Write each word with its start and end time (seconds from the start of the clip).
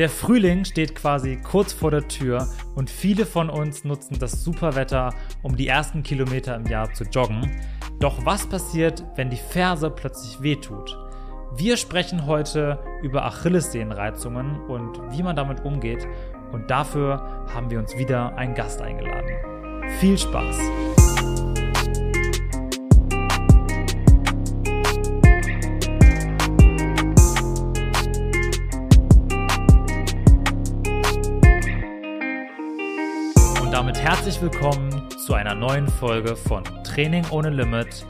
Der 0.00 0.08
Frühling 0.08 0.64
steht 0.64 0.94
quasi 0.94 1.36
kurz 1.36 1.74
vor 1.74 1.90
der 1.90 2.08
Tür 2.08 2.48
und 2.74 2.88
viele 2.88 3.26
von 3.26 3.50
uns 3.50 3.84
nutzen 3.84 4.18
das 4.18 4.42
super 4.42 4.74
Wetter, 4.74 5.12
um 5.42 5.56
die 5.56 5.68
ersten 5.68 6.02
Kilometer 6.02 6.56
im 6.56 6.64
Jahr 6.64 6.90
zu 6.94 7.04
joggen. 7.04 7.60
Doch 7.98 8.24
was 8.24 8.46
passiert, 8.46 9.04
wenn 9.16 9.28
die 9.28 9.36
Ferse 9.36 9.90
plötzlich 9.90 10.40
wehtut? 10.40 10.96
Wir 11.54 11.76
sprechen 11.76 12.24
heute 12.24 12.78
über 13.02 13.26
Achillessehnenreizungen 13.26 14.62
und 14.68 15.02
wie 15.10 15.22
man 15.22 15.36
damit 15.36 15.66
umgeht. 15.66 16.08
Und 16.50 16.70
dafür 16.70 17.46
haben 17.54 17.70
wir 17.70 17.78
uns 17.78 17.94
wieder 17.98 18.34
einen 18.38 18.54
Gast 18.54 18.80
eingeladen. 18.80 19.28
Viel 19.98 20.16
Spaß! 20.16 21.09
Herzlich 34.02 34.40
willkommen 34.40 35.10
zu 35.10 35.34
einer 35.34 35.54
neuen 35.54 35.86
Folge 35.86 36.34
von 36.34 36.64
Training 36.84 37.22
ohne 37.30 37.50
Limit. 37.50 38.06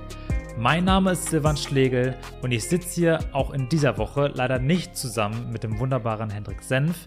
Mein 0.56 0.84
Name 0.84 1.10
ist 1.10 1.26
Silvan 1.26 1.56
Schlegel 1.56 2.16
und 2.42 2.52
ich 2.52 2.68
sitze 2.68 2.94
hier 2.94 3.18
auch 3.32 3.50
in 3.50 3.68
dieser 3.68 3.98
Woche 3.98 4.30
leider 4.32 4.60
nicht 4.60 4.96
zusammen 4.96 5.50
mit 5.50 5.64
dem 5.64 5.80
wunderbaren 5.80 6.30
Hendrik 6.30 6.62
Senf, 6.62 7.06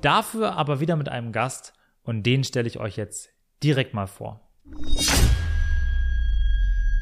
dafür 0.00 0.56
aber 0.56 0.80
wieder 0.80 0.96
mit 0.96 1.10
einem 1.10 1.30
Gast 1.30 1.74
und 2.04 2.22
den 2.22 2.42
stelle 2.42 2.66
ich 2.66 2.80
euch 2.80 2.96
jetzt 2.96 3.28
direkt 3.62 3.92
mal 3.92 4.06
vor. 4.06 4.48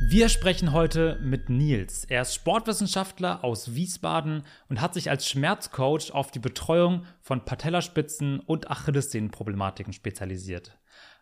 Wir 0.03 0.29
sprechen 0.29 0.73
heute 0.73 1.17
mit 1.23 1.49
Nils. 1.49 2.07
Er 2.07 2.23
ist 2.23 2.35
Sportwissenschaftler 2.35 3.45
aus 3.45 3.77
Wiesbaden 3.77 4.43
und 4.69 4.81
hat 4.81 4.95
sich 4.95 5.11
als 5.11 5.29
Schmerzcoach 5.29 6.11
auf 6.11 6.33
die 6.33 6.41
Betreuung 6.41 7.05
von 7.21 7.45
Patellaspitzen 7.45 8.41
und 8.41 8.69
Achillessehnenproblematiken 8.69 9.93
spezialisiert. 9.93 10.80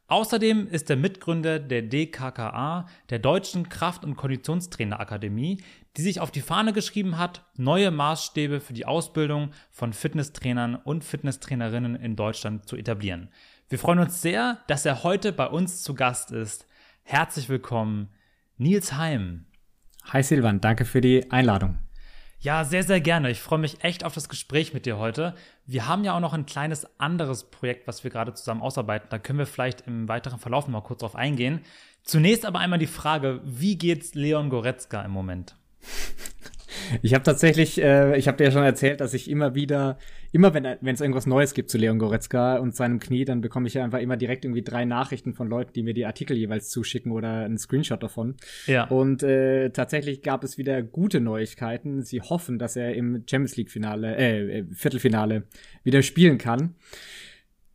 Außerdem 0.08 0.66
ist 0.68 0.88
er 0.88 0.96
Mitgründer 0.96 1.58
der 1.58 1.82
DKKA, 1.82 2.86
der 3.10 3.18
Deutschen 3.18 3.68
Kraft- 3.68 4.04
und 4.04 4.16
Konditionstrainerakademie, 4.16 5.62
die 5.98 6.02
sich 6.02 6.20
auf 6.20 6.30
die 6.30 6.40
Fahne 6.40 6.72
geschrieben 6.72 7.18
hat, 7.18 7.44
neue 7.56 7.90
Maßstäbe 7.90 8.60
für 8.60 8.72
die 8.72 8.86
Ausbildung 8.86 9.50
von 9.70 9.92
Fitnesstrainern 9.92 10.76
und 10.76 11.04
Fitnesstrainerinnen 11.04 11.94
in 11.94 12.16
Deutschland 12.16 12.66
zu 12.66 12.76
etablieren. 12.76 13.28
Wir 13.68 13.78
freuen 13.78 13.98
uns 13.98 14.22
sehr, 14.22 14.58
dass 14.66 14.86
er 14.86 15.02
heute 15.02 15.30
bei 15.30 15.46
uns 15.46 15.82
zu 15.82 15.92
Gast 15.92 16.30
ist. 16.30 16.66
Herzlich 17.02 17.50
willkommen, 17.50 18.08
Nils 18.56 18.94
Heim. 18.94 19.44
Hi 20.04 20.22
Silvan, 20.22 20.62
danke 20.62 20.86
für 20.86 21.02
die 21.02 21.30
Einladung. 21.30 21.78
Ja, 22.40 22.64
sehr, 22.64 22.84
sehr 22.84 23.00
gerne. 23.00 23.30
Ich 23.30 23.40
freue 23.40 23.58
mich 23.58 23.82
echt 23.82 24.04
auf 24.04 24.14
das 24.14 24.28
Gespräch 24.28 24.72
mit 24.72 24.86
dir 24.86 24.96
heute. 24.96 25.34
Wir 25.66 25.88
haben 25.88 26.04
ja 26.04 26.14
auch 26.14 26.20
noch 26.20 26.34
ein 26.34 26.46
kleines 26.46 26.86
anderes 27.00 27.50
Projekt, 27.50 27.88
was 27.88 28.04
wir 28.04 28.12
gerade 28.12 28.32
zusammen 28.32 28.62
ausarbeiten. 28.62 29.08
Da 29.10 29.18
können 29.18 29.40
wir 29.40 29.46
vielleicht 29.46 29.88
im 29.88 30.06
weiteren 30.06 30.38
Verlauf 30.38 30.68
mal 30.68 30.80
kurz 30.80 31.00
drauf 31.00 31.16
eingehen. 31.16 31.62
Zunächst 32.04 32.46
aber 32.46 32.60
einmal 32.60 32.78
die 32.78 32.86
Frage, 32.86 33.40
wie 33.44 33.76
geht's 33.76 34.14
Leon 34.14 34.50
Goretzka 34.50 35.02
im 35.02 35.10
Moment? 35.10 35.56
Ich 37.02 37.14
habe 37.14 37.24
tatsächlich, 37.24 37.80
äh, 37.80 38.16
ich 38.18 38.28
habe 38.28 38.36
dir 38.36 38.44
ja 38.44 38.50
schon 38.50 38.62
erzählt, 38.62 39.00
dass 39.00 39.14
ich 39.14 39.30
immer 39.30 39.54
wieder, 39.54 39.98
immer 40.32 40.54
wenn 40.54 40.64
es 40.64 41.00
irgendwas 41.00 41.26
Neues 41.26 41.54
gibt 41.54 41.70
zu 41.70 41.78
Leon 41.78 41.98
Goretzka 41.98 42.56
und 42.58 42.74
seinem 42.74 43.00
Knie, 43.00 43.24
dann 43.24 43.40
bekomme 43.40 43.66
ich 43.68 43.74
ja 43.74 43.84
einfach 43.84 44.00
immer 44.00 44.16
direkt 44.16 44.44
irgendwie 44.44 44.62
drei 44.62 44.84
Nachrichten 44.84 45.34
von 45.34 45.48
Leuten, 45.48 45.72
die 45.74 45.82
mir 45.82 45.94
die 45.94 46.06
Artikel 46.06 46.36
jeweils 46.36 46.70
zuschicken 46.70 47.12
oder 47.12 47.44
einen 47.44 47.58
Screenshot 47.58 48.02
davon. 48.02 48.36
Ja. 48.66 48.84
Und 48.84 49.22
äh, 49.22 49.70
tatsächlich 49.70 50.22
gab 50.22 50.44
es 50.44 50.58
wieder 50.58 50.82
gute 50.82 51.20
Neuigkeiten. 51.20 52.02
Sie 52.02 52.20
hoffen, 52.20 52.58
dass 52.58 52.76
er 52.76 52.94
im 52.94 53.24
Champions 53.28 53.56
League 53.56 53.70
Finale, 53.70 54.16
äh, 54.16 54.64
Viertelfinale 54.72 55.44
wieder 55.84 56.02
spielen 56.02 56.38
kann. 56.38 56.74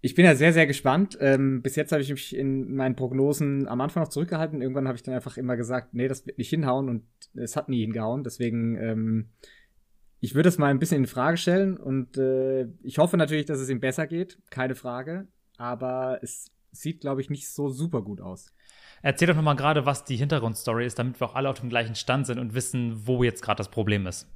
Ich 0.05 0.15
bin 0.15 0.25
ja 0.25 0.35
sehr, 0.35 0.51
sehr 0.51 0.67
gespannt. 0.67 1.17
Ähm, 1.21 1.61
bis 1.61 1.77
jetzt 1.77 1.93
habe 1.93 2.01
ich 2.01 2.09
mich 2.09 2.35
in 2.35 2.75
meinen 2.75 2.97
Prognosen 2.97 3.69
am 3.69 3.79
Anfang 3.79 4.03
noch 4.03 4.09
zurückgehalten. 4.09 4.61
Irgendwann 4.61 4.85
habe 4.85 4.97
ich 4.97 5.03
dann 5.03 5.15
einfach 5.15 5.37
immer 5.37 5.55
gesagt, 5.55 5.93
nee, 5.93 6.09
das 6.09 6.27
wird 6.27 6.37
nicht 6.37 6.49
hinhauen 6.49 6.89
und 6.89 7.03
es 7.35 7.55
hat 7.55 7.69
nie 7.69 7.79
hingehauen. 7.79 8.25
Deswegen, 8.25 8.75
ähm, 8.75 9.29
ich 10.19 10.35
würde 10.35 10.49
es 10.49 10.57
mal 10.57 10.67
ein 10.67 10.79
bisschen 10.79 11.03
in 11.03 11.07
Frage 11.07 11.37
stellen 11.37 11.77
und 11.77 12.17
äh, 12.17 12.67
ich 12.83 12.97
hoffe 12.97 13.15
natürlich, 13.15 13.45
dass 13.45 13.61
es 13.61 13.69
ihm 13.69 13.79
besser 13.79 14.05
geht, 14.05 14.39
keine 14.49 14.75
Frage. 14.75 15.29
Aber 15.55 16.19
es 16.21 16.51
sieht, 16.73 16.99
glaube 16.99 17.21
ich, 17.21 17.29
nicht 17.29 17.49
so 17.49 17.69
super 17.69 18.01
gut 18.01 18.19
aus. 18.19 18.51
Erzähl 19.03 19.29
doch 19.29 19.37
nochmal 19.37 19.55
gerade, 19.55 19.85
was 19.85 20.03
die 20.03 20.17
Hintergrundstory 20.17 20.85
ist, 20.85 20.99
damit 20.99 21.21
wir 21.21 21.29
auch 21.29 21.35
alle 21.35 21.47
auf 21.47 21.61
dem 21.61 21.69
gleichen 21.69 21.95
Stand 21.95 22.27
sind 22.27 22.39
und 22.39 22.53
wissen, 22.53 23.07
wo 23.07 23.23
jetzt 23.23 23.41
gerade 23.41 23.59
das 23.59 23.71
Problem 23.71 24.05
ist. 24.05 24.29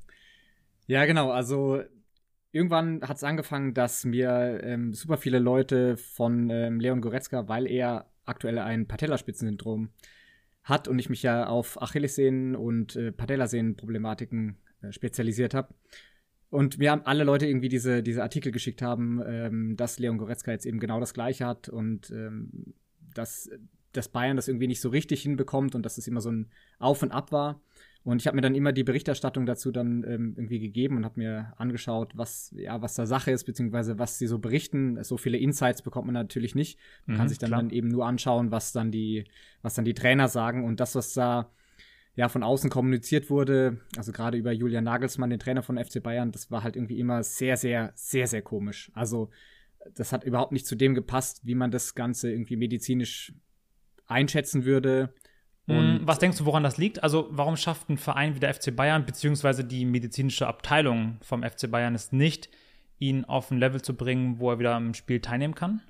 Ja, 0.86 1.04
genau. 1.04 1.30
Also 1.30 1.84
irgendwann 2.52 3.02
hat 3.02 3.18
es 3.18 3.24
angefangen, 3.24 3.74
dass 3.74 4.06
mir 4.06 4.62
ähm, 4.64 4.94
super 4.94 5.18
viele 5.18 5.40
Leute 5.40 5.98
von 5.98 6.50
ähm, 6.50 6.80
Leon 6.80 7.02
Goretzka, 7.02 7.48
weil 7.48 7.68
er 7.68 8.10
aktuell 8.26 8.60
ein 8.60 8.88
Patellaspitzensyndrom 8.88 9.90
hat 10.64 10.88
und 10.88 11.00
ich 11.00 11.10
mich 11.10 11.24
ja 11.24 11.48
auf 11.48 11.82
Achillessehnen 11.82 12.56
und 12.56 12.96
äh, 12.96 13.12
Patellasehnenproblematiken 13.12 14.58
äh, 14.82 14.92
spezialisiert 14.92 15.54
habe. 15.54 15.74
Und 16.50 16.80
wir 16.80 16.92
haben 16.92 17.06
alle 17.06 17.24
Leute 17.24 17.46
irgendwie 17.46 17.70
diese, 17.70 18.02
diese 18.04 18.24
Artikel 18.24 18.52
geschickt 18.52 18.82
haben, 18.82 19.22
ähm, 19.26 19.76
dass 19.76 20.00
Leon 20.00 20.18
Goretzka 20.18 20.52
jetzt 20.52 20.66
eben 20.66 20.80
genau 20.80 21.00
das 21.00 21.14
Gleiche 21.14 21.46
hat 21.46 21.68
und 21.68 22.10
ähm, 22.12 22.74
dass, 23.14 23.50
dass 23.92 24.10
Bayern 24.10 24.38
das 24.38 24.48
irgendwie 24.48 24.68
nicht 24.68 24.82
so 24.82 24.90
richtig 24.90 25.22
hinbekommt 25.22 25.76
und 25.76 25.84
dass 25.84 25.98
es 25.98 26.08
immer 26.08 26.22
so 26.22 26.32
ein 26.32 26.50
Auf 26.80 27.04
und 27.04 27.12
Ab 27.12 27.32
war. 27.32 27.62
Und 28.04 28.22
ich 28.22 28.28
habe 28.28 28.36
mir 28.36 28.42
dann 28.42 28.56
immer 28.56 28.72
die 28.72 28.84
Berichterstattung 28.84 29.46
dazu 29.46 29.72
dann 29.72 30.04
ähm, 30.04 30.34
irgendwie 30.38 30.60
gegeben 30.60 30.98
und 30.98 31.06
habe 31.06 31.20
mir 31.20 31.54
angeschaut, 31.58 32.14
was 32.16 32.54
ja 32.56 32.82
was 32.82 32.96
da 32.96 33.06
Sache 33.06 33.32
ist 33.32 33.44
beziehungsweise 33.44 34.00
was 34.00 34.18
sie 34.18 34.28
so 34.28 34.40
berichten. 34.40 35.04
So 35.04 35.18
viele 35.18 35.38
Insights 35.38 35.82
bekommt 35.82 36.08
man 36.08 36.14
natürlich 36.14 36.56
nicht. 36.56 36.80
Man 37.06 37.16
mhm, 37.16 37.20
kann 37.20 37.30
sich 37.30 37.38
dann, 37.38 37.52
dann 37.52 37.70
eben 37.70 37.90
nur 37.90 38.06
anschauen, 38.06 38.52
was 38.52 38.72
dann 38.72 38.92
die 38.92 39.26
was 39.62 39.74
dann 39.74 39.86
die 39.86 39.94
Trainer 39.94 40.28
sagen 40.28 40.64
und 40.64 40.80
das 40.80 40.96
was 40.96 41.14
da 41.14 41.52
ja 42.16 42.30
von 42.30 42.44
außen 42.44 42.70
kommuniziert 42.70 43.30
wurde, 43.30 43.80
also 43.96 44.12
gerade 44.12 44.38
über 44.38 44.52
Julian 44.52 44.84
Nagelsmann, 44.86 45.30
den 45.30 45.40
Trainer 45.40 45.62
von 45.62 45.78
FC 45.78 46.02
Bayern, 46.02 46.32
das 46.32 46.50
war 46.50 46.64
halt 46.64 46.76
irgendwie 46.76 47.00
immer 47.00 47.24
sehr 47.24 47.58
sehr 47.58 47.92
sehr 47.96 48.28
sehr 48.28 48.42
komisch. 48.42 48.92
Also 48.96 49.30
das 49.94 50.12
hat 50.12 50.24
überhaupt 50.24 50.52
nicht 50.52 50.66
zu 50.66 50.76
dem 50.76 50.96
gepasst, 50.96 51.42
wie 51.46 51.56
man 51.56 51.72
das 51.72 51.96
Ganze 51.96 52.32
irgendwie 52.32 52.56
medizinisch 52.56 53.34
einschätzen 54.06 54.66
würde. 54.66 55.14
Und 55.68 56.00
hm, 56.00 56.08
Was 56.08 56.20
denkst 56.20 56.38
du, 56.38 56.46
woran 56.46 56.64
das 56.64 56.78
liegt? 56.78 57.04
Also, 57.04 57.28
warum 57.30 57.58
schafft 57.58 57.90
ein 57.90 57.98
Verein 57.98 58.36
wie 58.36 58.40
der 58.40 58.54
FC 58.54 58.74
Bayern, 58.76 59.06
beziehungsweise 59.06 59.66
die 59.66 59.86
medizinische 59.86 60.48
Abteilung 60.48 61.18
vom 61.22 61.44
FC 61.44 61.70
Bayern 61.70 61.94
es 61.94 62.12
nicht, 62.12 62.50
ihn 63.00 63.26
auf 63.26 63.52
ein 63.52 63.58
Level 63.58 63.82
zu 63.82 63.96
bringen, 63.96 64.40
wo 64.40 64.50
er 64.50 64.60
wieder 64.60 64.76
am 64.76 64.94
Spiel 64.94 65.20
teilnehmen 65.20 65.56
kann? 65.56 65.82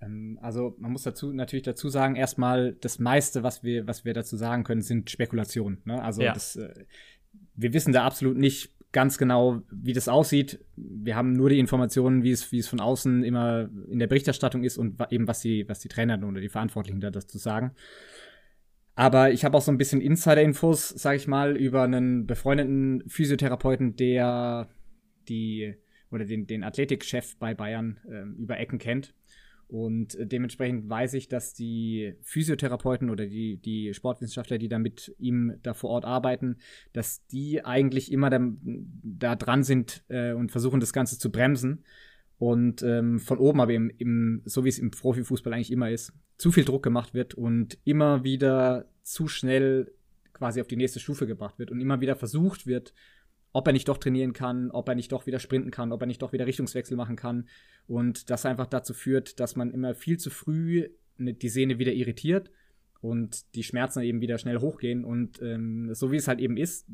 Ähm, 0.00 0.38
also, 0.42 0.74
man 0.78 0.90
muss 0.90 1.04
dazu 1.04 1.32
natürlich 1.32 1.64
dazu 1.64 1.88
sagen, 1.88 2.16
erstmal, 2.16 2.72
das 2.72 2.98
meiste, 2.98 3.44
was 3.44 3.62
wir, 3.62 3.86
was 3.86 4.04
wir 4.04 4.12
dazu 4.12 4.36
sagen 4.36 4.64
können, 4.64 4.82
sind 4.82 5.08
Spekulationen. 5.08 5.78
Ne? 5.84 6.02
Also, 6.02 6.22
ja. 6.22 6.32
das, 6.32 6.56
äh, 6.56 6.74
wir 7.54 7.72
wissen 7.72 7.92
da 7.92 8.04
absolut 8.04 8.36
nicht 8.36 8.72
ganz 8.90 9.18
genau, 9.18 9.62
wie 9.70 9.92
das 9.92 10.08
aussieht. 10.08 10.64
Wir 10.74 11.14
haben 11.14 11.32
nur 11.32 11.50
die 11.50 11.58
Informationen, 11.58 12.24
wie 12.24 12.30
es, 12.32 12.50
wie 12.50 12.58
es 12.58 12.66
von 12.66 12.80
außen 12.80 13.22
immer 13.22 13.68
in 13.88 13.98
der 13.98 14.06
Berichterstattung 14.06 14.64
ist 14.64 14.78
und 14.78 15.00
eben 15.10 15.28
was 15.28 15.40
die, 15.40 15.68
was 15.68 15.80
die 15.80 15.88
Trainer 15.88 16.20
oder 16.26 16.40
die 16.40 16.48
Verantwortlichen 16.48 17.00
da 17.00 17.10
dazu 17.10 17.38
sagen. 17.38 17.72
Aber 18.96 19.30
ich 19.30 19.44
habe 19.44 19.56
auch 19.56 19.62
so 19.62 19.70
ein 19.70 19.76
bisschen 19.78 20.00
Insider-Infos, 20.00 20.88
sag 20.88 21.16
ich 21.16 21.28
mal, 21.28 21.54
über 21.54 21.82
einen 21.82 22.26
befreundeten 22.26 23.04
Physiotherapeuten, 23.06 23.94
der 23.94 24.68
die 25.28 25.74
oder 26.10 26.24
den, 26.24 26.46
den 26.46 26.64
Athletikchef 26.64 27.36
bei 27.36 27.54
Bayern 27.54 28.00
äh, 28.08 28.22
über 28.40 28.58
Ecken 28.58 28.78
kennt. 28.78 29.14
Und 29.68 30.14
äh, 30.14 30.26
dementsprechend 30.26 30.88
weiß 30.88 31.12
ich, 31.14 31.28
dass 31.28 31.52
die 31.52 32.14
Physiotherapeuten 32.22 33.10
oder 33.10 33.26
die, 33.26 33.58
die 33.58 33.92
Sportwissenschaftler, 33.92 34.56
die 34.56 34.68
da 34.68 34.78
mit 34.78 35.14
ihm 35.18 35.58
da 35.62 35.74
vor 35.74 35.90
Ort 35.90 36.06
arbeiten, 36.06 36.56
dass 36.94 37.26
die 37.26 37.64
eigentlich 37.64 38.10
immer 38.10 38.30
da, 38.30 38.40
da 38.40 39.36
dran 39.36 39.62
sind 39.62 40.04
äh, 40.08 40.32
und 40.32 40.52
versuchen, 40.52 40.80
das 40.80 40.94
Ganze 40.94 41.18
zu 41.18 41.30
bremsen. 41.30 41.84
Und 42.38 42.82
ähm, 42.82 43.18
von 43.18 43.38
oben 43.38 43.60
aber 43.60 43.72
im, 43.72 43.90
im, 43.96 44.42
so 44.44 44.64
wie 44.64 44.68
es 44.68 44.78
im 44.78 44.90
Profifußball 44.90 45.52
eigentlich 45.52 45.72
immer 45.72 45.90
ist, 45.90 46.12
zu 46.36 46.52
viel 46.52 46.64
Druck 46.64 46.82
gemacht 46.82 47.14
wird 47.14 47.34
und 47.34 47.78
immer 47.84 48.24
wieder 48.24 48.90
zu 49.02 49.26
schnell 49.26 49.92
quasi 50.34 50.60
auf 50.60 50.66
die 50.66 50.76
nächste 50.76 51.00
Stufe 51.00 51.26
gebracht 51.26 51.58
wird 51.58 51.70
und 51.70 51.80
immer 51.80 52.00
wieder 52.02 52.14
versucht 52.14 52.66
wird, 52.66 52.92
ob 53.52 53.66
er 53.66 53.72
nicht 53.72 53.88
doch 53.88 53.96
trainieren 53.96 54.34
kann, 54.34 54.70
ob 54.70 54.86
er 54.86 54.94
nicht 54.94 55.12
doch 55.12 55.26
wieder 55.26 55.38
sprinten 55.38 55.70
kann, 55.70 55.92
ob 55.92 56.02
er 56.02 56.06
nicht 56.06 56.20
doch 56.20 56.34
wieder 56.34 56.46
Richtungswechsel 56.46 56.94
machen 56.94 57.16
kann. 57.16 57.48
Und 57.86 58.28
das 58.28 58.44
einfach 58.44 58.66
dazu 58.66 58.92
führt, 58.92 59.40
dass 59.40 59.56
man 59.56 59.70
immer 59.70 59.94
viel 59.94 60.18
zu 60.18 60.28
früh 60.28 60.90
ne, 61.16 61.32
die 61.32 61.48
Sehne 61.48 61.78
wieder 61.78 61.92
irritiert 61.92 62.50
und 63.00 63.54
die 63.54 63.62
Schmerzen 63.62 64.02
eben 64.02 64.20
wieder 64.20 64.36
schnell 64.36 64.58
hochgehen. 64.58 65.06
Und 65.06 65.40
ähm, 65.40 65.94
so 65.94 66.12
wie 66.12 66.16
es 66.16 66.28
halt 66.28 66.40
eben 66.40 66.58
ist, 66.58 66.86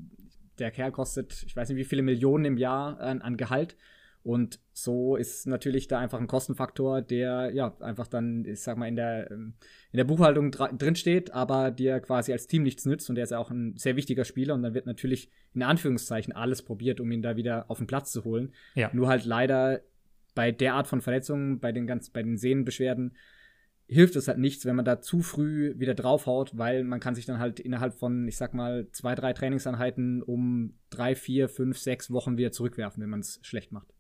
der 0.61 0.71
Kerl 0.71 0.93
kostet, 0.93 1.43
ich 1.45 1.57
weiß 1.57 1.69
nicht 1.69 1.79
wie 1.79 1.85
viele 1.85 2.03
Millionen 2.03 2.45
im 2.45 2.59
Jahr 2.59 3.01
an, 3.01 3.23
an 3.23 3.37
Gehalt 3.37 3.77
und 4.25 4.61
so 4.73 5.17
ist 5.17 5.47
natürlich 5.47 5.89
da 5.89 5.99
einfach 5.99 6.21
ein 6.21 6.29
Kostenfaktor, 6.29 7.03
der 7.03 7.51
ja 7.53 7.77
einfach 7.81 8.07
dann, 8.07 8.45
ich 8.45 8.61
sag 8.61 8.77
mal, 8.77 8.87
in 8.87 8.95
der, 8.95 9.31
ähm, 9.31 9.55
in 9.91 9.97
der 9.97 10.05
Buchhaltung 10.05 10.53
drin 10.53 10.95
steht, 10.95 11.33
aber 11.33 11.73
dir 11.73 11.99
quasi 12.01 12.33
als 12.33 12.47
Team 12.47 12.63
nichts 12.63 12.87
nützt 12.87 13.09
und 13.11 13.17
der 13.17 13.25
ist 13.25 13.31
ja 13.31 13.39
auch 13.39 13.51
ein 13.51 13.77
sehr 13.77 13.97
wichtiger 13.97 14.25
Spieler 14.25 14.55
und 14.55 14.63
dann 14.63 14.75
wird 14.75 14.87
natürlich 14.87 15.29
in 15.55 15.63
Anführungszeichen 15.63 16.33
alles 16.33 16.63
probiert, 16.63 17.01
um 17.01 17.11
ihn 17.11 17.23
da 17.23 17.37
wieder 17.37 17.69
auf 17.69 17.79
den 17.79 17.89
Platz 17.89 18.13
zu 18.13 18.23
holen. 18.25 18.53
Ja. 18.75 18.91
Nur 18.93 19.09
halt 19.09 19.25
leider 19.25 19.81
bei 20.35 20.53
der 20.53 20.75
Art 20.75 20.87
von 20.87 21.01
Verletzungen, 21.01 21.59
bei 21.59 21.73
den 21.73 21.87
ganz, 21.87 22.11
bei 22.11 22.23
den 22.23 22.39
Sehnenbeschwerden, 22.39 23.17
hilft 23.89 24.15
es 24.17 24.29
halt 24.29 24.39
nichts, 24.39 24.65
wenn 24.65 24.77
man 24.77 24.85
da 24.85 25.01
zu 25.01 25.21
früh 25.21 25.75
wieder 25.79 25.95
draufhaut, 25.95 26.57
weil 26.57 26.85
man 26.85 27.01
kann 27.01 27.15
sich 27.15 27.27
dann 27.27 27.41
halt 27.41 27.61
innerhalb 27.61 27.95
von, 27.95 28.27
ich 28.29 28.37
sag 28.37 28.55
mal, 28.55 28.89
zwei, 28.93 29.15
drei 29.15 29.33
Trainingseinheiten 29.33 30.23
um 30.23 30.75
drei, 30.91 31.15
vier, 31.15 31.49
fünf, 31.49 31.77
sechs 31.77 32.11
Wochen 32.11 32.39
wieder 32.39 32.53
zurückwerfen, 32.53 33.03
wenn 33.03 33.11
man 33.11 33.21
es 33.21 33.41
schlecht 33.43 33.73
macht. 33.73 33.93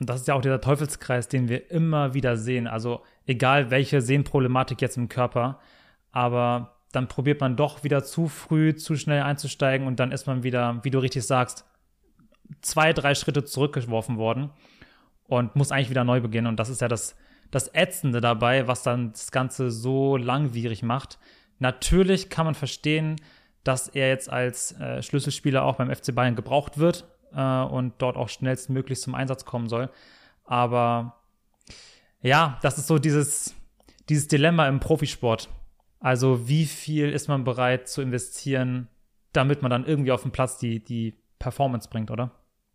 Und 0.00 0.08
das 0.08 0.20
ist 0.20 0.28
ja 0.28 0.34
auch 0.34 0.40
dieser 0.40 0.62
Teufelskreis, 0.62 1.28
den 1.28 1.48
wir 1.48 1.70
immer 1.70 2.14
wieder 2.14 2.38
sehen. 2.38 2.66
Also 2.66 3.02
egal 3.26 3.70
welche 3.70 4.00
Sehnenproblematik 4.00 4.80
jetzt 4.80 4.96
im 4.96 5.10
Körper, 5.10 5.60
aber 6.10 6.78
dann 6.90 7.06
probiert 7.06 7.40
man 7.40 7.54
doch 7.54 7.84
wieder 7.84 8.02
zu 8.02 8.26
früh, 8.26 8.74
zu 8.74 8.96
schnell 8.96 9.22
einzusteigen 9.22 9.86
und 9.86 10.00
dann 10.00 10.10
ist 10.10 10.26
man 10.26 10.42
wieder, 10.42 10.80
wie 10.82 10.90
du 10.90 10.98
richtig 10.98 11.24
sagst, 11.24 11.66
zwei, 12.62 12.94
drei 12.94 13.14
Schritte 13.14 13.44
zurückgeworfen 13.44 14.16
worden 14.16 14.50
und 15.24 15.54
muss 15.54 15.70
eigentlich 15.70 15.90
wieder 15.90 16.02
neu 16.02 16.20
beginnen. 16.20 16.48
Und 16.48 16.56
das 16.56 16.70
ist 16.70 16.80
ja 16.80 16.88
das, 16.88 17.14
das 17.50 17.72
Ätzende 17.74 18.22
dabei, 18.22 18.66
was 18.66 18.82
dann 18.82 19.12
das 19.12 19.30
Ganze 19.30 19.70
so 19.70 20.16
langwierig 20.16 20.82
macht. 20.82 21.18
Natürlich 21.58 22.30
kann 22.30 22.46
man 22.46 22.54
verstehen, 22.54 23.16
dass 23.64 23.86
er 23.86 24.08
jetzt 24.08 24.32
als 24.32 24.72
äh, 24.80 25.02
Schlüsselspieler 25.02 25.62
auch 25.62 25.76
beim 25.76 25.94
FC 25.94 26.14
Bayern 26.14 26.34
gebraucht 26.34 26.78
wird 26.78 27.06
äh, 27.34 27.62
und 27.62 27.94
dort 27.98 28.16
auch 28.16 28.28
schnellstmöglich 28.28 29.00
zum 29.00 29.14
Einsatz 29.14 29.44
kommen 29.44 29.68
soll. 29.68 29.90
Aber 30.44 31.16
ja, 32.22 32.58
das 32.62 32.78
ist 32.78 32.86
so 32.86 32.98
dieses, 32.98 33.54
dieses 34.08 34.28
Dilemma 34.28 34.68
im 34.68 34.80
Profisport. 34.80 35.48
Also 36.00 36.48
wie 36.48 36.66
viel 36.66 37.10
ist 37.10 37.28
man 37.28 37.44
bereit 37.44 37.88
zu 37.88 38.02
investieren, 38.02 38.88
damit 39.32 39.62
man 39.62 39.70
dann 39.70 39.86
irgendwie 39.86 40.12
auf 40.12 40.22
dem 40.22 40.32
Platz 40.32 40.58
die, 40.58 40.82
die 40.82 41.14
Performance 41.38 41.88
bringt, 41.88 42.10
oder? 42.10 42.32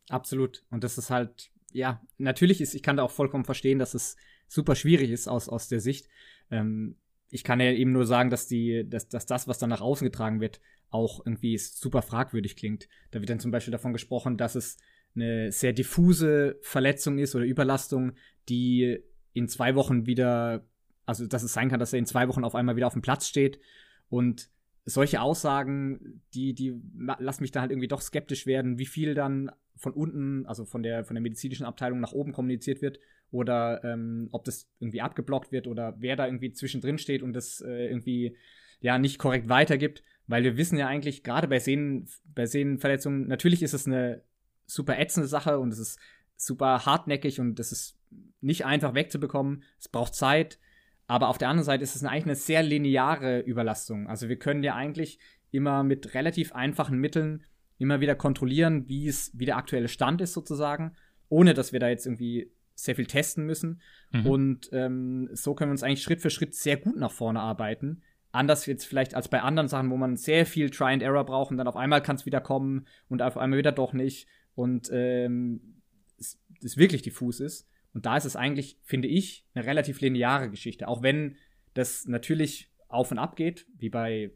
Absolut. 0.10 0.64
Und 0.70 0.84
das 0.84 0.98
ist 0.98 1.10
halt, 1.10 1.50
ja, 1.72 2.02
natürlich 2.18 2.62
ist, 2.62 2.76
ich 2.76 2.84
kann 2.84 2.98
da 2.98 3.04
auch 3.04 3.12
vollkommen 3.12 3.46
verstehen, 3.46 3.80
dass 3.80 3.94
es 3.94 4.16
super 4.48 4.76
schwierig 4.76 5.10
ist 5.10 5.28
aus, 5.28 5.50
aus 5.50 5.68
der 5.68 5.80
Sicht. 5.80 6.08
Ähm, 6.52 6.96
ich 7.36 7.44
kann 7.44 7.60
ja 7.60 7.70
eben 7.70 7.92
nur 7.92 8.06
sagen, 8.06 8.30
dass 8.30 8.48
die, 8.48 8.90
dass, 8.90 9.10
dass 9.10 9.26
das, 9.26 9.46
was 9.46 9.60
dann 9.60 9.70
nach 9.70 9.82
außen 9.82 10.06
getragen 10.06 10.40
wird, 10.40 10.62
auch 10.90 11.26
irgendwie 11.26 11.58
super 11.58 12.02
fragwürdig 12.02 12.56
klingt. 12.56 12.88
Da 13.12 13.20
wird 13.20 13.30
dann 13.30 13.42
zum 13.42 13.52
Beispiel 13.52 13.74
davon 13.74 13.92
gesprochen, 13.92 14.38
dass 14.38 14.56
es 14.56 14.78
eine 15.16 15.52
sehr 15.52 15.74
diffuse 15.74 16.58
Verletzung 16.62 17.20
ist 17.20 17.36
oder 17.36 17.44
Überlastung, 17.44 18.14
die 18.48 19.00
in 19.34 19.50
zwei 19.50 19.76
Wochen 19.76 20.06
wieder, 20.06 20.66
also 21.06 21.28
dass 21.28 21.44
es 21.44 21.52
sein 21.52 21.68
kann, 21.70 21.82
dass 21.82 21.92
er 21.92 22.00
in 22.00 22.06
zwei 22.06 22.30
Wochen 22.30 22.46
auf 22.46 22.56
einmal 22.56 22.78
wieder 22.78 22.88
auf 22.88 22.94
dem 22.94 23.02
Platz 23.02 23.28
steht. 23.28 23.60
Und 24.08 24.50
solche 24.86 25.20
Aussagen, 25.20 26.22
die, 26.34 26.54
die 26.54 26.74
lassen 27.20 27.44
mich 27.44 27.52
da 27.52 27.60
halt 27.60 27.72
irgendwie 27.72 27.90
doch 27.90 28.02
skeptisch 28.02 28.46
werden, 28.46 28.78
wie 28.78 28.86
viel 28.86 29.14
dann 29.14 29.52
von 29.76 29.92
unten, 29.92 30.46
also 30.46 30.64
von 30.64 30.84
der, 30.84 31.04
von 31.04 31.16
der 31.16 31.22
medizinischen 31.22 31.66
Abteilung 31.66 32.00
nach 32.00 32.14
oben 32.14 32.32
kommuniziert 32.32 32.82
wird 32.82 32.98
oder 33.32 33.84
ähm, 33.84 34.30
ob 34.32 34.46
das 34.46 34.70
irgendwie 34.80 35.02
abgeblockt 35.02 35.52
wird 35.52 35.68
oder 35.68 35.96
wer 36.00 36.16
da 36.16 36.26
irgendwie 36.26 36.52
zwischendrin 36.52 36.98
steht 36.98 37.24
und 37.24 37.34
das 37.34 37.62
äh, 37.62 37.88
irgendwie 37.88 38.38
ja 38.80 38.98
nicht 38.98 39.20
korrekt 39.20 39.50
weitergibt, 39.50 40.04
weil 40.28 40.44
wir 40.44 40.58
wissen 40.58 40.78
ja 40.78 40.88
eigentlich 40.88 41.24
gerade 41.24 41.48
bei 41.48 41.60
Sehnen 41.60 42.08
bei 42.26 42.46
Sehnenverletzungen 42.46 43.28
natürlich 43.28 43.64
ist 43.64 43.74
es 43.74 43.88
eine 43.88 44.22
super 44.66 45.00
ätzende 45.00 45.28
Sache 45.28 45.60
und 45.60 45.72
es 45.72 45.80
ist 45.80 46.00
super 46.38 46.86
hartnäckig 46.86 47.40
und 47.40 47.60
es 47.60 47.72
ist 47.72 47.98
nicht 48.42 48.66
einfach 48.66 48.94
wegzubekommen. 48.94 49.64
Es 49.80 49.88
braucht 49.88 50.16
Zeit, 50.16 50.60
aber 51.08 51.30
auf 51.30 51.38
der 51.38 51.50
anderen 51.50 51.66
Seite 51.66 51.84
ist 51.84 51.96
es 51.96 52.04
eigentlich 52.04 52.26
eine 52.26 52.36
sehr 52.36 52.64
lineare 52.64 53.40
Überlastung. 53.42 54.08
Also 54.08 54.30
wir 54.30 54.38
können 54.38 54.64
ja 54.64 54.76
eigentlich 54.76 55.20
immer 55.52 55.84
mit 55.84 56.14
relativ 56.14 56.54
einfachen 56.54 57.00
Mitteln 57.00 57.44
immer 57.78 58.00
wieder 58.00 58.16
kontrollieren, 58.16 58.88
wie 58.88 59.08
es 59.08 59.32
wie 59.34 59.46
der 59.46 59.58
aktuelle 59.58 59.88
Stand 59.88 60.22
ist 60.22 60.34
sozusagen, 60.34 60.96
ohne 61.30 61.54
dass 61.54 61.74
wir 61.74 61.80
da 61.80 61.90
jetzt 61.90 62.06
irgendwie 62.06 62.52
sehr 62.76 62.96
viel 62.96 63.06
testen 63.06 63.46
müssen. 63.46 63.82
Mhm. 64.12 64.28
Und 64.28 64.70
ähm, 64.74 65.30
so 65.34 65.56
können 65.56 65.70
wir 65.70 65.74
uns 65.74 65.84
eigentlich 65.84 66.04
Schritt 66.04 66.22
für 66.22 66.30
Schritt 66.30 66.54
sehr 66.54 66.78
gut 66.78 66.98
nach 66.98 67.12
vorne 67.12 67.40
arbeiten. 67.40 68.04
Anders 68.32 68.66
jetzt 68.66 68.86
vielleicht 68.86 69.16
als 69.16 69.30
bei 69.30 69.42
anderen 69.42 69.70
Sachen, 69.70 69.90
wo 69.90 69.98
man 69.98 70.18
sehr 70.18 70.46
viel 70.46 70.70
Try 70.70 70.92
and 70.94 71.02
Error 71.02 71.26
braucht 71.26 71.52
und 71.52 71.58
dann 71.58 71.68
auf 71.68 71.78
einmal 71.78 72.04
kann 72.04 72.18
es 72.18 72.26
wieder 72.26 72.42
kommen 72.42 72.86
und 73.08 73.22
auf 73.22 73.38
einmal 73.38 73.58
wieder 73.58 73.72
doch 73.72 73.94
nicht 73.94 74.28
und 74.56 74.90
ähm, 74.92 75.82
es, 76.20 76.40
es 76.62 76.78
wirklich 76.78 77.02
diffus 77.02 77.40
ist. 77.40 77.68
Und 77.94 78.06
da 78.06 78.18
ist 78.18 78.26
es 78.26 78.36
eigentlich, 78.36 78.78
finde 78.84 79.08
ich, 79.08 79.46
eine 79.54 79.66
relativ 79.66 80.02
lineare 80.02 80.50
Geschichte. 80.50 80.90
Auch 80.90 81.02
wenn 81.02 81.38
das 81.76 82.06
natürlich 82.08 82.70
auf 82.90 83.12
und 83.12 83.20
ab 83.20 83.38
geht, 83.38 83.68
wie 83.78 83.90
bei 83.90 84.32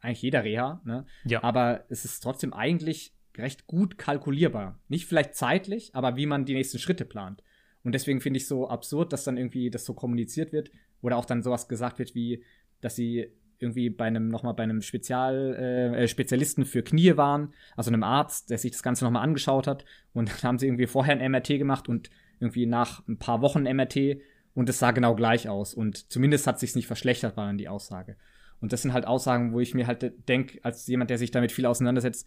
eigentlich 0.00 0.22
jeder 0.22 0.42
Reha. 0.42 0.80
Ne? 0.84 1.06
Ja. 1.24 1.42
Aber 1.44 1.84
es 1.88 2.04
ist 2.04 2.20
trotzdem 2.20 2.52
eigentlich 2.52 3.14
recht 3.36 3.66
gut 3.66 3.98
kalkulierbar. 3.98 4.80
Nicht 4.88 5.06
vielleicht 5.06 5.34
zeitlich, 5.34 5.94
aber 5.94 6.16
wie 6.16 6.26
man 6.26 6.46
die 6.46 6.54
nächsten 6.54 6.78
Schritte 6.78 7.04
plant. 7.04 7.42
Und 7.86 7.92
deswegen 7.92 8.20
finde 8.20 8.38
ich 8.38 8.48
so 8.48 8.68
absurd, 8.68 9.12
dass 9.12 9.22
dann 9.22 9.36
irgendwie 9.36 9.70
das 9.70 9.84
so 9.84 9.94
kommuniziert 9.94 10.52
wird 10.52 10.72
oder 11.02 11.16
auch 11.16 11.24
dann 11.24 11.44
sowas 11.44 11.68
gesagt 11.68 12.00
wird 12.00 12.16
wie, 12.16 12.42
dass 12.80 12.96
sie 12.96 13.28
irgendwie 13.60 13.90
bei 13.90 14.06
einem 14.06 14.26
nochmal 14.26 14.54
bei 14.54 14.64
einem 14.64 14.82
Spezial 14.82 15.54
äh, 15.56 16.02
äh 16.02 16.08
Spezialisten 16.08 16.64
für 16.64 16.82
Knie 16.82 17.16
waren, 17.16 17.54
also 17.76 17.92
einem 17.92 18.02
Arzt, 18.02 18.50
der 18.50 18.58
sich 18.58 18.72
das 18.72 18.82
Ganze 18.82 19.04
nochmal 19.04 19.22
angeschaut 19.22 19.68
hat 19.68 19.84
und 20.12 20.28
dann 20.28 20.42
haben 20.42 20.58
sie 20.58 20.66
irgendwie 20.66 20.88
vorher 20.88 21.16
ein 21.16 21.30
MRT 21.30 21.46
gemacht 21.58 21.88
und 21.88 22.10
irgendwie 22.40 22.66
nach 22.66 23.06
ein 23.06 23.18
paar 23.18 23.40
Wochen 23.40 23.62
MRT 23.62 24.18
und 24.54 24.68
es 24.68 24.80
sah 24.80 24.90
genau 24.90 25.14
gleich 25.14 25.48
aus 25.48 25.72
und 25.72 26.10
zumindest 26.10 26.48
hat 26.48 26.58
sich's 26.58 26.74
nicht 26.74 26.88
verschlechtert, 26.88 27.36
war 27.36 27.46
dann 27.46 27.56
die 27.56 27.68
Aussage. 27.68 28.16
Und 28.58 28.72
das 28.72 28.82
sind 28.82 28.94
halt 28.94 29.06
Aussagen, 29.06 29.52
wo 29.52 29.60
ich 29.60 29.74
mir 29.74 29.86
halt 29.86 30.28
denke, 30.28 30.58
als 30.64 30.88
jemand, 30.88 31.10
der 31.10 31.18
sich 31.18 31.30
damit 31.30 31.52
viel 31.52 31.66
auseinandersetzt, 31.66 32.26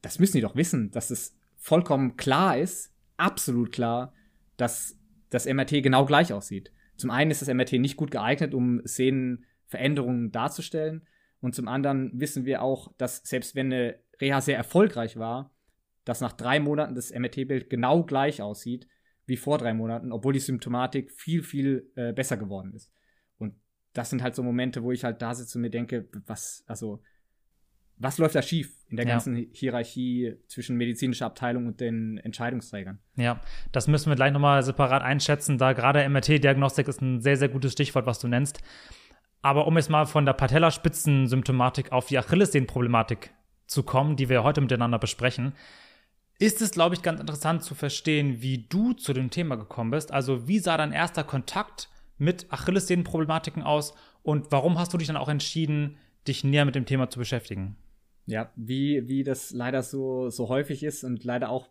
das 0.00 0.18
müssen 0.18 0.38
die 0.38 0.42
doch 0.42 0.56
wissen, 0.56 0.90
dass 0.90 1.10
es 1.10 1.36
vollkommen 1.56 2.16
klar 2.16 2.58
ist, 2.58 2.92
absolut 3.16 3.70
klar, 3.70 4.12
dass 4.62 4.96
das 5.28 5.46
MRT 5.46 5.82
genau 5.82 6.06
gleich 6.06 6.32
aussieht. 6.32 6.72
Zum 6.96 7.10
einen 7.10 7.32
ist 7.32 7.42
das 7.42 7.52
MRT 7.52 7.72
nicht 7.72 7.96
gut 7.96 8.12
geeignet, 8.12 8.54
um 8.54 8.80
Szenenveränderungen 8.86 10.30
darzustellen. 10.30 11.04
Und 11.40 11.56
zum 11.56 11.66
anderen 11.66 12.12
wissen 12.14 12.44
wir 12.44 12.62
auch, 12.62 12.92
dass 12.96 13.22
selbst 13.24 13.56
wenn 13.56 13.72
eine 13.72 13.98
Reha 14.20 14.40
sehr 14.40 14.56
erfolgreich 14.56 15.16
war, 15.16 15.52
dass 16.04 16.20
nach 16.20 16.32
drei 16.32 16.60
Monaten 16.60 16.94
das 16.94 17.12
MRT-Bild 17.12 17.70
genau 17.70 18.04
gleich 18.04 18.40
aussieht 18.40 18.86
wie 19.26 19.36
vor 19.36 19.58
drei 19.58 19.74
Monaten, 19.74 20.12
obwohl 20.12 20.32
die 20.32 20.38
Symptomatik 20.38 21.10
viel, 21.10 21.42
viel 21.42 21.90
äh, 21.96 22.12
besser 22.12 22.36
geworden 22.36 22.72
ist. 22.72 22.92
Und 23.38 23.54
das 23.94 24.10
sind 24.10 24.22
halt 24.22 24.36
so 24.36 24.44
Momente, 24.44 24.84
wo 24.84 24.92
ich 24.92 25.02
halt 25.02 25.22
da 25.22 25.34
sitze 25.34 25.58
und 25.58 25.62
mir 25.62 25.70
denke, 25.70 26.08
was, 26.26 26.62
also 26.68 27.02
was 27.96 28.18
läuft 28.18 28.36
da 28.36 28.42
schief 28.42 28.76
in 28.92 28.96
der 28.96 29.06
ganzen 29.06 29.36
ja. 29.36 29.44
Hierarchie 29.52 30.36
zwischen 30.48 30.76
medizinischer 30.76 31.26
Abteilung 31.26 31.66
und 31.66 31.80
den 31.80 32.18
Entscheidungsträgern? 32.18 32.98
Ja, 33.16 33.40
das 33.72 33.88
müssen 33.88 34.10
wir 34.10 34.16
gleich 34.16 34.32
nochmal 34.32 34.62
separat 34.62 35.02
einschätzen, 35.02 35.56
da 35.56 35.72
gerade 35.72 36.06
MRT-Diagnostik 36.08 36.86
ist 36.88 37.00
ein 37.00 37.20
sehr, 37.22 37.38
sehr 37.38 37.48
gutes 37.48 37.72
Stichwort, 37.72 38.04
was 38.04 38.18
du 38.18 38.28
nennst. 38.28 38.60
Aber 39.40 39.66
um 39.66 39.76
jetzt 39.76 39.88
mal 39.88 40.04
von 40.04 40.26
der 40.26 40.34
Patellaspitzensymptomatik 40.34 41.90
auf 41.90 42.06
die 42.06 42.18
Achillessehnenproblematik 42.18 43.30
zu 43.66 43.82
kommen, 43.82 44.16
die 44.16 44.28
wir 44.28 44.44
heute 44.44 44.60
miteinander 44.60 44.98
besprechen, 44.98 45.54
ist 46.38 46.60
es, 46.60 46.72
glaube 46.72 46.94
ich, 46.94 47.02
ganz 47.02 47.18
interessant 47.18 47.62
zu 47.62 47.74
verstehen, 47.74 48.42
wie 48.42 48.66
du 48.68 48.92
zu 48.92 49.14
dem 49.14 49.30
Thema 49.30 49.56
gekommen 49.56 49.90
bist. 49.90 50.12
Also, 50.12 50.46
wie 50.46 50.58
sah 50.58 50.76
dein 50.76 50.92
erster 50.92 51.24
Kontakt 51.24 51.88
mit 52.18 52.52
Achillessehnenproblematiken 52.52 53.62
aus 53.62 53.94
und 54.22 54.52
warum 54.52 54.78
hast 54.78 54.92
du 54.92 54.98
dich 54.98 55.06
dann 55.06 55.16
auch 55.16 55.30
entschieden, 55.30 55.96
dich 56.28 56.44
näher 56.44 56.66
mit 56.66 56.74
dem 56.74 56.86
Thema 56.86 57.08
zu 57.08 57.18
beschäftigen? 57.18 57.76
Ja, 58.26 58.52
wie, 58.56 59.08
wie 59.08 59.24
das 59.24 59.50
leider 59.50 59.82
so, 59.82 60.30
so 60.30 60.48
häufig 60.48 60.82
ist 60.84 61.04
und 61.04 61.24
leider 61.24 61.50
auch 61.50 61.68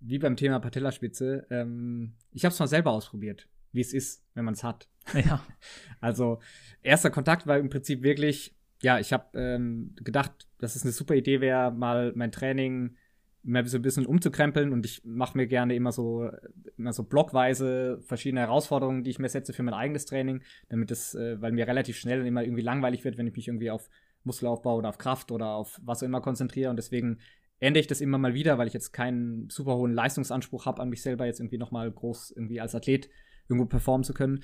wie 0.00 0.18
beim 0.18 0.36
Thema 0.36 0.58
Patellaspitze. 0.60 1.46
Ähm, 1.50 2.14
ich 2.32 2.44
habe 2.44 2.52
es 2.52 2.58
mal 2.58 2.66
selber 2.66 2.90
ausprobiert, 2.92 3.48
wie 3.72 3.82
es 3.82 3.92
ist, 3.92 4.24
wenn 4.34 4.44
man 4.44 4.54
es 4.54 4.64
hat. 4.64 4.88
Ja. 5.14 5.44
also, 6.00 6.40
erster 6.82 7.10
Kontakt 7.10 7.46
war 7.46 7.58
im 7.58 7.68
Prinzip 7.68 8.02
wirklich, 8.02 8.54
ja, 8.82 8.98
ich 8.98 9.12
habe 9.12 9.38
ähm, 9.38 9.94
gedacht, 9.96 10.48
dass 10.58 10.74
es 10.74 10.82
eine 10.82 10.92
super 10.92 11.14
Idee 11.14 11.40
wäre, 11.40 11.70
mal 11.70 12.12
mein 12.14 12.32
Training 12.32 12.96
mal 13.42 13.66
so 13.66 13.78
ein 13.78 13.82
bisschen 13.82 14.06
umzukrempeln 14.06 14.72
und 14.72 14.84
ich 14.84 15.02
mache 15.04 15.36
mir 15.36 15.46
gerne 15.46 15.74
immer 15.74 15.92
so 15.92 16.30
immer 16.76 16.92
so 16.92 17.04
blockweise 17.04 17.98
verschiedene 18.02 18.40
Herausforderungen, 18.40 19.02
die 19.02 19.10
ich 19.10 19.18
mir 19.18 19.28
setze 19.28 19.52
für 19.52 19.62
mein 19.62 19.74
eigenes 19.74 20.04
Training, 20.04 20.42
damit 20.68 20.90
es, 20.90 21.14
äh, 21.14 21.40
weil 21.40 21.52
mir 21.52 21.66
relativ 21.66 21.96
schnell 21.96 22.26
immer 22.26 22.42
irgendwie 22.42 22.62
langweilig 22.62 23.04
wird, 23.04 23.16
wenn 23.16 23.26
ich 23.26 23.36
mich 23.36 23.48
irgendwie 23.48 23.70
auf 23.70 23.88
Muskelaufbau 24.24 24.76
oder 24.76 24.88
auf 24.88 24.98
Kraft 24.98 25.32
oder 25.32 25.48
auf 25.48 25.80
was 25.84 26.02
auch 26.02 26.06
immer 26.06 26.20
konzentriere. 26.20 26.70
Und 26.70 26.76
deswegen 26.76 27.18
ändere 27.58 27.80
ich 27.80 27.86
das 27.86 28.00
immer 28.00 28.18
mal 28.18 28.34
wieder, 28.34 28.58
weil 28.58 28.66
ich 28.66 28.74
jetzt 28.74 28.92
keinen 28.92 29.48
super 29.50 29.76
hohen 29.76 29.92
Leistungsanspruch 29.92 30.66
habe 30.66 30.80
an 30.82 30.88
mich 30.88 31.02
selber, 31.02 31.26
jetzt 31.26 31.40
irgendwie 31.40 31.58
nochmal 31.58 31.90
groß 31.90 32.32
irgendwie 32.32 32.60
als 32.60 32.74
Athlet 32.74 33.10
irgendwo 33.48 33.66
performen 33.66 34.04
zu 34.04 34.14
können. 34.14 34.42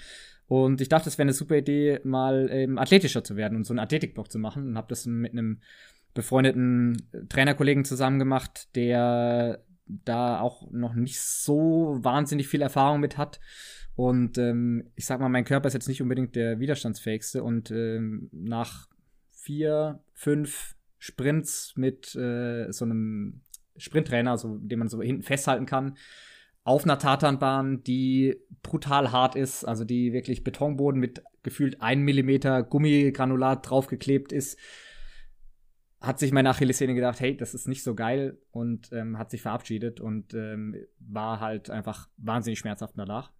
Und 0.49 0.80
ich 0.80 0.88
dachte, 0.88 1.09
es 1.09 1.16
wäre 1.16 1.25
eine 1.25 1.33
super 1.33 1.56
Idee, 1.56 2.00
mal 2.04 2.49
ähm, 2.50 2.78
athletischer 2.78 3.25
zu 3.25 3.37
werden 3.37 3.56
und 3.56 3.64
so 3.64 3.73
einen 3.73 3.78
Athletikblock 3.80 4.30
zu 4.30 4.38
machen. 4.38 4.68
Und 4.68 4.76
habe 4.76 4.88
das 4.88 5.06
mit 5.06 5.33
einem 5.33 5.61
befreundeten 6.14 7.09
Trainerkollegen 7.28 7.85
zusammen 7.85 8.18
gemacht, 8.18 8.75
der 8.75 9.64
da 9.87 10.40
auch 10.40 10.71
noch 10.73 10.95
nicht 10.95 11.21
so 11.21 11.99
wahnsinnig 12.00 12.49
viel 12.49 12.62
Erfahrung 12.62 13.00
mit 13.00 13.16
hat. 13.16 13.40
Und 13.95 14.37
ähm, 14.37 14.90
ich 14.95 15.06
sag 15.06 15.21
mal, 15.21 15.28
mein 15.28 15.45
Körper 15.45 15.68
ist 15.68 15.75
jetzt 15.75 15.88
nicht 15.88 16.02
unbedingt 16.02 16.37
der 16.37 16.59
widerstandsfähigste. 16.59 17.42
Und 17.42 17.71
ähm, 17.71 18.28
nach 18.33 18.88
vier, 19.47 20.00
fünf 20.12 20.75
Sprints 20.99 21.75
mit 21.76 22.17
äh, 22.17 22.73
so 22.73 22.85
einem 22.85 23.43
Sprinttrainer, 23.76 24.33
also 24.33 24.59
den 24.59 24.81
man 24.81 24.88
so 24.88 25.00
hinten 25.00 25.23
festhalten 25.23 25.67
kann, 25.67 25.97
auf 26.65 26.83
einer 26.83 26.99
Tatanbahn, 26.99 27.85
die 27.85 28.41
brutal 28.65 29.12
hart 29.12 29.37
ist, 29.37 29.65
also 29.65 29.85
die 29.85 30.12
wirklich 30.12 30.43
Betonboden 30.43 31.00
mit 31.00 31.23
gefühlt 31.45 31.81
ein 31.81 32.03
Millimeter 32.03 32.65
Gummigranulat 32.65 33.71
draufgeklebt 33.71 34.33
ist, 34.33 34.59
hat 36.00 36.19
sich 36.19 36.33
meine 36.33 36.50
Achillessehne 36.50 36.95
gedacht, 36.95 37.21
hey, 37.21 37.37
das 37.37 37.55
ist 37.55 37.69
nicht 37.69 37.85
so 37.85 37.95
geil 37.95 38.38
und 38.50 38.93
ähm, 38.93 39.17
hat 39.17 39.31
sich 39.31 39.43
verabschiedet 39.43 40.00
und 40.00 40.35
ähm, 40.35 40.75
war 40.99 41.38
halt 41.38 41.71
einfach 41.71 42.09
wahnsinnig 42.17 42.59
schmerzhaft 42.59 42.95
danach. 42.97 43.31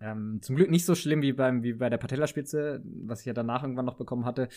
Ähm, 0.00 0.40
zum 0.42 0.56
Glück 0.56 0.70
nicht 0.70 0.84
so 0.84 0.94
schlimm 0.94 1.22
wie 1.22 1.32
beim 1.32 1.62
wie 1.62 1.72
bei 1.72 1.88
der 1.88 1.96
Patellaspitze, 1.96 2.82
was 2.84 3.20
ich 3.20 3.26
ja 3.26 3.32
danach 3.32 3.62
irgendwann 3.62 3.86
noch 3.86 3.96
bekommen 3.96 4.26
hatte, 4.26 4.48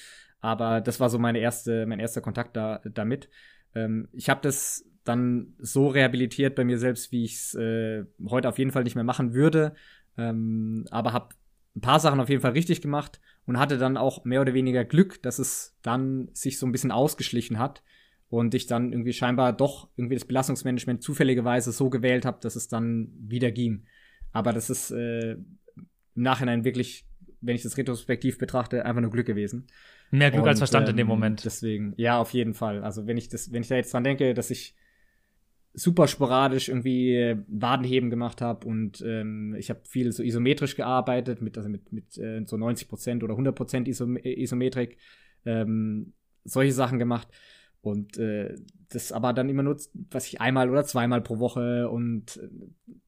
aber 0.41 0.81
das 0.81 0.99
war 0.99 1.09
so 1.09 1.17
meine 1.17 1.39
erste 1.39 1.85
mein 1.85 1.99
erster 1.99 2.21
Kontakt 2.21 2.57
da 2.57 2.81
damit. 2.83 3.29
Ähm, 3.73 4.09
ich 4.11 4.29
habe 4.29 4.41
das 4.41 4.85
dann 5.05 5.53
so 5.57 5.87
rehabilitiert 5.87 6.55
bei 6.55 6.65
mir 6.65 6.77
selbst, 6.77 7.11
wie 7.11 7.23
ich 7.23 7.35
es 7.35 7.55
äh, 7.55 8.03
heute 8.29 8.49
auf 8.49 8.59
jeden 8.59 8.71
Fall 8.71 8.83
nicht 8.83 8.95
mehr 8.95 9.03
machen 9.05 9.33
würde, 9.33 9.75
ähm, 10.17 10.85
aber 10.91 11.13
habe 11.13 11.35
ein 11.75 11.81
paar 11.81 11.99
Sachen 11.99 12.19
auf 12.19 12.29
jeden 12.29 12.41
Fall 12.41 12.51
richtig 12.51 12.81
gemacht 12.81 13.21
und 13.45 13.57
hatte 13.57 13.77
dann 13.77 13.95
auch 13.95 14.25
mehr 14.25 14.41
oder 14.41 14.53
weniger 14.53 14.83
Glück, 14.83 15.21
dass 15.23 15.39
es 15.39 15.77
dann 15.81 16.29
sich 16.33 16.59
so 16.59 16.65
ein 16.65 16.71
bisschen 16.71 16.91
ausgeschlichen 16.91 17.59
hat 17.59 17.81
und 18.29 18.53
ich 18.53 18.67
dann 18.67 18.91
irgendwie 18.91 19.13
scheinbar 19.13 19.53
doch 19.53 19.89
irgendwie 19.95 20.15
das 20.15 20.25
Belastungsmanagement 20.25 21.01
zufälligerweise 21.01 21.71
so 21.71 21.89
gewählt 21.89 22.25
habe, 22.25 22.39
dass 22.41 22.55
es 22.55 22.67
dann 22.67 23.11
wieder 23.17 23.51
ging. 23.51 23.85
Aber 24.31 24.53
das 24.53 24.69
ist 24.69 24.91
äh, 24.91 25.31
im 25.31 25.47
Nachhinein 26.15 26.63
wirklich, 26.63 27.05
wenn 27.41 27.55
ich 27.55 27.63
das 27.63 27.77
retrospektiv 27.77 28.37
betrachte, 28.37 28.85
einfach 28.85 29.01
nur 29.01 29.11
Glück 29.11 29.27
gewesen. 29.27 29.67
Mehr 30.11 30.31
Glück 30.31 30.43
und, 30.43 30.49
als 30.49 30.59
Verstand 30.59 30.87
ähm, 30.87 30.91
in 30.91 30.97
dem 30.97 31.05
ähm, 31.05 31.07
Moment. 31.07 31.45
Deswegen, 31.45 31.93
ja, 31.97 32.19
auf 32.19 32.33
jeden 32.33 32.53
Fall. 32.53 32.83
Also 32.83 33.07
wenn 33.07 33.17
ich 33.17 33.29
das, 33.29 33.51
wenn 33.51 33.61
ich 33.61 33.67
da 33.67 33.75
jetzt 33.75 33.93
dran 33.93 34.03
denke, 34.03 34.33
dass 34.33 34.49
ich 34.49 34.75
super 35.73 36.07
sporadisch 36.07 36.69
irgendwie 36.69 37.15
äh, 37.15 37.37
Wadenheben 37.47 38.09
gemacht 38.09 38.41
habe 38.41 38.67
und 38.67 39.01
ähm, 39.05 39.55
ich 39.57 39.69
habe 39.69 39.81
viel 39.83 40.11
so 40.11 40.23
isometrisch 40.23 40.75
gearbeitet, 40.75 41.41
mit, 41.41 41.57
also 41.57 41.69
mit, 41.69 41.91
mit 41.93 42.17
äh, 42.17 42.43
so 42.45 42.55
90% 42.55 43.23
oder 43.23 43.35
100% 43.35 43.87
Isom 43.87 44.17
Isometrik, 44.17 44.97
ähm, 45.45 46.13
solche 46.43 46.73
Sachen 46.73 46.97
gemacht. 46.97 47.27
Und 47.81 48.17
äh, 48.17 48.55
das 48.89 49.11
aber 49.11 49.31
dann 49.33 49.49
immer 49.49 49.63
nur, 49.63 49.77
was 50.11 50.27
ich 50.27 50.41
einmal 50.41 50.69
oder 50.69 50.83
zweimal 50.83 51.21
pro 51.21 51.39
Woche 51.39 51.89
und 51.89 52.41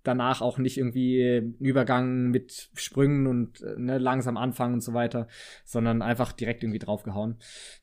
danach 0.03 0.41
auch 0.41 0.59
nicht 0.59 0.77
irgendwie 0.77 1.55
Übergang 1.59 2.29
mit 2.29 2.69
Sprüngen 2.75 3.27
und 3.27 3.61
äh, 3.61 3.75
ne, 3.77 3.97
langsam 3.97 4.37
anfangen 4.37 4.75
und 4.75 4.81
so 4.81 4.93
weiter, 4.93 5.27
sondern 5.65 6.01
einfach 6.01 6.31
direkt 6.31 6.63
irgendwie 6.63 6.79
draufgehauen. 6.79 7.37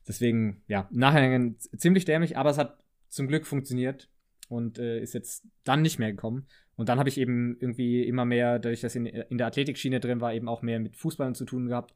Deswegen, 0.07 0.63
ja, 0.67 0.87
nachher 0.91 1.53
ziemlich 1.77 2.05
dämlich, 2.05 2.37
aber 2.37 2.49
es 2.49 2.57
hat 2.57 2.79
zum 3.07 3.27
Glück 3.27 3.45
funktioniert 3.45 4.09
und 4.47 4.79
äh, 4.79 4.99
ist 4.99 5.13
jetzt 5.13 5.45
dann 5.63 5.83
nicht 5.83 5.99
mehr 5.99 6.11
gekommen. 6.11 6.47
Und 6.75 6.89
dann 6.89 6.97
habe 6.97 7.09
ich 7.09 7.19
eben 7.19 7.57
irgendwie 7.59 8.03
immer 8.03 8.25
mehr, 8.25 8.57
dadurch, 8.57 8.81
dass 8.81 8.95
ich 8.95 9.01
in, 9.01 9.05
in 9.05 9.37
der 9.37 9.47
Athletikschiene 9.47 9.99
drin 9.99 10.21
war, 10.21 10.33
eben 10.33 10.47
auch 10.47 10.61
mehr 10.63 10.79
mit 10.79 10.95
Fußballern 10.95 11.35
zu 11.35 11.45
tun 11.45 11.67
gehabt 11.67 11.93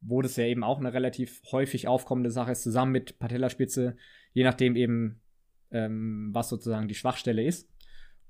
wo 0.00 0.22
das 0.22 0.36
ja 0.36 0.44
eben 0.44 0.64
auch 0.64 0.78
eine 0.78 0.92
relativ 0.92 1.42
häufig 1.50 1.88
aufkommende 1.88 2.30
Sache 2.30 2.52
ist, 2.52 2.62
zusammen 2.62 2.92
mit 2.92 3.18
Patellaspitze, 3.18 3.96
je 4.38 4.44
nachdem 4.44 4.76
eben, 4.76 5.20
ähm, 5.72 6.30
was 6.32 6.48
sozusagen 6.48 6.86
die 6.86 6.94
Schwachstelle 6.94 7.42
ist. 7.42 7.68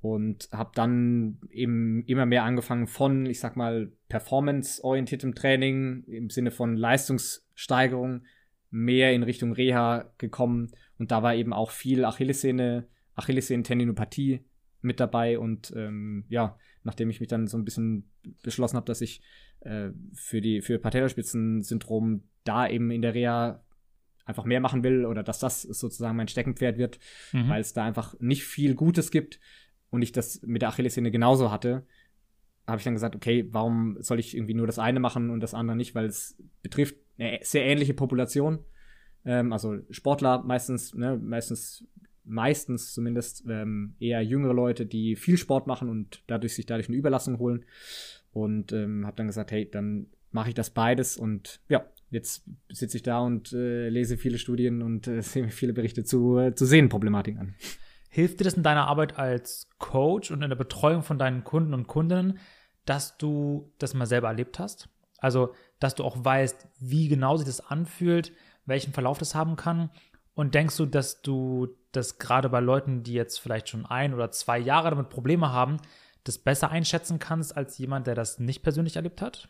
Und 0.01 0.49
habe 0.53 0.71
dann 0.75 1.39
eben 1.51 2.03
immer 2.07 2.25
mehr 2.25 2.45
angefangen 2.45 2.87
von, 2.87 3.27
ich 3.27 3.41
sag 3.41 3.57
mal, 3.57 3.93
performance-orientiertem 4.09 5.35
Training 5.35 6.05
im 6.05 6.31
Sinne 6.31 6.51
von 6.51 6.77
Leistungssteigerung 6.77 8.23
mehr 8.71 9.13
in 9.13 9.23
Richtung 9.23 9.53
Reha 9.53 10.11
gekommen. 10.17 10.71
Und 10.99 11.11
da 11.11 11.23
war 11.23 11.35
eben 11.35 11.53
auch 11.53 11.71
viel 11.71 12.07
Achillessehne, 12.07 12.87
Achillessehnen-Tendinopathie 13.17 14.47
mit 14.81 14.99
dabei. 14.99 15.39
Und 15.39 15.75
ähm, 15.77 16.25
ja, 16.31 16.57
nachdem 16.85 17.11
ich 17.11 17.21
mich 17.21 17.29
dann 17.29 17.49
so 17.49 17.59
ein 17.59 17.65
bisschen 17.67 18.09
beschlossen 18.43 18.77
habe, 18.77 18.87
dass 18.87 19.03
ich 19.03 19.21
äh, 19.61 19.91
für 20.15 20.41
die 20.41 20.63
für 20.63 20.79
Patellaspitzensyndrom 20.79 22.23
da 22.45 22.67
eben 22.67 22.91
in 22.91 23.03
der 23.03 23.15
Reha 23.15 23.63
einfach 24.29 24.45
mehr 24.45 24.61
machen 24.61 24.85
will 24.85 25.07
oder 25.07 25.23
dass 25.23 25.39
das 25.39 25.63
sozusagen 25.63 26.17
mein 26.17 26.29
Steckenpferd 26.29 26.79
wird, 26.79 26.99
mhm. 27.33 27.49
weil 27.49 27.61
es 27.61 27.73
da 27.73 27.85
einfach 27.85 28.15
nicht 28.21 28.45
viel 28.45 28.75
Gutes 28.75 29.11
gibt 29.11 29.41
und 29.91 30.03
ich 30.03 30.13
das 30.13 30.43
mit 30.43 30.63
der 30.63 30.69
Achillessehne 30.69 31.11
genauso 31.11 31.51
hatte, 31.51 31.87
habe 32.67 32.79
ich 32.79 32.85
dann 32.85 32.95
gesagt, 32.95 33.17
okay, 33.17 33.49
warum 33.51 33.97
soll 34.01 34.21
ich 34.21 34.37
irgendwie 34.37 34.55
nur 34.55 34.67
das 34.67 34.79
eine 34.79 35.01
machen 35.01 35.31
und 35.31 35.41
das 35.41 35.55
andere 35.55 35.77
nicht, 35.77 35.95
weil 35.95 36.05
es 36.05 36.37
betrifft 36.63 36.97
eine 37.19 37.39
sehr 37.43 37.65
ähnliche 37.65 37.95
Population, 37.95 38.59
ähm, 39.25 39.53
also 39.53 39.79
Sportler 39.91 40.43
meistens, 40.43 40.95
ne, 40.95 41.17
meistens 41.17 41.87
meistens 42.29 42.93
zumindest 42.93 43.45
ähm, 43.49 43.95
eher 43.99 44.21
jüngere 44.21 44.53
Leute, 44.53 44.85
die 44.85 45.17
viel 45.17 45.39
Sport 45.39 45.67
machen 45.67 45.89
und 45.89 46.23
dadurch 46.27 46.55
sich 46.55 46.67
dadurch 46.67 46.89
eine 46.89 46.99
Überlassung 46.99 47.39
holen 47.39 47.65
und 48.33 48.73
ähm, 48.73 49.07
habe 49.07 49.17
dann 49.17 49.29
gesagt, 49.29 49.51
hey, 49.51 49.69
dann 49.69 50.09
mache 50.31 50.51
ich 50.51 50.55
das 50.55 50.69
beides 50.69 51.17
und 51.17 51.63
ja, 51.71 51.87
jetzt 52.11 52.45
sitze 52.69 52.97
ich 52.97 53.03
da 53.03 53.21
und 53.21 53.53
äh, 53.53 53.89
lese 53.89 54.17
viele 54.17 54.39
Studien 54.39 54.83
und 54.83 55.07
äh, 55.07 55.23
sehe 55.23 55.45
mir 55.45 55.51
viele 55.51 55.73
Berichte 55.73 56.05
zu, 56.05 56.39
äh, 56.39 56.55
zu 56.55 56.65
Sehnenproblematiken 56.65 57.41
an. 57.41 57.55
Hilft 58.11 58.41
dir 58.41 58.45
das 58.45 58.55
in 58.55 58.63
deiner 58.63 58.87
Arbeit 58.87 59.19
als 59.19 59.69
Coach 59.79 60.31
und 60.31 60.43
in 60.43 60.49
der 60.49 60.57
Betreuung 60.57 61.03
von 61.03 61.19
deinen 61.19 61.45
Kunden 61.45 61.75
und 61.75 61.87
Kundinnen, 61.87 62.39
dass 62.87 63.19
du 63.19 63.73
das 63.79 63.95
mal 63.95 64.07
selber 64.07 64.29
erlebt 64.29 64.59
hast? 64.59 64.89
Also, 65.19 65.55
dass 65.79 65.95
du 65.95 66.05
auch 66.05 66.25
weißt, 66.25 66.69
wie 66.81 67.09
genau 67.09 67.37
sich 67.37 67.47
das 67.47 67.61
anfühlt, 67.61 68.33
welchen 68.65 68.93
Verlauf 68.93 69.19
das 69.19 69.35
haben 69.35 69.57
kann. 69.57 69.91
Und 70.35 70.55
denkst 70.55 70.77
du, 70.77 70.87
dass 70.87 71.21
du 71.21 71.69
das 71.93 72.19
gerade 72.19 72.49
bei 72.49 72.61
Leuten, 72.61 73.03
die 73.03 73.13
jetzt 73.13 73.39
vielleicht 73.39 73.69
schon 73.69 73.85
ein 73.85 74.15
oder 74.15 74.31
zwei 74.31 74.59
Jahre 74.59 74.91
damit 74.91 75.11
Probleme 75.11 75.51
haben, 75.53 75.79
das 76.25 76.39
besser 76.39 76.71
einschätzen 76.71 77.19
kannst 77.19 77.57
als 77.57 77.79
jemand, 77.79 78.07
der 78.07 78.15
das 78.15 78.39
nicht 78.39 78.63
persönlich 78.63 78.97
erlebt 78.97 79.21
hat? 79.21 79.49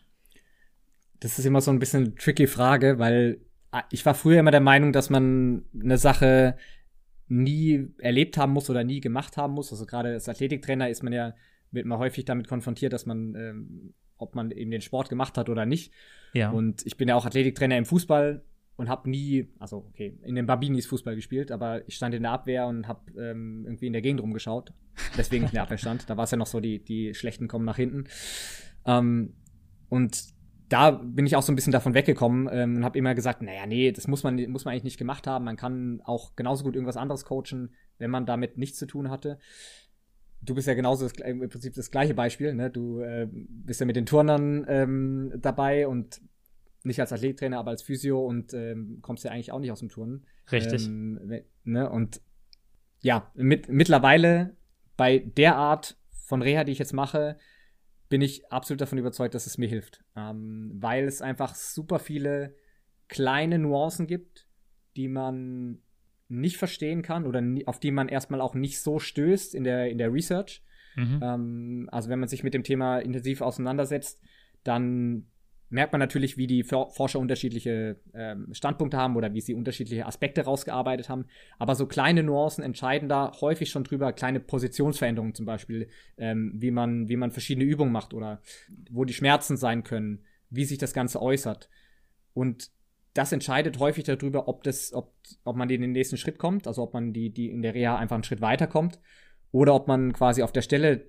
Das 1.21 1.39
ist 1.39 1.45
immer 1.45 1.61
so 1.61 1.71
ein 1.71 1.79
bisschen 1.79 2.05
eine 2.05 2.15
tricky 2.15 2.47
Frage, 2.47 2.99
weil 2.99 3.41
ah, 3.71 3.85
ich 3.91 4.05
war 4.07 4.15
früher 4.15 4.41
immer 4.41 4.51
der 4.51 4.61
Meinung, 4.61 4.93
dass 4.93 5.11
man 5.11 5.65
eine 5.75 5.99
Sache 5.99 6.57
nie 7.27 7.89
erlebt 7.99 8.39
haben 8.39 8.53
muss 8.53 8.71
oder 8.71 8.85
nie 8.85 9.01
gemacht 9.01 9.37
haben 9.37 9.55
muss. 9.55 9.71
Also 9.71 9.85
gerade 9.85 10.11
als 10.11 10.29
Athletiktrainer 10.29 10.89
ist 10.89 11.03
man 11.03 11.13
ja 11.13 11.35
wird 11.71 11.87
man 11.87 11.99
häufig 11.99 12.25
damit 12.25 12.49
konfrontiert, 12.49 12.93
dass 12.93 13.07
man, 13.07 13.35
ähm, 13.35 13.95
ob 14.17 14.35
man 14.35 14.51
eben 14.51 14.71
den 14.71 14.81
Sport 14.81 15.09
gemacht 15.09 15.37
hat 15.39 15.49
oder 15.49 15.67
nicht. 15.67 15.93
Ja. 16.33 16.51
Und 16.51 16.85
ich 16.87 16.97
bin 16.97 17.09
ja 17.09 17.15
auch 17.15 17.27
Athletiktrainer 17.27 17.77
im 17.77 17.85
Fußball 17.85 18.43
und 18.77 18.89
habe 18.89 19.11
nie, 19.11 19.49
also 19.59 19.79
okay, 19.89 20.19
in 20.23 20.35
den 20.35 20.47
Babinis 20.47 20.87
Fußball 20.87 21.17
gespielt, 21.17 21.51
aber 21.51 21.87
ich 21.89 21.97
stand 21.97 22.15
in 22.15 22.23
der 22.23 22.33
Abwehr 22.33 22.67
und 22.67 22.87
habe 22.87 23.11
ähm, 23.21 23.65
irgendwie 23.67 23.87
in 23.87 23.93
der 23.93 24.03
Gegend 24.03 24.21
rumgeschaut, 24.21 24.73
deswegen 25.17 25.45
ich 25.45 25.51
in 25.51 25.55
der 25.55 25.65
Abwehr 25.65 25.79
stand. 25.79 26.09
Da 26.09 26.17
war 26.17 26.25
es 26.25 26.31
ja 26.31 26.37
noch 26.37 26.47
so, 26.47 26.61
die, 26.61 26.83
die 26.83 27.15
Schlechten 27.15 27.49
kommen 27.49 27.65
nach 27.65 27.77
hinten. 27.77 28.05
Ähm, 28.87 29.35
und 29.89 30.23
da 30.69 30.91
bin 30.91 31.27
ich 31.27 31.37
auch 31.37 31.43
so 31.43 31.53
ein 31.53 31.55
bisschen 31.55 31.73
davon 31.73 31.95
weggekommen 31.95 32.49
ähm, 32.53 32.77
und 32.77 32.85
habe 32.85 32.99
immer 32.99 33.15
gesagt, 33.15 33.43
naja, 33.43 33.67
nee, 33.67 33.91
das 33.93 34.07
muss 34.07 34.23
man, 34.23 34.37
muss 34.51 34.65
man 34.65 34.73
eigentlich 34.73 34.85
nicht 34.85 34.99
gemacht 34.99 35.27
haben. 35.27 35.45
Man 35.45 35.57
kann 35.57 36.03
auch 36.05 36.37
genauso 36.37 36.65
gut 36.65 36.75
irgendwas 36.75 36.97
anderes 36.97 37.25
coachen, 37.25 37.75
wenn 37.99 38.11
man 38.11 38.27
damit 38.27 38.59
nichts 38.59 38.79
zu 38.79 38.87
tun 38.87 39.11
hatte. 39.11 39.39
Du 40.43 40.55
bist 40.55 40.69
ja 40.69 40.75
genauso 40.75 41.09
das, 41.09 41.19
im 41.19 41.49
Prinzip 41.49 41.75
das 41.75 41.91
gleiche 41.91 42.15
Beispiel. 42.15 42.55
Ne? 42.55 42.71
Du 42.71 43.01
äh, 43.01 43.29
bist 43.31 43.81
ja 43.81 43.87
mit 43.87 43.97
den 43.97 44.07
Turnern 44.07 44.67
ähm, 44.69 45.33
dabei 45.37 45.89
und 45.89 46.21
nicht 46.85 47.01
als 47.01 47.13
Athlettrainer, 47.13 47.59
aber 47.59 47.71
als 47.71 47.83
Physio 47.83 48.25
und 48.25 48.53
ähm, 48.55 48.99
kommst 49.03 49.25
ja 49.25 49.31
eigentlich 49.31 49.53
auch 49.53 49.59
nicht 49.59 49.73
aus 49.73 49.81
dem 49.81 49.89
Turnen. 49.89 50.27
Richtig. 50.53 50.87
Ähm, 50.87 51.43
ne? 51.65 51.91
Und 51.91 52.21
ja, 53.01 53.31
mit, 53.35 53.69
mittlerweile 53.69 54.57
bei 54.97 55.19
der 55.19 55.57
Art 55.57 55.97
von 56.27 56.43
Reha, 56.43 56.65
die 56.65 56.73
ich 56.73 56.79
jetzt 56.79 56.93
mache, 56.93 57.37
bin 58.09 58.21
ich 58.21 58.51
absolut 58.51 58.81
davon 58.81 58.99
überzeugt, 58.99 59.35
dass 59.35 59.47
es 59.47 59.59
mir 59.59 59.69
hilft. 59.69 60.05
Ähm, 60.17 60.73
weil 60.75 61.05
es 61.05 61.23
einfach 61.23 61.55
super 61.55 61.99
viele 61.99 62.55
kleine 63.09 63.59
Nuancen 63.59 64.07
gibt, 64.07 64.47
die 64.97 65.09
man 65.09 65.79
nicht 66.29 66.59
verstehen 66.59 67.03
kann 67.03 67.27
oder 67.27 67.43
auf 67.67 67.81
die 67.81 67.91
man 67.91 68.09
erstmal 68.09 68.41
auch 68.41 68.55
nicht 68.55 68.81
so 68.81 68.99
stößt 68.99 69.55
in 69.55 69.65
der, 69.65 69.91
in 69.91 69.99
der 69.99 70.13
Research. 70.13 70.63
Mhm. 70.97 71.21
Ähm, 71.23 71.89
also 71.91 72.11
wenn 72.11 72.21
man 72.21 72.29
sich 72.29 72.43
mit 72.43 72.55
dem 72.55 72.65
Thema 72.65 72.99
intensiv 72.99 73.41
auseinandersetzt, 73.41 74.23
dann 74.65 75.27
merkt 75.71 75.93
man 75.93 75.99
natürlich, 75.99 76.37
wie 76.37 76.47
die 76.47 76.63
Forscher 76.63 77.19
unterschiedliche 77.19 78.01
ähm, 78.15 78.49
Standpunkte 78.53 78.97
haben 78.97 79.17
oder 79.17 79.35
wie 79.35 79.41
sie 79.41 79.55
unterschiedliche 79.55 80.07
Aspekte 80.07 80.43
rausgearbeitet 80.43 81.09
haben. 81.09 81.27
Aber 81.59 81.75
so 81.75 81.87
kleine 81.87 82.23
Nuancen 82.23 82.65
entscheiden 82.65 83.09
da 83.09 83.33
häufig 83.41 83.71
schon 83.71 83.85
drüber, 83.85 84.13
kleine 84.13 84.41
Positionsveränderungen 84.41 85.35
zum 85.35 85.47
Beispiel, 85.47 85.89
ähm, 86.17 86.53
wie, 86.55 86.71
man, 86.71 87.09
wie 87.09 87.17
man 87.17 87.31
verschiedene 87.31 87.67
Übungen 87.67 87.93
macht 87.93 88.15
oder 88.15 88.41
wo 88.91 89.05
die 89.05 89.15
Schmerzen 89.15 89.57
sein 89.57 89.85
können, 89.85 90.25
wie 90.51 90.65
sich 90.65 90.79
das 90.79 90.95
Ganze 90.95 91.21
äußert. 91.21 91.69
Und 92.33 92.71
das 93.15 93.33
entscheidet 93.33 93.79
häufig 93.79 94.05
darüber, 94.05 94.49
ob, 94.49 94.63
das, 94.63 94.93
ob, 94.93 95.13
ob 95.45 95.57
man 95.57 95.69
in 95.71 95.81
den 95.81 95.93
nächsten 95.93 96.17
Schritt 96.17 96.39
kommt, 96.39 96.67
also 96.67 96.83
ob 96.83 96.95
man 96.95 97.13
die, 97.13 97.31
die 97.31 97.51
in 97.51 97.63
der 97.63 97.75
Reha 97.75 97.97
einfach 97.97 98.15
einen 98.15 98.25
Schritt 98.25 98.41
weiterkommt 98.41 99.01
oder 99.51 99.75
ob 99.75 99.89
man 99.89 100.13
quasi 100.13 100.43
auf 100.43 100.53
der 100.53 100.63
Stelle 100.63 101.07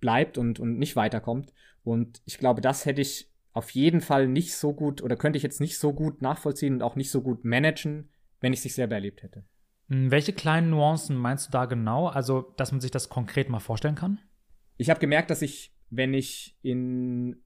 bleibt 0.00 0.38
und, 0.38 0.58
und 0.58 0.78
nicht 0.78 0.96
weiterkommt. 0.96 1.52
Und 1.84 2.20
ich 2.24 2.38
glaube, 2.38 2.60
das 2.60 2.86
hätte 2.86 3.00
ich 3.00 3.30
auf 3.56 3.70
jeden 3.70 4.00
Fall 4.00 4.28
nicht 4.28 4.54
so 4.54 4.74
gut 4.74 5.02
oder 5.02 5.16
könnte 5.16 5.36
ich 5.36 5.42
jetzt 5.42 5.60
nicht 5.60 5.78
so 5.78 5.92
gut 5.92 6.22
nachvollziehen 6.22 6.74
und 6.74 6.82
auch 6.82 6.96
nicht 6.96 7.10
so 7.10 7.22
gut 7.22 7.44
managen, 7.44 8.10
wenn 8.40 8.52
ich 8.52 8.58
es 8.58 8.64
sich 8.64 8.74
selber 8.74 8.96
erlebt 8.96 9.22
hätte. 9.22 9.44
Hm, 9.88 10.10
welche 10.10 10.32
kleinen 10.32 10.70
Nuancen 10.70 11.16
meinst 11.16 11.48
du 11.48 11.52
da 11.52 11.64
genau? 11.64 12.08
Also, 12.08 12.54
dass 12.56 12.72
man 12.72 12.80
sich 12.80 12.90
das 12.90 13.08
konkret 13.08 13.48
mal 13.48 13.60
vorstellen 13.60 13.94
kann? 13.94 14.20
ich 14.78 14.90
habe 14.90 15.00
gemerkt, 15.00 15.30
dass 15.30 15.42
ich, 15.42 15.72
wenn 15.90 16.14
ich 16.14 16.56
in 16.62 17.36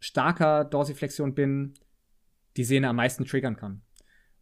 starker 0.00 0.64
Dorsiflexion 0.64 1.34
bin, 1.34 1.74
die 2.56 2.64
Sehne 2.64 2.88
am 2.88 2.96
meisten 2.96 3.24
triggern 3.24 3.56
kann. 3.56 3.82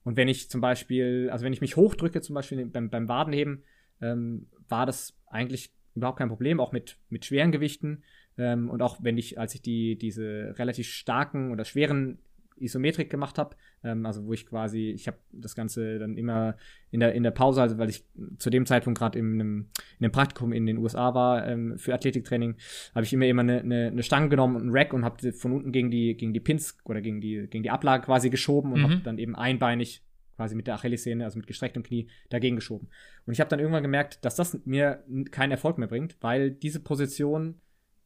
Und 0.04 0.16
wenn 0.16 0.28
ich 0.28 0.50
zum 0.50 0.60
Beispiel, 0.60 1.30
also 1.32 1.44
wenn 1.44 1.52
ich 1.52 1.60
mich 1.60 1.76
hochdrücke, 1.76 2.20
zum 2.20 2.34
Beispiel 2.34 2.64
beim, 2.66 2.90
beim 2.90 3.08
Wadenheben, 3.08 3.64
ähm, 4.00 4.48
war 4.68 4.86
das 4.86 5.18
eigentlich 5.26 5.72
überhaupt 5.94 6.18
kein 6.18 6.28
Problem, 6.28 6.60
auch 6.60 6.72
mit, 6.72 6.98
mit 7.08 7.24
schweren 7.24 7.52
Gewichten. 7.52 8.04
Ähm, 8.38 8.70
und 8.70 8.82
auch 8.82 8.98
wenn 9.02 9.18
ich, 9.18 9.38
als 9.38 9.54
ich 9.54 9.62
die, 9.62 9.96
diese 9.96 10.54
relativ 10.58 10.88
starken 10.88 11.50
oder 11.52 11.64
schweren 11.64 12.18
Isometrik 12.58 13.10
gemacht 13.10 13.38
habe, 13.38 13.56
ähm, 13.84 14.06
also 14.06 14.24
wo 14.26 14.32
ich 14.32 14.46
quasi, 14.46 14.90
ich 14.90 15.06
habe 15.06 15.18
das 15.32 15.54
Ganze 15.54 15.98
dann 15.98 16.16
immer 16.16 16.56
in 16.90 17.00
der, 17.00 17.12
in 17.14 17.22
der 17.22 17.30
Pause, 17.30 17.62
also 17.62 17.78
weil 17.78 17.90
ich 17.90 18.04
zu 18.38 18.50
dem 18.50 18.66
Zeitpunkt 18.66 18.98
gerade 18.98 19.18
in 19.18 19.34
einem, 19.34 19.68
in 19.98 20.04
einem 20.04 20.12
Praktikum 20.12 20.52
in 20.52 20.66
den 20.66 20.78
USA 20.78 21.14
war 21.14 21.46
ähm, 21.46 21.78
für 21.78 21.94
Athletiktraining, 21.94 22.56
habe 22.94 23.04
ich 23.04 23.12
immer 23.12 23.26
immer 23.26 23.42
eine, 23.42 23.60
eine, 23.60 23.86
eine 23.88 24.02
Stange 24.02 24.28
genommen 24.28 24.56
und 24.56 24.62
einen 24.62 24.72
Rack 24.72 24.92
und 24.92 25.04
habe 25.04 25.32
von 25.32 25.52
unten 25.52 25.72
gegen 25.72 25.90
die, 25.90 26.16
gegen 26.16 26.32
die 26.32 26.40
Pins 26.40 26.78
oder 26.84 27.00
gegen 27.00 27.20
die, 27.20 27.46
gegen 27.48 27.62
die 27.62 27.70
Ablage 27.70 28.06
quasi 28.06 28.30
geschoben 28.30 28.72
und 28.72 28.80
mhm. 28.80 28.84
habe 28.84 28.96
dann 29.02 29.18
eben 29.18 29.36
einbeinig 29.36 30.02
quasi 30.36 30.54
mit 30.54 30.66
der 30.66 30.74
Achillessehne, 30.74 31.24
also 31.24 31.38
mit 31.38 31.46
gestrecktem 31.46 31.82
Knie, 31.82 32.08
dagegen 32.28 32.56
geschoben. 32.56 32.88
Und 33.24 33.32
ich 33.32 33.40
habe 33.40 33.48
dann 33.48 33.58
irgendwann 33.58 33.82
gemerkt, 33.82 34.22
dass 34.24 34.36
das 34.36 34.60
mir 34.66 35.02
keinen 35.30 35.50
Erfolg 35.50 35.78
mehr 35.78 35.88
bringt, 35.88 36.16
weil 36.20 36.50
diese 36.50 36.80
Position 36.80 37.58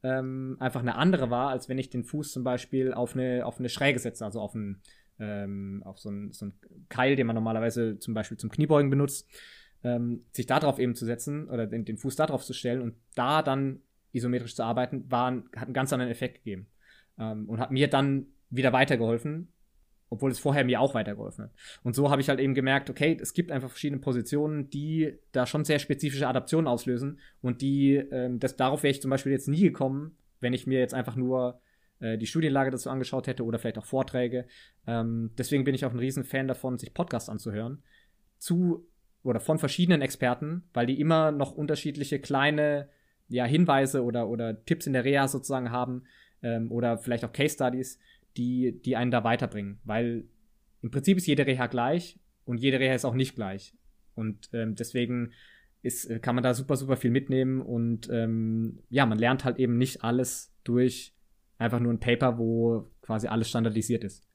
ähm, 0.03 0.57
einfach 0.59 0.81
eine 0.81 0.95
andere 0.95 1.29
war, 1.29 1.49
als 1.49 1.69
wenn 1.69 1.77
ich 1.77 1.89
den 1.89 2.03
Fuß 2.03 2.31
zum 2.31 2.43
Beispiel 2.43 2.93
auf 2.93 3.15
eine, 3.15 3.45
auf 3.45 3.59
eine 3.59 3.69
Schräge 3.69 3.99
setze, 3.99 4.25
also 4.25 4.39
auf, 4.39 4.55
ein, 4.55 4.81
ähm, 5.19 5.83
auf 5.85 5.99
so 5.99 6.09
einen 6.09 6.31
so 6.31 6.47
Keil, 6.89 7.15
den 7.15 7.27
man 7.27 7.35
normalerweise 7.35 7.99
zum 7.99 8.13
Beispiel 8.13 8.37
zum 8.37 8.49
Kniebeugen 8.49 8.89
benutzt, 8.89 9.29
ähm, 9.83 10.21
sich 10.31 10.45
darauf 10.45 10.79
eben 10.79 10.95
zu 10.95 11.05
setzen 11.05 11.49
oder 11.49 11.67
den, 11.67 11.85
den 11.85 11.97
Fuß 11.97 12.15
darauf 12.15 12.43
zu 12.43 12.53
stellen 12.53 12.81
und 12.81 12.95
da 13.15 13.41
dann 13.41 13.81
isometrisch 14.11 14.55
zu 14.55 14.63
arbeiten, 14.63 15.09
war, 15.09 15.31
hat 15.55 15.65
einen 15.65 15.73
ganz 15.73 15.93
anderen 15.93 16.11
Effekt 16.11 16.35
gegeben 16.35 16.67
ähm, 17.17 17.47
und 17.47 17.59
hat 17.59 17.71
mir 17.71 17.87
dann 17.87 18.27
wieder 18.49 18.73
weitergeholfen, 18.73 19.53
obwohl 20.11 20.29
es 20.29 20.39
vorher 20.39 20.65
mir 20.65 20.81
auch 20.81 20.93
weitergeholfen 20.93 21.45
hat. 21.45 21.51
Und 21.83 21.95
so 21.95 22.11
habe 22.11 22.21
ich 22.21 22.27
halt 22.27 22.41
eben 22.41 22.53
gemerkt, 22.53 22.89
okay, 22.89 23.17
es 23.19 23.33
gibt 23.33 23.49
einfach 23.49 23.69
verschiedene 23.69 24.01
Positionen, 24.01 24.69
die 24.69 25.17
da 25.31 25.45
schon 25.47 25.63
sehr 25.63 25.79
spezifische 25.79 26.27
Adaptionen 26.27 26.67
auslösen. 26.67 27.19
Und 27.41 27.61
die, 27.61 27.95
ähm, 27.95 28.37
das, 28.37 28.57
darauf 28.57 28.83
wäre 28.83 28.91
ich 28.91 29.01
zum 29.01 29.09
Beispiel 29.09 29.31
jetzt 29.31 29.47
nie 29.47 29.61
gekommen, 29.61 30.17
wenn 30.41 30.51
ich 30.51 30.67
mir 30.67 30.79
jetzt 30.79 30.93
einfach 30.93 31.15
nur 31.15 31.61
äh, 32.01 32.17
die 32.17 32.27
Studienlage 32.27 32.71
dazu 32.71 32.89
angeschaut 32.89 33.25
hätte 33.25 33.45
oder 33.45 33.57
vielleicht 33.57 33.77
auch 33.77 33.85
Vorträge. 33.85 34.47
Ähm, 34.85 35.31
deswegen 35.37 35.63
bin 35.63 35.75
ich 35.75 35.85
auch 35.85 35.93
ein 35.93 35.99
Riesenfan 35.99 36.49
davon, 36.49 36.77
sich 36.77 36.93
Podcasts 36.93 37.29
anzuhören. 37.29 37.81
Zu 38.37 38.85
oder 39.23 39.39
von 39.39 39.59
verschiedenen 39.59 40.01
Experten, 40.01 40.63
weil 40.73 40.87
die 40.87 40.99
immer 40.99 41.31
noch 41.31 41.53
unterschiedliche 41.53 42.19
kleine 42.19 42.89
ja, 43.29 43.45
Hinweise 43.45 44.03
oder, 44.03 44.27
oder 44.27 44.65
Tipps 44.65 44.87
in 44.87 44.93
der 44.93 45.05
Reha 45.05 45.29
sozusagen 45.29 45.71
haben 45.71 46.03
ähm, 46.43 46.69
oder 46.69 46.97
vielleicht 46.97 47.23
auch 47.23 47.31
Case 47.31 47.53
Studies, 47.53 47.97
die, 48.37 48.81
die 48.81 48.95
einen 48.95 49.11
da 49.11 49.23
weiterbringen. 49.23 49.79
Weil 49.83 50.25
im 50.81 50.91
Prinzip 50.91 51.17
ist 51.17 51.27
jede 51.27 51.45
Reha 51.45 51.67
gleich 51.67 52.19
und 52.45 52.57
jede 52.57 52.79
Reha 52.79 52.93
ist 52.93 53.05
auch 53.05 53.13
nicht 53.13 53.35
gleich. 53.35 53.73
Und 54.15 54.49
ähm, 54.53 54.75
deswegen 54.75 55.31
ist, 55.81 56.05
äh, 56.05 56.19
kann 56.19 56.35
man 56.35 56.43
da 56.43 56.53
super, 56.53 56.75
super 56.75 56.97
viel 56.97 57.11
mitnehmen 57.11 57.61
und 57.61 58.09
ähm, 58.11 58.79
ja, 58.89 59.05
man 59.05 59.17
lernt 59.17 59.45
halt 59.45 59.57
eben 59.57 59.77
nicht 59.77 60.03
alles 60.03 60.53
durch 60.63 61.15
einfach 61.57 61.79
nur 61.79 61.93
ein 61.93 61.99
Paper, 61.99 62.37
wo 62.37 62.91
quasi 63.01 63.27
alles 63.27 63.49
standardisiert 63.49 64.03
ist. 64.03 64.27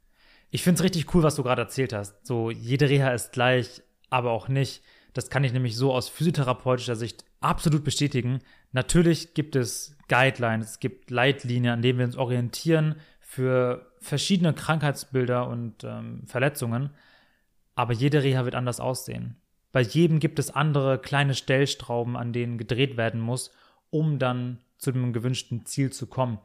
Ich 0.51 0.63
finde 0.63 0.79
es 0.79 0.85
richtig 0.85 1.15
cool, 1.15 1.23
was 1.23 1.35
du 1.35 1.43
gerade 1.43 1.63
erzählt 1.63 1.93
hast. 1.93 2.25
So, 2.25 2.51
jede 2.51 2.89
Reha 2.89 3.13
ist 3.13 3.33
gleich, 3.33 3.83
aber 4.11 4.31
auch 4.31 4.49
nicht. 4.49 4.83
Das 5.13 5.31
kann 5.31 5.45
ich 5.45 5.53
nämlich 5.53 5.77
so 5.77 5.93
aus 5.93 6.09
physiotherapeutischer 6.09 6.95
Sicht 6.95 7.25
absolut 7.41 7.85
bestätigen. 7.85 8.41
Natürlich 8.73 9.35
gibt 9.35 9.57
es 9.57 9.97
Guidelines, 10.09 10.73
es 10.73 10.79
gibt 10.79 11.11
Leitlinien, 11.11 11.73
an 11.73 11.83
denen 11.83 11.99
wir 11.99 12.07
uns 12.07 12.17
orientieren, 12.17 12.97
für 13.29 13.91
verschiedene 13.99 14.55
Krankheitsbilder 14.55 15.49
und 15.49 15.83
ähm, 15.83 16.23
Verletzungen, 16.27 16.91
aber 17.75 17.93
jede 17.93 18.23
Reha 18.23 18.45
wird 18.45 18.55
anders 18.55 18.79
aussehen. 18.79 19.37
Bei 19.73 19.81
jedem 19.81 20.21
gibt 20.21 20.39
es 20.39 20.53
andere 20.53 21.01
kleine 21.01 21.35
Stellstrauben, 21.35 22.17
an 22.17 22.33
denen 22.33 22.57
gedreht 22.57 22.97
werden 22.97 23.21
muss, 23.21 23.51
um 23.91 24.21
dann 24.21 24.61
zu 24.79 24.93
dem 24.93 25.13
gewünschten 25.13 25.67
Ziel 25.67 25.91
zu 25.91 26.07
kommen. 26.07 26.39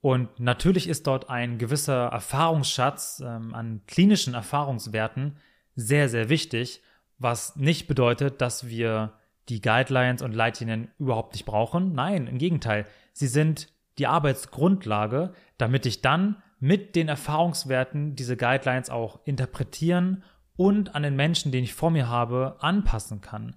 Und 0.00 0.40
natürlich 0.40 0.88
ist 0.88 1.06
dort 1.06 1.28
ein 1.28 1.58
gewisser 1.58 2.06
Erfahrungsschatz 2.06 3.22
ähm, 3.24 3.54
an 3.54 3.82
klinischen 3.86 4.32
Erfahrungswerten 4.32 5.36
sehr, 5.76 6.08
sehr 6.08 6.30
wichtig, 6.30 6.82
was 7.18 7.54
nicht 7.54 7.86
bedeutet, 7.86 8.40
dass 8.40 8.66
wir 8.66 9.12
die 9.50 9.60
Guidelines 9.60 10.22
und 10.22 10.32
Leitlinien 10.32 10.88
überhaupt 10.98 11.34
nicht 11.34 11.44
brauchen. 11.44 11.92
Nein, 11.92 12.28
im 12.28 12.38
Gegenteil. 12.38 12.86
Sie 13.12 13.26
sind 13.26 13.68
die 13.98 14.06
Arbeitsgrundlage, 14.06 15.32
damit 15.58 15.86
ich 15.86 16.00
dann 16.00 16.42
mit 16.60 16.96
den 16.96 17.08
Erfahrungswerten 17.08 18.16
diese 18.16 18.36
Guidelines 18.36 18.90
auch 18.90 19.20
interpretieren 19.24 20.24
und 20.56 20.94
an 20.94 21.02
den 21.02 21.16
Menschen, 21.16 21.52
den 21.52 21.64
ich 21.64 21.74
vor 21.74 21.90
mir 21.90 22.08
habe, 22.08 22.56
anpassen 22.60 23.20
kann. 23.20 23.56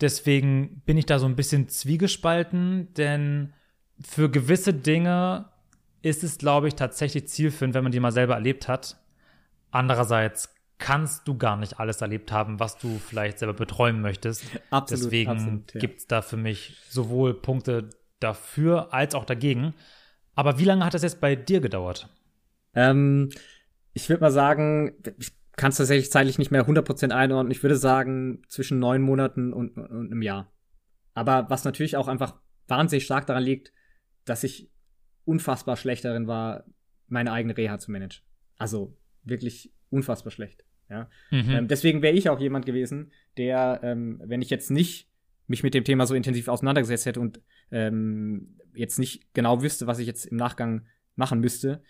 Deswegen 0.00 0.82
bin 0.86 0.96
ich 0.96 1.06
da 1.06 1.18
so 1.18 1.26
ein 1.26 1.36
bisschen 1.36 1.68
zwiegespalten, 1.68 2.92
denn 2.94 3.52
für 4.00 4.30
gewisse 4.30 4.72
Dinge 4.72 5.50
ist 6.02 6.24
es, 6.24 6.38
glaube 6.38 6.68
ich, 6.68 6.74
tatsächlich 6.74 7.28
zielführend, 7.28 7.74
wenn 7.74 7.82
man 7.82 7.92
die 7.92 8.00
mal 8.00 8.12
selber 8.12 8.34
erlebt 8.34 8.68
hat. 8.68 8.96
Andererseits 9.70 10.54
kannst 10.78 11.28
du 11.28 11.36
gar 11.36 11.56
nicht 11.56 11.78
alles 11.78 12.00
erlebt 12.00 12.32
haben, 12.32 12.58
was 12.58 12.78
du 12.78 12.98
vielleicht 12.98 13.38
selber 13.38 13.52
beträumen 13.54 14.00
möchtest. 14.00 14.44
Absolut, 14.70 15.04
Deswegen 15.04 15.64
ja. 15.74 15.80
gibt 15.80 16.00
es 16.00 16.06
da 16.06 16.22
für 16.22 16.38
mich 16.38 16.78
sowohl 16.88 17.34
Punkte 17.34 17.90
dafür 18.20 18.94
als 18.94 19.14
auch 19.14 19.24
dagegen. 19.24 19.74
Aber 20.34 20.58
wie 20.58 20.64
lange 20.64 20.84
hat 20.84 20.94
das 20.94 21.02
jetzt 21.02 21.20
bei 21.20 21.36
dir 21.36 21.60
gedauert? 21.60 22.08
Ähm, 22.74 23.30
ich 23.92 24.08
würde 24.08 24.22
mal 24.22 24.30
sagen, 24.30 24.94
ich 25.18 25.32
kann 25.56 25.70
es 25.70 25.76
tatsächlich 25.76 26.10
zeitlich 26.10 26.38
nicht 26.38 26.50
mehr 26.50 26.66
100% 26.66 27.10
einordnen. 27.10 27.50
Ich 27.50 27.62
würde 27.62 27.76
sagen, 27.76 28.42
zwischen 28.48 28.78
neun 28.78 29.02
Monaten 29.02 29.52
und, 29.52 29.76
und 29.76 30.10
einem 30.10 30.22
Jahr. 30.22 30.52
Aber 31.14 31.50
was 31.50 31.64
natürlich 31.64 31.96
auch 31.96 32.08
einfach 32.08 32.36
wahnsinnig 32.68 33.04
stark 33.04 33.26
daran 33.26 33.42
liegt, 33.42 33.72
dass 34.24 34.44
ich 34.44 34.70
unfassbar 35.24 35.76
schlecht 35.76 36.04
darin 36.04 36.26
war, 36.26 36.64
meine 37.08 37.32
eigene 37.32 37.56
Reha 37.56 37.78
zu 37.78 37.90
managen. 37.90 38.24
Also 38.56 38.96
wirklich 39.22 39.72
unfassbar 39.90 40.30
schlecht. 40.30 40.64
Ja? 40.88 41.10
Mhm. 41.30 41.50
Ähm, 41.50 41.68
deswegen 41.68 42.02
wäre 42.02 42.14
ich 42.14 42.28
auch 42.28 42.40
jemand 42.40 42.64
gewesen, 42.64 43.12
der, 43.36 43.80
ähm, 43.82 44.22
wenn 44.24 44.42
ich 44.42 44.50
jetzt 44.50 44.70
nicht 44.70 45.10
mich 45.46 45.62
mit 45.62 45.74
dem 45.74 45.84
Thema 45.84 46.06
so 46.06 46.14
intensiv 46.14 46.48
auseinandergesetzt 46.48 47.06
hätte 47.06 47.20
und 47.20 47.40
ähm, 47.70 48.56
jetzt 48.74 48.98
nicht 48.98 49.34
genau 49.34 49.62
wüsste, 49.62 49.86
was 49.86 49.98
ich 49.98 50.06
jetzt 50.06 50.26
im 50.26 50.36
Nachgang 50.36 50.86
machen 51.16 51.40
müsste, 51.40 51.82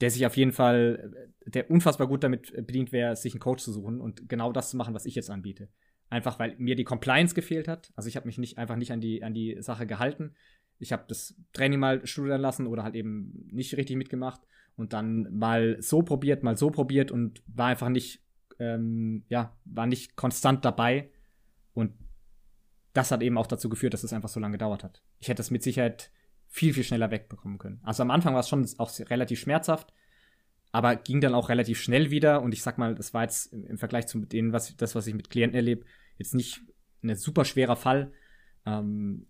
der 0.00 0.10
sich 0.10 0.24
auf 0.26 0.36
jeden 0.36 0.52
Fall, 0.52 1.28
der 1.46 1.70
unfassbar 1.70 2.06
gut 2.06 2.24
damit 2.24 2.52
bedient 2.66 2.92
wäre, 2.92 3.16
sich 3.16 3.34
einen 3.34 3.40
Coach 3.40 3.62
zu 3.62 3.72
suchen 3.72 4.00
und 4.00 4.28
genau 4.28 4.52
das 4.52 4.70
zu 4.70 4.76
machen, 4.76 4.94
was 4.94 5.06
ich 5.06 5.14
jetzt 5.14 5.30
anbiete. 5.30 5.68
Einfach 6.08 6.38
weil 6.38 6.56
mir 6.58 6.74
die 6.74 6.84
Compliance 6.84 7.34
gefehlt 7.34 7.68
hat. 7.68 7.92
Also 7.94 8.08
ich 8.08 8.16
habe 8.16 8.26
mich 8.26 8.38
nicht 8.38 8.58
einfach 8.58 8.76
nicht 8.76 8.92
an 8.92 9.00
die 9.00 9.22
an 9.22 9.34
die 9.34 9.58
Sache 9.60 9.86
gehalten. 9.86 10.34
Ich 10.78 10.92
habe 10.92 11.04
das 11.06 11.34
Training 11.52 11.78
mal 11.78 12.06
studieren 12.06 12.40
lassen 12.40 12.66
oder 12.66 12.82
halt 12.82 12.94
eben 12.94 13.46
nicht 13.50 13.76
richtig 13.76 13.96
mitgemacht 13.96 14.40
und 14.76 14.94
dann 14.94 15.28
mal 15.36 15.76
so 15.80 16.02
probiert, 16.02 16.42
mal 16.42 16.56
so 16.56 16.70
probiert 16.70 17.10
und 17.10 17.42
war 17.46 17.66
einfach 17.66 17.90
nicht, 17.90 18.24
ähm, 18.58 19.24
ja, 19.28 19.54
war 19.66 19.86
nicht 19.86 20.16
konstant 20.16 20.64
dabei. 20.64 21.10
Und 21.74 21.92
das 22.94 23.10
hat 23.10 23.22
eben 23.22 23.36
auch 23.36 23.46
dazu 23.46 23.68
geführt, 23.68 23.92
dass 23.92 24.04
es 24.04 24.12
einfach 24.12 24.30
so 24.30 24.40
lange 24.40 24.52
gedauert 24.52 24.82
hat. 24.82 25.02
Ich 25.20 25.28
hätte 25.28 25.42
es 25.42 25.50
mit 25.50 25.62
Sicherheit 25.62 26.10
viel, 26.48 26.74
viel 26.74 26.84
schneller 26.84 27.10
wegbekommen 27.10 27.58
können. 27.58 27.80
Also 27.82 28.02
am 28.02 28.10
Anfang 28.10 28.34
war 28.34 28.40
es 28.40 28.48
schon 28.48 28.68
auch 28.78 28.90
relativ 29.08 29.38
schmerzhaft, 29.38 29.92
aber 30.72 30.96
ging 30.96 31.20
dann 31.20 31.34
auch 31.34 31.48
relativ 31.48 31.80
schnell 31.80 32.10
wieder. 32.10 32.42
Und 32.42 32.52
ich 32.52 32.62
sag 32.62 32.78
mal, 32.78 32.94
das 32.94 33.14
war 33.14 33.22
jetzt 33.22 33.52
im, 33.52 33.78
Vergleich 33.78 34.06
zu 34.06 34.18
dem, 34.24 34.52
was 34.52 34.76
das, 34.76 34.94
was 34.94 35.06
ich 35.06 35.14
mit 35.14 35.30
Klienten 35.30 35.56
erlebe, 35.56 35.84
jetzt 36.18 36.34
nicht 36.34 36.60
ein 37.02 37.14
super 37.14 37.44
schwerer 37.44 37.76
Fall. 37.76 38.12
Ähm, 38.66 39.26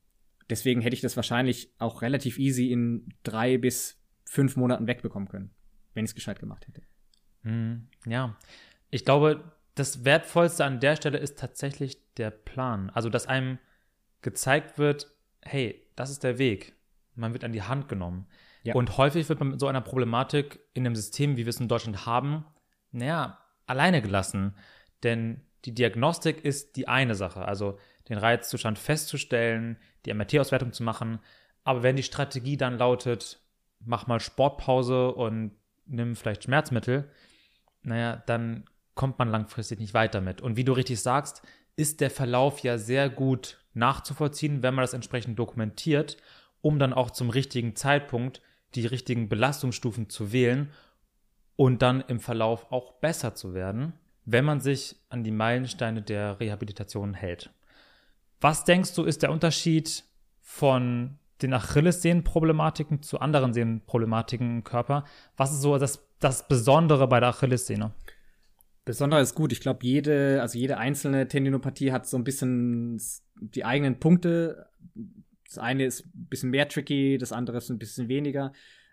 deswegen 0.48 0.80
hätte 0.80 0.94
ich 0.94 1.02
das 1.02 1.16
wahrscheinlich 1.16 1.72
auch 1.78 2.02
relativ 2.02 2.38
easy 2.38 2.72
in 2.72 3.08
drei 3.22 3.58
bis 3.58 4.00
fünf 4.24 4.56
Monaten 4.56 4.86
wegbekommen 4.86 5.28
können, 5.28 5.50
wenn 5.94 6.04
ich 6.04 6.12
es 6.12 6.14
gescheit 6.14 6.40
gemacht 6.40 6.66
hätte. 6.66 6.82
Hm, 7.42 7.88
ja, 8.06 8.36
ich 8.90 9.04
glaube, 9.04 9.52
das 9.74 10.04
Wertvollste 10.04 10.64
an 10.64 10.80
der 10.80 10.96
Stelle 10.96 11.18
ist 11.18 11.38
tatsächlich 11.38 11.98
der 12.14 12.30
Plan. 12.30 12.90
Also, 12.90 13.08
dass 13.08 13.26
einem 13.26 13.58
gezeigt 14.20 14.78
wird, 14.78 15.14
hey, 15.42 15.86
das 15.96 16.10
ist 16.10 16.24
der 16.24 16.38
Weg. 16.38 16.74
Man 17.14 17.32
wird 17.32 17.44
an 17.44 17.52
die 17.52 17.62
Hand 17.62 17.88
genommen. 17.88 18.26
Ja. 18.62 18.74
Und 18.74 18.96
häufig 18.98 19.28
wird 19.28 19.40
man 19.40 19.50
mit 19.50 19.60
so 19.60 19.66
einer 19.66 19.80
Problematik 19.80 20.60
in 20.74 20.86
einem 20.86 20.96
System, 20.96 21.36
wie 21.36 21.46
wir 21.46 21.50
es 21.50 21.60
in 21.60 21.68
Deutschland 21.68 22.06
haben, 22.06 22.44
naja, 22.92 23.38
alleine 23.66 24.02
gelassen. 24.02 24.54
Denn 25.02 25.40
die 25.64 25.74
Diagnostik 25.74 26.44
ist 26.44 26.76
die 26.76 26.88
eine 26.88 27.14
Sache, 27.14 27.44
also 27.44 27.78
den 28.08 28.18
Reizzustand 28.18 28.78
festzustellen, 28.78 29.78
die 30.04 30.12
MRT-Auswertung 30.12 30.72
zu 30.72 30.82
machen. 30.82 31.20
Aber 31.64 31.82
wenn 31.82 31.96
die 31.96 32.02
Strategie 32.02 32.56
dann 32.56 32.78
lautet, 32.78 33.40
mach 33.80 34.06
mal 34.06 34.20
Sportpause 34.20 35.12
und 35.12 35.52
nimm 35.86 36.16
vielleicht 36.16 36.44
Schmerzmittel, 36.44 37.10
naja, 37.82 38.22
dann 38.26 38.64
kommt 38.94 39.18
man 39.18 39.30
langfristig 39.30 39.78
nicht 39.78 39.94
weiter 39.94 40.20
mit. 40.20 40.40
Und 40.40 40.56
wie 40.56 40.64
du 40.64 40.72
richtig 40.72 41.00
sagst, 41.00 41.42
ist 41.76 42.00
der 42.00 42.10
Verlauf 42.10 42.60
ja 42.60 42.76
sehr 42.76 43.08
gut 43.08 43.59
nachzuvollziehen, 43.74 44.62
wenn 44.62 44.74
man 44.74 44.82
das 44.82 44.94
entsprechend 44.94 45.38
dokumentiert 45.38 46.16
um 46.62 46.78
dann 46.78 46.92
auch 46.92 47.10
zum 47.10 47.30
richtigen 47.30 47.76
Zeitpunkt 47.76 48.42
die 48.74 48.86
richtigen 48.86 49.28
Belastungsstufen 49.28 50.08
zu 50.08 50.32
wählen 50.32 50.70
und 51.56 51.82
dann 51.82 52.02
im 52.06 52.20
Verlauf 52.20 52.70
auch 52.70 52.92
besser 53.00 53.34
zu 53.34 53.54
werden, 53.54 53.94
wenn 54.24 54.44
man 54.44 54.60
sich 54.60 54.96
an 55.08 55.24
die 55.24 55.32
Meilensteine 55.32 56.02
der 56.02 56.38
Rehabilitation 56.40 57.14
hält. 57.14 57.50
Was 58.40 58.64
denkst 58.64 58.94
du, 58.94 59.04
ist 59.04 59.22
der 59.22 59.32
Unterschied 59.32 60.04
von 60.40 61.18
den 61.42 61.52
Achillessehnenproblematiken 61.52 63.02
zu 63.02 63.18
anderen 63.18 63.52
Sehnenproblematiken 63.52 64.58
im 64.58 64.64
Körper? 64.64 65.04
Was 65.36 65.52
ist 65.52 65.62
so 65.62 65.76
das, 65.78 66.08
das 66.20 66.46
Besondere 66.48 67.08
bei 67.08 67.18
der 67.20 67.30
Achillessehne? 67.30 67.92
Besonders 68.84 69.30
ist 69.30 69.34
gut. 69.34 69.52
Ich 69.52 69.60
glaube, 69.60 69.80
jede, 69.82 70.40
also 70.40 70.58
jede 70.58 70.78
einzelne 70.78 71.28
Tendinopathie 71.28 71.92
hat 71.92 72.06
so 72.06 72.16
ein 72.16 72.24
bisschen 72.24 73.00
die 73.40 73.64
eigenen 73.64 73.98
Punkte. 73.98 74.68
Das 75.46 75.58
eine 75.58 75.84
ist 75.84 76.06
ein 76.06 76.26
bisschen 76.28 76.50
mehr 76.50 76.68
tricky, 76.68 77.18
das 77.18 77.32
andere 77.32 77.58
ist 77.58 77.70
ein 77.70 77.78
bisschen 77.78 78.08
weniger. 78.08 78.52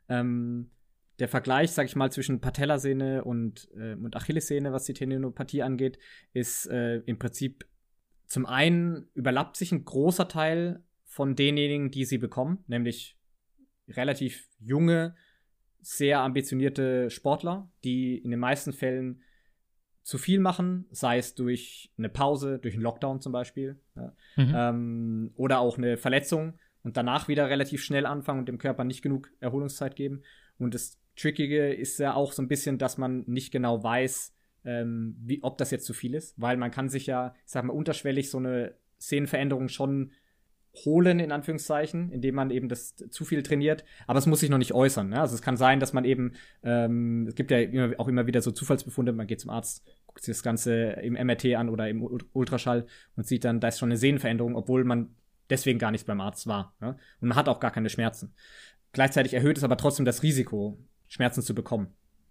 Ähm, 0.10 0.72
der 1.20 1.28
Vergleich, 1.28 1.72
sag 1.72 1.86
ich 1.86 1.96
mal, 1.96 2.12
zwischen 2.12 2.42
Patellasehne 2.42 3.24
und, 3.24 3.70
äh, 3.76 3.96
und 3.96 4.16
Achillessehne, 4.16 4.72
was 4.72 4.86
die 4.86 4.94
Tendinopathie 4.94 5.64
angeht, 5.64 5.98
ist 6.34 6.68
äh, 6.68 6.98
im 7.00 7.18
Prinzip 7.18 7.66
zum 8.28 8.46
einen 8.46 9.08
überlappt 9.14 9.58
sich 9.58 9.72
ein 9.72 9.86
großer 9.86 10.28
Teil 10.28 10.84
von 11.06 11.36
denjenigen, 11.36 11.92
die 11.92 12.06
sie 12.06 12.18
bekommen, 12.18 12.64
nämlich 12.68 13.18
relativ 13.88 14.48
junge, 14.60 15.16
sehr 15.82 16.20
ambitionierte 16.20 17.10
Sportler, 17.10 17.72
die 17.84 18.18
in 18.18 18.32
den 18.32 18.40
meisten 18.40 18.74
Fällen 18.74 19.22
zu 20.08 20.18
viel 20.18 20.40
machen, 20.40 20.86
sei 20.90 21.18
es 21.18 21.36
durch 21.36 21.92
eine 21.98 22.08
Pause, 22.08 22.60
durch 22.60 22.76
einen 22.76 22.84
Lockdown 22.84 23.20
zum 23.20 23.34
Beispiel, 23.34 23.78
ja, 23.94 24.14
mhm. 24.38 24.54
ähm, 24.56 25.32
oder 25.36 25.60
auch 25.60 25.78
eine 25.78 25.98
Verletzung 25.98 26.54
und 26.82 26.96
danach 26.96 27.28
wieder 27.28 27.50
relativ 27.50 27.84
schnell 27.84 28.06
anfangen 28.06 28.40
und 28.40 28.48
dem 28.48 28.58
Körper 28.58 28.86
nicht 28.86 29.02
genug 29.02 29.30
Erholungszeit 29.42 29.98
geben. 29.98 30.22
Und 30.60 30.74
das 30.74 30.98
Trickige 31.18 31.74
ist 31.74 32.00
ja 32.00 32.14
auch 32.14 32.32
so 32.32 32.42
ein 32.42 32.48
bisschen, 32.48 32.78
dass 32.78 32.98
man 32.98 33.26
nicht 33.28 33.52
genau 33.52 33.84
weiß, 33.84 34.34
ähm, 34.64 35.18
wie, 35.20 35.44
ob 35.44 35.58
das 35.58 35.72
jetzt 35.72 35.86
zu 35.86 35.94
viel 35.94 36.16
ist, 36.16 36.40
weil 36.40 36.56
man 36.56 36.72
kann 36.72 36.88
sich 36.88 37.06
ja, 37.08 37.36
ich 37.46 37.52
sag 37.52 37.66
mal, 37.66 37.74
unterschwellig 37.74 38.30
so 38.30 38.38
eine 38.38 38.76
Szenenveränderung 39.02 39.68
schon 39.68 40.14
holen, 40.86 41.20
in 41.20 41.32
Anführungszeichen, 41.32 42.12
indem 42.12 42.36
man 42.36 42.52
eben 42.52 42.70
das 42.70 42.96
zu 42.96 43.26
viel 43.26 43.44
trainiert. 43.44 43.84
Aber 44.06 44.20
es 44.20 44.26
muss 44.26 44.40
sich 44.40 44.50
noch 44.50 44.58
nicht 44.58 44.74
äußern. 44.74 45.10
Ne? 45.10 45.20
Also 45.20 45.36
es 45.36 45.42
kann 45.42 45.58
sein, 45.58 45.80
dass 45.80 45.94
man 45.94 46.06
eben, 46.06 46.34
ähm, 46.64 47.26
es 47.28 47.36
gibt 47.36 47.52
ja 47.52 47.60
immer, 47.60 48.00
auch 48.00 48.08
immer 48.08 48.28
wieder 48.28 48.42
so 48.42 48.52
Zufallsbefunde, 48.52 49.14
man 49.14 49.28
geht 49.28 49.42
zum 49.42 49.50
Arzt, 49.50 49.86
guckt 50.06 50.24
sich 50.24 50.36
das 50.36 50.44
Ganze 50.44 50.92
im 51.02 51.14
MRT 51.14 51.56
an 51.56 51.70
oder 51.70 51.90
im 51.90 52.04
Ultraschall 52.34 52.86
und 53.16 53.28
sieht 53.28 53.46
dann, 53.46 53.60
da 53.60 53.70
ist 53.70 53.80
schon 53.80 53.90
eine 53.90 53.98
Sehnenveränderung, 53.98 54.56
obwohl 54.56 54.84
man 54.84 55.16
deswegen 55.50 55.80
gar 55.80 55.92
nicht 55.92 56.06
beim 56.06 56.22
Arzt 56.22 56.48
war. 56.48 56.76
Ne? 56.80 56.98
Und 57.22 57.30
man 57.30 57.38
hat 57.38 57.50
auch 57.50 57.60
gar 57.60 57.72
keine 57.72 57.90
Schmerzen. 57.90 58.34
Gleichzeitig 58.94 59.34
erhöht 59.34 59.58
es 59.58 59.64
aber 59.64 59.78
trotzdem 59.78 60.06
das 60.06 60.24
Risiko, 60.24 60.78
Schmerzen 61.08 61.42
zu 61.42 61.54
bekommen. 61.54 61.88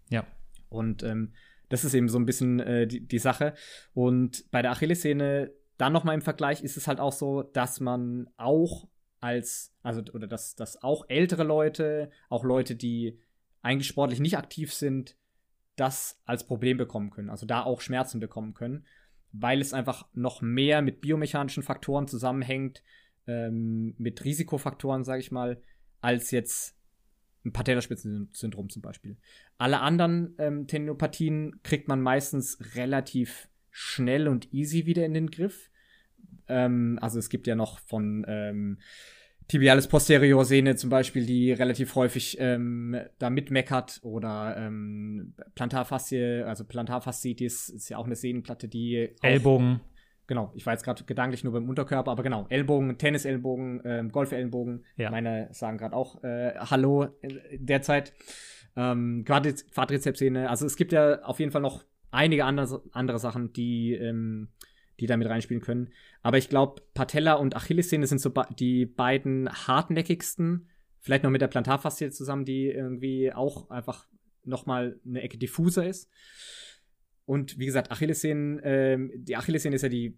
Ja. 0.09 0.25
Und 0.69 1.03
ähm, 1.03 1.33
das 1.69 1.83
ist 1.83 1.93
eben 1.93 2.09
so 2.09 2.17
ein 2.17 2.25
bisschen 2.25 2.59
äh, 2.59 2.87
die, 2.87 3.05
die 3.05 3.19
Sache. 3.19 3.53
Und 3.93 4.49
bei 4.51 4.61
der 4.61 4.71
Achillessehne 4.71 5.51
dann 5.77 5.93
nochmal 5.93 6.15
im 6.15 6.21
Vergleich 6.21 6.63
ist 6.63 6.77
es 6.77 6.87
halt 6.87 6.99
auch 6.99 7.13
so, 7.13 7.43
dass 7.43 7.79
man 7.79 8.29
auch 8.37 8.87
als, 9.19 9.73
also, 9.83 10.01
oder 10.13 10.27
dass, 10.27 10.55
dass 10.55 10.81
auch 10.81 11.05
ältere 11.07 11.43
Leute, 11.43 12.11
auch 12.29 12.43
Leute, 12.43 12.75
die 12.75 13.19
eigentlich 13.61 13.87
sportlich 13.87 14.19
nicht 14.19 14.37
aktiv 14.37 14.73
sind, 14.73 15.15
das 15.75 16.19
als 16.25 16.45
Problem 16.45 16.77
bekommen 16.77 17.09
können. 17.11 17.29
Also 17.29 17.45
da 17.45 17.63
auch 17.63 17.81
Schmerzen 17.81 18.19
bekommen 18.19 18.53
können, 18.53 18.85
weil 19.31 19.61
es 19.61 19.73
einfach 19.73 20.07
noch 20.13 20.41
mehr 20.41 20.81
mit 20.81 21.01
biomechanischen 21.01 21.63
Faktoren 21.63 22.07
zusammenhängt, 22.07 22.83
ähm, 23.27 23.93
mit 23.97 24.23
Risikofaktoren, 24.23 25.03
sage 25.03 25.19
ich 25.19 25.31
mal, 25.31 25.61
als 26.01 26.31
jetzt 26.31 26.75
ein 27.45 27.53
Patellaspitzensyndrom 27.53 28.69
zum 28.69 28.81
Beispiel. 28.81 29.17
Alle 29.57 29.79
anderen 29.79 30.35
ähm, 30.37 30.67
Tendinopathien 30.67 31.61
kriegt 31.63 31.87
man 31.87 32.01
meistens 32.01 32.57
relativ 32.75 33.49
schnell 33.77 34.27
und 34.27 34.51
easy 34.53 34.87
wieder 34.87 35.05
in 35.05 35.13
den 35.13 35.29
Griff. 35.29 35.69
Ähm, 36.47 36.97
also 36.99 37.19
es 37.19 37.29
gibt 37.29 37.45
ja 37.45 37.55
noch 37.55 37.77
von 37.79 38.25
ähm, 38.27 38.79
Tibialis 39.47 39.87
posterior 39.87 40.43
Sehne 40.45 40.75
zum 40.75 40.89
Beispiel, 40.89 41.27
die 41.27 41.51
relativ 41.51 41.93
häufig 41.93 42.37
ähm, 42.39 42.99
da 43.19 43.29
mitmeckert 43.29 43.99
oder 44.01 44.55
ähm, 44.57 45.35
Plantarfaszie, 45.53 46.43
also 46.45 46.65
Plantarfaszitis 46.65 47.69
ist 47.69 47.89
ja 47.89 47.97
auch 47.97 48.05
eine 48.05 48.15
Sehnenplatte, 48.15 48.67
die 48.67 49.11
Ellbogen. 49.21 49.81
Genau, 50.25 50.51
ich 50.55 50.65
war 50.65 50.73
jetzt 50.73 50.83
gerade 50.83 51.03
gedanklich 51.03 51.43
nur 51.43 51.53
beim 51.53 51.69
Unterkörper, 51.69 52.11
aber 52.11 52.23
genau, 52.23 52.47
Ellbogen, 52.49 52.97
Tennisellbogen, 52.97 53.81
ähm, 53.85 54.11
Golfellenbogen. 54.11 54.85
Ja. 54.97 55.11
Meine 55.11 55.49
sagen 55.51 55.77
gerade 55.77 55.95
auch 55.95 56.21
äh, 56.23 56.55
Hallo 56.57 57.07
derzeit. 57.53 58.11
Ähm, 58.75 59.23
Quadrizepssehne. 59.23 60.49
Also 60.49 60.65
es 60.65 60.75
gibt 60.75 60.91
ja 60.91 61.21
auf 61.23 61.39
jeden 61.39 61.51
Fall 61.51 61.61
noch 61.61 61.85
einige 62.11 62.45
andere, 62.45 62.83
andere 62.91 63.19
Sachen, 63.19 63.53
die, 63.53 63.93
ähm, 63.93 64.49
die 64.99 65.05
da 65.05 65.17
mit 65.17 65.27
reinspielen 65.27 65.61
können. 65.61 65.89
Aber 66.21 66.37
ich 66.37 66.49
glaube, 66.49 66.81
Patella 66.93 67.33
und 67.33 67.55
Achillessehne 67.55 68.07
sind 68.07 68.19
so 68.19 68.31
die 68.57 68.85
beiden 68.85 69.49
hartnäckigsten. 69.49 70.69
Vielleicht 70.99 71.23
noch 71.23 71.31
mit 71.31 71.41
der 71.41 71.47
Plantarfaszie 71.47 72.11
zusammen, 72.11 72.45
die 72.45 72.65
irgendwie 72.65 73.31
auch 73.31 73.69
einfach 73.69 74.07
noch 74.43 74.65
mal 74.65 74.99
eine 75.05 75.21
Ecke 75.21 75.37
diffuser 75.37 75.87
ist. 75.87 76.09
Und 77.25 77.59
wie 77.59 77.65
gesagt, 77.65 77.91
Achillessehnen, 77.91 78.59
ähm, 78.63 79.11
die 79.15 79.35
Achillessehne 79.35 79.75
ist 79.75 79.81
ja 79.81 79.89
die 79.89 80.17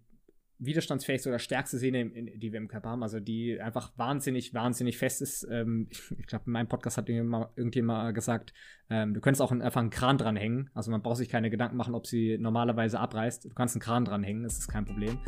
widerstandsfähigste 0.60 1.30
oder 1.30 1.38
stärkste 1.38 1.78
Sehne, 1.78 2.10
die 2.10 2.52
wir 2.52 2.58
im 2.58 2.68
Körper 2.68 2.90
haben, 2.90 3.02
also 3.02 3.18
die 3.18 3.60
einfach 3.60 3.92
wahnsinnig, 3.96 4.54
wahnsinnig 4.54 4.98
fest 4.98 5.22
ist. 5.22 5.46
Ähm, 5.50 5.88
ich, 5.90 6.02
ich 6.18 6.26
glaube, 6.26 6.44
in 6.46 6.52
meinem 6.52 6.68
Podcast 6.68 6.98
hat 6.98 7.08
irgendjemand 7.08 7.56
mal 7.82 8.12
gesagt, 8.12 8.52
ähm, 8.90 9.14
du 9.14 9.20
könntest 9.20 9.40
auch 9.40 9.50
einfach 9.52 9.80
einen 9.80 9.90
Kran 9.90 10.18
dranhängen. 10.18 10.68
Also 10.74 10.90
man 10.90 11.02
braucht 11.02 11.16
sich 11.16 11.28
keine 11.28 11.48
Gedanken 11.50 11.76
machen, 11.76 11.94
ob 11.94 12.06
sie 12.06 12.36
normalerweise 12.38 13.00
abreißt. 13.00 13.46
Du 13.46 13.54
kannst 13.54 13.74
einen 13.74 13.82
Kran 13.82 14.04
dranhängen, 14.04 14.42
das 14.42 14.58
ist 14.58 14.68
kein 14.68 14.84
Problem. 14.84 15.18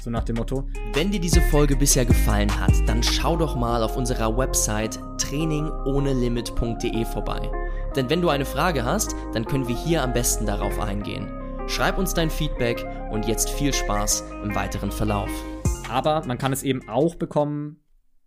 So 0.00 0.10
nach 0.10 0.24
dem 0.24 0.36
Motto. 0.36 0.68
Wenn 0.92 1.10
dir 1.10 1.20
diese 1.20 1.40
Folge 1.40 1.76
bisher 1.76 2.04
gefallen 2.04 2.50
hat, 2.60 2.72
dann 2.86 3.02
schau 3.02 3.36
doch 3.36 3.56
mal 3.56 3.82
auf 3.82 3.96
unserer 3.96 4.36
Website 4.36 4.98
trainingohnelimit.de 5.18 7.04
vorbei. 7.06 7.50
Denn 7.96 8.10
wenn 8.10 8.20
du 8.20 8.28
eine 8.28 8.44
Frage 8.44 8.84
hast, 8.84 9.14
dann 9.32 9.44
können 9.44 9.68
wir 9.68 9.76
hier 9.76 10.02
am 10.02 10.12
besten 10.12 10.46
darauf 10.46 10.78
eingehen. 10.80 11.41
Schreib 11.72 11.96
uns 11.96 12.12
dein 12.12 12.28
Feedback 12.28 12.84
und 13.10 13.26
jetzt 13.26 13.48
viel 13.48 13.72
Spaß 13.72 14.30
im 14.44 14.54
weiteren 14.54 14.92
Verlauf. 14.92 15.30
Aber 15.88 16.22
man 16.26 16.36
kann 16.36 16.52
es 16.52 16.62
eben 16.64 16.86
auch 16.86 17.14
bekommen, 17.14 17.82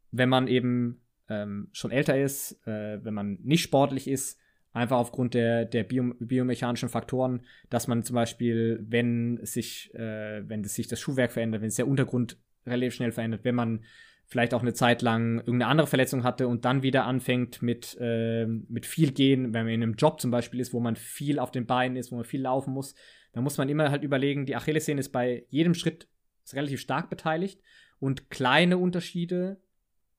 wenn 0.09 0.29
man 0.29 0.47
eben 0.47 1.03
ähm, 1.29 1.69
schon 1.71 1.91
älter 1.91 2.19
ist, 2.19 2.59
äh, 2.65 2.97
wenn 3.05 3.13
man 3.13 3.37
nicht 3.43 3.61
sportlich 3.61 4.07
ist, 4.07 4.39
einfach 4.73 4.97
aufgrund 4.97 5.35
der, 5.35 5.65
der 5.65 5.83
bio, 5.83 6.15
biomechanischen 6.19 6.89
Faktoren, 6.89 7.45
dass 7.69 7.87
man 7.87 8.01
zum 8.01 8.15
Beispiel, 8.15 8.83
wenn 8.89 9.39
sich, 9.43 9.93
äh, 9.93 10.41
wenn 10.49 10.63
sich 10.63 10.87
das 10.87 10.99
Schuhwerk 10.99 11.31
verändert, 11.31 11.61
wenn 11.61 11.69
sich 11.69 11.77
der 11.77 11.87
Untergrund 11.87 12.39
relativ 12.65 12.95
schnell 12.95 13.11
verändert, 13.11 13.41
wenn 13.43 13.55
man 13.55 13.83
vielleicht 14.25 14.55
auch 14.55 14.61
eine 14.61 14.73
Zeit 14.73 15.03
lang 15.03 15.37
irgendeine 15.37 15.67
andere 15.67 15.85
Verletzung 15.85 16.23
hatte 16.23 16.47
und 16.47 16.65
dann 16.65 16.81
wieder 16.81 17.05
anfängt 17.05 17.61
mit, 17.61 17.95
äh, 17.99 18.47
mit 18.47 18.87
viel 18.87 19.11
Gehen, 19.11 19.53
wenn 19.53 19.65
man 19.65 19.73
in 19.73 19.83
einem 19.83 19.93
Job 19.93 20.19
zum 20.19 20.31
Beispiel 20.31 20.59
ist, 20.59 20.73
wo 20.73 20.79
man 20.79 20.95
viel 20.95 21.37
auf 21.37 21.51
den 21.51 21.67
Beinen 21.67 21.95
ist, 21.95 22.11
wo 22.11 22.15
man 22.15 22.25
viel 22.25 22.41
laufen 22.41 22.73
muss, 22.73 22.95
dann 23.35 23.43
muss 23.43 23.57
man 23.57 23.67
immer 23.67 23.91
halt 23.91 24.03
überlegen, 24.03 24.45
die 24.45 24.55
Achillessehne 24.55 25.01
ist 25.01 25.11
bei 25.11 25.45
jedem 25.49 25.73
Schritt 25.73 26.07
relativ 26.53 26.79
stark 26.79 27.09
beteiligt 27.09 27.61
und 27.99 28.29
kleine 28.29 28.77
Unterschiede 28.77 29.59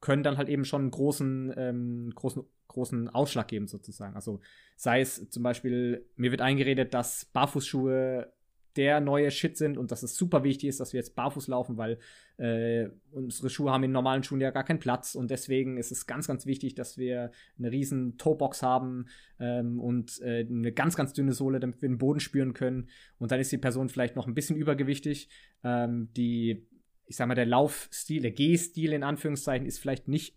können 0.01 0.23
dann 0.23 0.37
halt 0.37 0.51
eben 0.51 0.67
schon 0.67 0.83
einen 0.83 0.91
großen, 0.91 1.55
ähm, 1.57 2.13
großen, 2.15 2.45
großen 2.69 3.09
Ausschlag 3.09 3.49
geben 3.49 3.69
sozusagen. 3.69 4.15
Also 4.17 4.41
sei 4.77 5.01
es 5.01 5.31
zum 5.31 5.43
Beispiel, 5.43 6.07
mir 6.17 6.31
wird 6.31 6.43
eingeredet, 6.43 6.93
dass 6.93 7.25
Barfußschuhe 7.25 8.31
der 8.77 9.01
neue 9.01 9.31
Shit 9.31 9.57
sind 9.57 9.79
und 9.79 9.91
dass 9.91 10.03
es 10.03 10.17
super 10.17 10.45
wichtig 10.45 10.69
ist, 10.69 10.81
dass 10.81 10.93
wir 10.93 11.01
jetzt 11.01 11.15
barfuß 11.15 11.49
laufen, 11.49 11.77
weil 11.77 11.99
äh, 12.39 12.89
unsere 13.11 13.49
Schuhe 13.51 13.71
haben 13.71 13.85
in 13.85 13.93
normalen 13.93 14.23
Schuhen 14.23 14.41
ja 14.41 14.51
gar 14.51 14.65
keinen 14.65 14.79
Platz 14.79 15.15
und 15.15 15.31
deswegen 15.31 15.79
ist 15.79 15.91
es 15.91 16.07
ganz, 16.07 16.27
ganz 16.27 16.47
wichtig, 16.47 16.75
dass 16.75 16.99
wir 16.99 17.31
eine 17.59 17.71
riesen 17.71 18.19
Toebox 18.19 18.63
haben 18.63 19.07
ähm, 19.41 19.81
und 19.81 20.21
äh, 20.21 20.47
eine 20.49 20.73
ganz, 20.73 20.97
ganz 20.97 21.13
dünne 21.13 21.33
Sohle, 21.33 21.61
damit 21.61 21.81
wir 21.81 21.89
den 21.89 21.99
Boden 21.99 22.21
spüren 22.21 22.53
können. 22.53 22.89
Und 23.19 23.33
dann 23.33 23.41
ist 23.41 23.53
die 23.53 23.59
Person 23.59 23.89
vielleicht 23.89 24.17
noch 24.17 24.27
ein 24.27 24.35
bisschen 24.35 24.57
übergewichtig. 24.57 25.29
Ähm, 25.65 26.11
die, 26.17 26.67
ich 27.07 27.17
sag 27.17 27.29
mal, 27.29 27.35
der 27.35 27.47
Laufstil, 27.47 28.23
der 28.23 28.33
Gehstil 28.33 28.93
in 28.93 29.03
Anführungszeichen 29.03 29.67
ist 29.67 29.79
vielleicht 29.79 30.09
nicht 30.09 30.37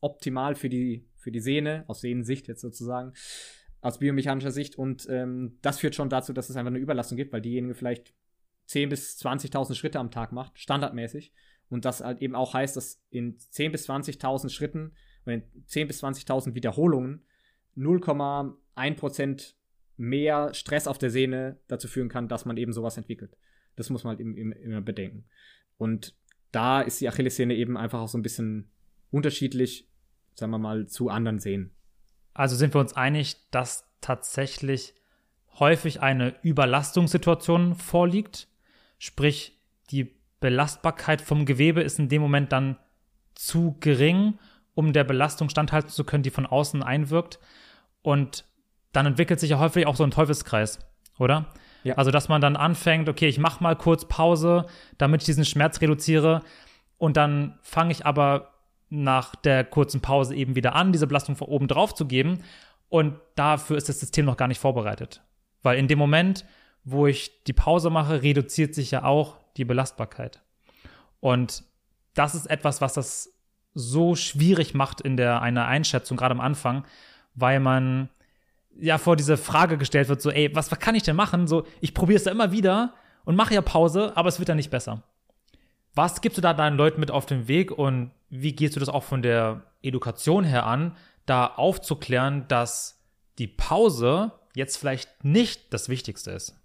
optimal 0.00 0.54
für 0.54 0.68
die, 0.68 1.06
für 1.16 1.30
die 1.30 1.40
Sehne, 1.40 1.84
aus 1.88 2.00
Sehnensicht 2.00 2.48
jetzt 2.48 2.60
sozusagen 2.60 3.12
aus 3.84 3.98
biomechanischer 3.98 4.50
Sicht. 4.50 4.76
Und 4.76 5.06
ähm, 5.08 5.58
das 5.62 5.78
führt 5.78 5.94
schon 5.94 6.08
dazu, 6.08 6.32
dass 6.32 6.50
es 6.50 6.56
einfach 6.56 6.70
eine 6.70 6.78
Überlastung 6.78 7.16
gibt, 7.16 7.32
weil 7.32 7.40
diejenige 7.40 7.74
vielleicht 7.74 8.14
10.000 8.68 8.88
bis 8.88 9.18
20.000 9.18 9.74
Schritte 9.74 9.98
am 9.98 10.10
Tag 10.10 10.32
macht, 10.32 10.58
standardmäßig. 10.58 11.32
Und 11.68 11.84
das 11.84 12.00
halt 12.00 12.20
eben 12.22 12.34
auch 12.34 12.54
heißt, 12.54 12.76
dass 12.76 13.02
in 13.10 13.36
10.000 13.36 13.70
bis 13.70 13.88
20.000 13.88 14.48
Schritten 14.50 14.92
oder 15.24 15.34
in 15.34 15.42
10.000 15.66 15.86
bis 15.86 16.02
20.000 16.02 16.54
Wiederholungen 16.54 17.24
0,1% 17.76 19.54
mehr 19.96 20.54
Stress 20.54 20.86
auf 20.86 20.98
der 20.98 21.10
Sehne 21.10 21.58
dazu 21.66 21.88
führen 21.88 22.08
kann, 22.08 22.28
dass 22.28 22.44
man 22.44 22.56
eben 22.56 22.72
sowas 22.72 22.96
entwickelt. 22.96 23.36
Das 23.76 23.90
muss 23.90 24.04
man 24.04 24.16
halt 24.16 24.20
eben, 24.20 24.52
immer 24.52 24.80
bedenken. 24.80 25.26
Und 25.76 26.16
da 26.52 26.80
ist 26.80 27.00
die 27.00 27.08
Achillessehne 27.08 27.54
eben 27.54 27.76
einfach 27.76 28.00
auch 28.00 28.08
so 28.08 28.18
ein 28.18 28.22
bisschen 28.22 28.70
unterschiedlich 29.10 29.88
sagen 30.34 30.52
wir 30.52 30.58
mal, 30.58 30.86
zu 30.86 31.08
anderen 31.08 31.38
Sehnen. 31.38 31.70
Also 32.34 32.56
sind 32.56 32.74
wir 32.74 32.80
uns 32.80 32.94
einig, 32.94 33.36
dass 33.50 33.84
tatsächlich 34.00 34.94
häufig 35.58 36.02
eine 36.02 36.34
Überlastungssituation 36.42 37.76
vorliegt. 37.76 38.48
Sprich, 38.98 39.58
die 39.90 40.14
Belastbarkeit 40.40 41.20
vom 41.20 41.46
Gewebe 41.46 41.80
ist 41.80 41.98
in 41.98 42.08
dem 42.08 42.20
Moment 42.20 42.52
dann 42.52 42.76
zu 43.34 43.76
gering, 43.80 44.38
um 44.74 44.92
der 44.92 45.04
Belastung 45.04 45.48
standhalten 45.48 45.90
zu 45.90 46.04
können, 46.04 46.22
die 46.22 46.30
von 46.30 46.46
außen 46.46 46.82
einwirkt. 46.82 47.38
Und 48.02 48.44
dann 48.92 49.06
entwickelt 49.06 49.40
sich 49.40 49.50
ja 49.50 49.58
häufig 49.58 49.86
auch 49.86 49.96
so 49.96 50.04
ein 50.04 50.10
Teufelskreis, 50.10 50.80
oder? 51.18 51.46
Ja. 51.84 51.94
Also, 51.96 52.10
dass 52.10 52.28
man 52.28 52.40
dann 52.40 52.56
anfängt, 52.56 53.08
okay, 53.08 53.28
ich 53.28 53.38
mache 53.38 53.62
mal 53.62 53.76
kurz 53.76 54.06
Pause, 54.06 54.66
damit 54.98 55.22
ich 55.22 55.26
diesen 55.26 55.44
Schmerz 55.44 55.80
reduziere. 55.80 56.42
Und 56.98 57.16
dann 57.16 57.58
fange 57.62 57.92
ich 57.92 58.06
aber 58.06 58.53
nach 58.90 59.34
der 59.34 59.64
kurzen 59.64 60.00
Pause 60.00 60.34
eben 60.34 60.54
wieder 60.54 60.74
an, 60.74 60.92
diese 60.92 61.06
Belastung 61.06 61.36
von 61.36 61.48
oben 61.48 61.68
drauf 61.68 61.94
zu 61.94 62.06
geben. 62.06 62.42
Und 62.88 63.16
dafür 63.34 63.76
ist 63.76 63.88
das 63.88 64.00
System 64.00 64.24
noch 64.24 64.36
gar 64.36 64.48
nicht 64.48 64.60
vorbereitet. 64.60 65.22
Weil 65.62 65.78
in 65.78 65.88
dem 65.88 65.98
Moment, 65.98 66.44
wo 66.84 67.06
ich 67.06 67.44
die 67.44 67.52
Pause 67.52 67.90
mache, 67.90 68.22
reduziert 68.22 68.74
sich 68.74 68.90
ja 68.90 69.04
auch 69.04 69.38
die 69.56 69.64
Belastbarkeit. 69.64 70.42
Und 71.20 71.64
das 72.14 72.34
ist 72.34 72.46
etwas, 72.46 72.80
was 72.80 72.94
das 72.94 73.34
so 73.74 74.14
schwierig 74.14 74.74
macht 74.74 75.00
in 75.00 75.16
der 75.16 75.42
einer 75.42 75.66
Einschätzung, 75.66 76.16
gerade 76.16 76.34
am 76.34 76.40
Anfang, 76.40 76.84
weil 77.34 77.58
man 77.60 78.08
ja 78.78 78.98
vor 78.98 79.16
diese 79.16 79.36
Frage 79.36 79.78
gestellt 79.78 80.08
wird, 80.08 80.22
so, 80.22 80.30
ey, 80.30 80.54
was, 80.54 80.70
was 80.70 80.78
kann 80.78 80.94
ich 80.94 81.02
denn 81.02 81.16
machen? 81.16 81.46
So, 81.46 81.64
ich 81.80 81.94
probiere 81.94 82.18
es 82.18 82.24
da 82.24 82.30
immer 82.30 82.52
wieder 82.52 82.94
und 83.24 83.36
mache 83.36 83.54
ja 83.54 83.62
Pause, 83.62 84.12
aber 84.16 84.28
es 84.28 84.38
wird 84.38 84.48
dann 84.48 84.56
nicht 84.56 84.70
besser. 84.70 85.02
Was 85.94 86.20
gibst 86.20 86.38
du 86.38 86.42
da 86.42 86.54
deinen 86.54 86.76
Leuten 86.76 87.00
mit 87.00 87.10
auf 87.10 87.26
den 87.26 87.48
Weg 87.48 87.70
und 87.70 88.10
wie 88.28 88.52
gehst 88.52 88.74
du 88.74 88.80
das 88.80 88.88
auch 88.88 89.04
von 89.04 89.22
der 89.22 89.64
Education 89.82 90.44
her 90.44 90.66
an, 90.66 90.96
da 91.26 91.46
aufzuklären, 91.46 92.46
dass 92.48 93.00
die 93.38 93.46
Pause 93.46 94.32
jetzt 94.54 94.76
vielleicht 94.76 95.24
nicht 95.24 95.72
das 95.72 95.88
Wichtigste 95.88 96.32
ist? 96.32 96.60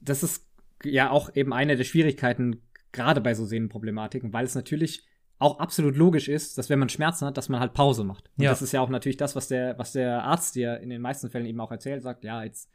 Das 0.00 0.22
ist 0.22 0.46
ja 0.84 1.10
auch 1.10 1.34
eben 1.34 1.52
eine 1.52 1.76
der 1.76 1.84
Schwierigkeiten, 1.84 2.62
gerade 2.92 3.20
bei 3.20 3.34
so 3.34 3.44
Sehnenproblematiken, 3.44 4.32
weil 4.32 4.44
es 4.44 4.54
natürlich 4.54 5.04
auch 5.38 5.58
absolut 5.58 5.96
logisch 5.96 6.28
ist, 6.28 6.56
dass 6.56 6.70
wenn 6.70 6.78
man 6.78 6.88
Schmerzen 6.88 7.26
hat, 7.26 7.36
dass 7.36 7.48
man 7.48 7.60
halt 7.60 7.74
Pause 7.74 8.04
macht. 8.04 8.30
Und 8.36 8.44
ja. 8.44 8.50
das 8.50 8.62
ist 8.62 8.72
ja 8.72 8.80
auch 8.80 8.88
natürlich 8.88 9.16
das, 9.16 9.34
was 9.34 9.48
der, 9.48 9.76
was 9.78 9.92
der 9.92 10.22
Arzt 10.22 10.54
dir 10.54 10.78
in 10.78 10.88
den 10.88 11.02
meisten 11.02 11.30
Fällen 11.30 11.46
eben 11.46 11.60
auch 11.60 11.72
erzählt, 11.72 12.02
sagt, 12.02 12.24
ja, 12.24 12.44
jetzt 12.44 12.70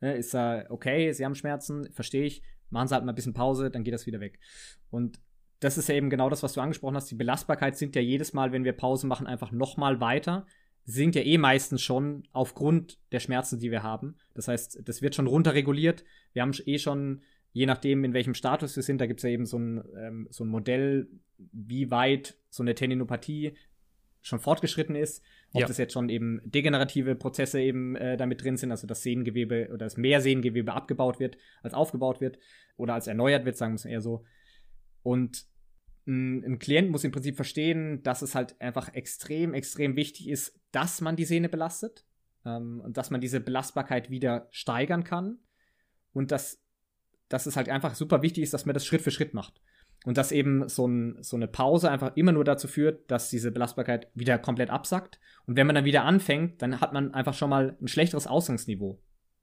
ne, 0.00 0.14
ist 0.14 0.34
er 0.34 0.66
okay, 0.68 1.12
sie 1.12 1.24
haben 1.24 1.34
Schmerzen, 1.34 1.90
verstehe 1.92 2.24
ich, 2.24 2.42
machen 2.70 2.88
sie 2.88 2.94
halt 2.94 3.04
mal 3.04 3.12
ein 3.12 3.16
bisschen 3.16 3.34
Pause, 3.34 3.70
dann 3.70 3.84
geht 3.84 3.94
das 3.94 4.06
wieder 4.06 4.20
weg. 4.20 4.38
Und 4.90 5.20
das 5.60 5.76
ist 5.76 5.88
ja 5.88 5.94
eben 5.94 6.10
genau 6.10 6.30
das, 6.30 6.42
was 6.42 6.54
du 6.54 6.60
angesprochen 6.60 6.96
hast. 6.96 7.10
Die 7.10 7.16
Belastbarkeit 7.16 7.76
sinkt 7.76 7.94
ja 7.94 8.02
jedes 8.02 8.32
Mal, 8.32 8.52
wenn 8.52 8.64
wir 8.64 8.72
Pause 8.72 9.06
machen, 9.06 9.26
einfach 9.26 9.52
noch 9.52 9.76
mal 9.76 10.00
weiter. 10.00 10.46
Sinkt 10.84 11.16
ja 11.16 11.22
eh 11.22 11.36
meistens 11.36 11.82
schon 11.82 12.24
aufgrund 12.32 12.98
der 13.12 13.20
Schmerzen, 13.20 13.58
die 13.58 13.70
wir 13.70 13.82
haben. 13.82 14.16
Das 14.34 14.48
heißt, 14.48 14.80
das 14.84 15.02
wird 15.02 15.14
schon 15.14 15.26
runterreguliert. 15.26 16.04
Wir 16.32 16.42
haben 16.42 16.52
eh 16.64 16.78
schon, 16.78 17.20
je 17.52 17.66
nachdem, 17.66 18.04
in 18.04 18.14
welchem 18.14 18.34
Status 18.34 18.74
wir 18.74 18.82
sind, 18.82 19.00
da 19.00 19.06
gibt 19.06 19.20
es 19.20 19.24
ja 19.24 19.30
eben 19.30 19.44
so 19.44 19.58
ein, 19.58 19.84
ähm, 19.96 20.28
so 20.30 20.44
ein 20.44 20.48
Modell, 20.48 21.08
wie 21.36 21.90
weit 21.90 22.36
so 22.48 22.62
eine 22.62 22.74
Tendinopathie 22.74 23.54
schon 24.22 24.40
fortgeschritten 24.40 24.96
ist, 24.96 25.22
ob 25.52 25.62
ja. 25.62 25.66
das 25.66 25.78
jetzt 25.78 25.92
schon 25.92 26.08
eben 26.08 26.40
degenerative 26.44 27.16
Prozesse 27.16 27.60
eben 27.60 27.96
äh, 27.96 28.16
damit 28.16 28.42
drin 28.42 28.56
sind, 28.56 28.70
also 28.70 28.86
das 28.86 29.02
Sehnengewebe 29.02 29.68
oder 29.68 29.78
das 29.78 29.96
mehr 29.96 30.20
Sehnengewebe 30.20 30.72
abgebaut 30.72 31.18
wird, 31.18 31.36
als 31.62 31.74
aufgebaut 31.74 32.20
wird 32.20 32.38
oder 32.76 32.94
als 32.94 33.08
erneuert 33.08 33.44
wird, 33.44 33.56
sagen 33.56 33.72
wir 33.72 33.76
es 33.76 33.84
eher 33.84 34.00
so. 34.00 34.24
Und 35.02 35.44
ein, 36.06 36.44
ein 36.44 36.58
Klient 36.58 36.90
muss 36.90 37.04
im 37.04 37.10
Prinzip 37.10 37.36
verstehen, 37.36 38.02
dass 38.02 38.22
es 38.22 38.34
halt 38.34 38.60
einfach 38.60 38.94
extrem, 38.94 39.54
extrem 39.54 39.96
wichtig 39.96 40.28
ist, 40.28 40.60
dass 40.70 41.00
man 41.00 41.16
die 41.16 41.24
Sehne 41.24 41.48
belastet 41.48 42.04
ähm, 42.44 42.80
und 42.80 42.96
dass 42.96 43.10
man 43.10 43.20
diese 43.20 43.40
Belastbarkeit 43.40 44.08
wieder 44.08 44.46
steigern 44.50 45.04
kann 45.04 45.38
und 46.12 46.30
dass, 46.30 46.62
dass 47.28 47.46
es 47.46 47.56
halt 47.56 47.68
einfach 47.68 47.94
super 47.94 48.22
wichtig 48.22 48.44
ist, 48.44 48.54
dass 48.54 48.66
man 48.66 48.74
das 48.74 48.86
Schritt 48.86 49.02
für 49.02 49.10
Schritt 49.10 49.34
macht. 49.34 49.60
Und 50.04 50.16
dass 50.16 50.32
eben 50.32 50.68
so, 50.68 50.86
ein, 50.86 51.22
so 51.22 51.36
eine 51.36 51.46
Pause 51.46 51.90
einfach 51.90 52.16
immer 52.16 52.32
nur 52.32 52.44
dazu 52.44 52.68
führt, 52.68 53.10
dass 53.10 53.28
diese 53.28 53.52
Belastbarkeit 53.52 54.08
wieder 54.14 54.38
komplett 54.38 54.70
absackt. 54.70 55.20
Und 55.46 55.56
wenn 55.56 55.66
man 55.66 55.74
dann 55.74 55.84
wieder 55.84 56.04
anfängt, 56.04 56.62
dann 56.62 56.80
hat 56.80 56.92
man 56.92 57.12
einfach 57.12 57.34
schon 57.34 57.50
mal 57.50 57.76
ein 57.80 57.88
schlechteres 57.88 58.26
Ausgangsniveau. 58.26 58.98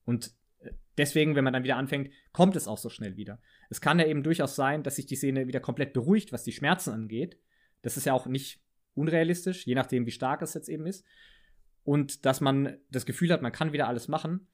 Und 0.05 0.31
deswegen, 0.97 1.35
wenn 1.35 1.43
man 1.43 1.53
dann 1.53 1.63
wieder 1.63 1.77
anfängt, 1.77 2.11
kommt 2.33 2.55
es 2.55 2.67
auch 2.67 2.77
so 2.77 2.89
schnell 2.89 3.17
wieder. 3.17 3.39
Es 3.69 3.81
kann 3.81 3.99
ja 3.99 4.07
eben 4.07 4.23
durchaus 4.23 4.55
sein, 4.55 4.83
dass 4.83 4.95
sich 4.95 5.05
die 5.05 5.15
Szene 5.15 5.47
wieder 5.47 5.59
komplett 5.59 5.93
beruhigt, 5.93 6.31
was 6.31 6.43
die 6.43 6.51
Schmerzen 6.51 6.91
angeht. 6.91 7.37
Das 7.83 7.97
ist 7.97 8.05
ja 8.05 8.13
auch 8.13 8.25
nicht 8.25 8.61
unrealistisch, 8.95 9.67
je 9.67 9.75
nachdem, 9.75 10.05
wie 10.05 10.11
stark 10.11 10.41
es 10.41 10.55
jetzt 10.55 10.69
eben 10.69 10.87
ist. 10.87 11.05
Und 11.83 12.25
dass 12.25 12.41
man 12.41 12.77
das 12.89 13.05
Gefühl 13.05 13.31
hat, 13.31 13.41
man 13.41 13.51
kann 13.51 13.73
wieder 13.73 13.87
alles 13.87 14.07
machen. 14.07 14.47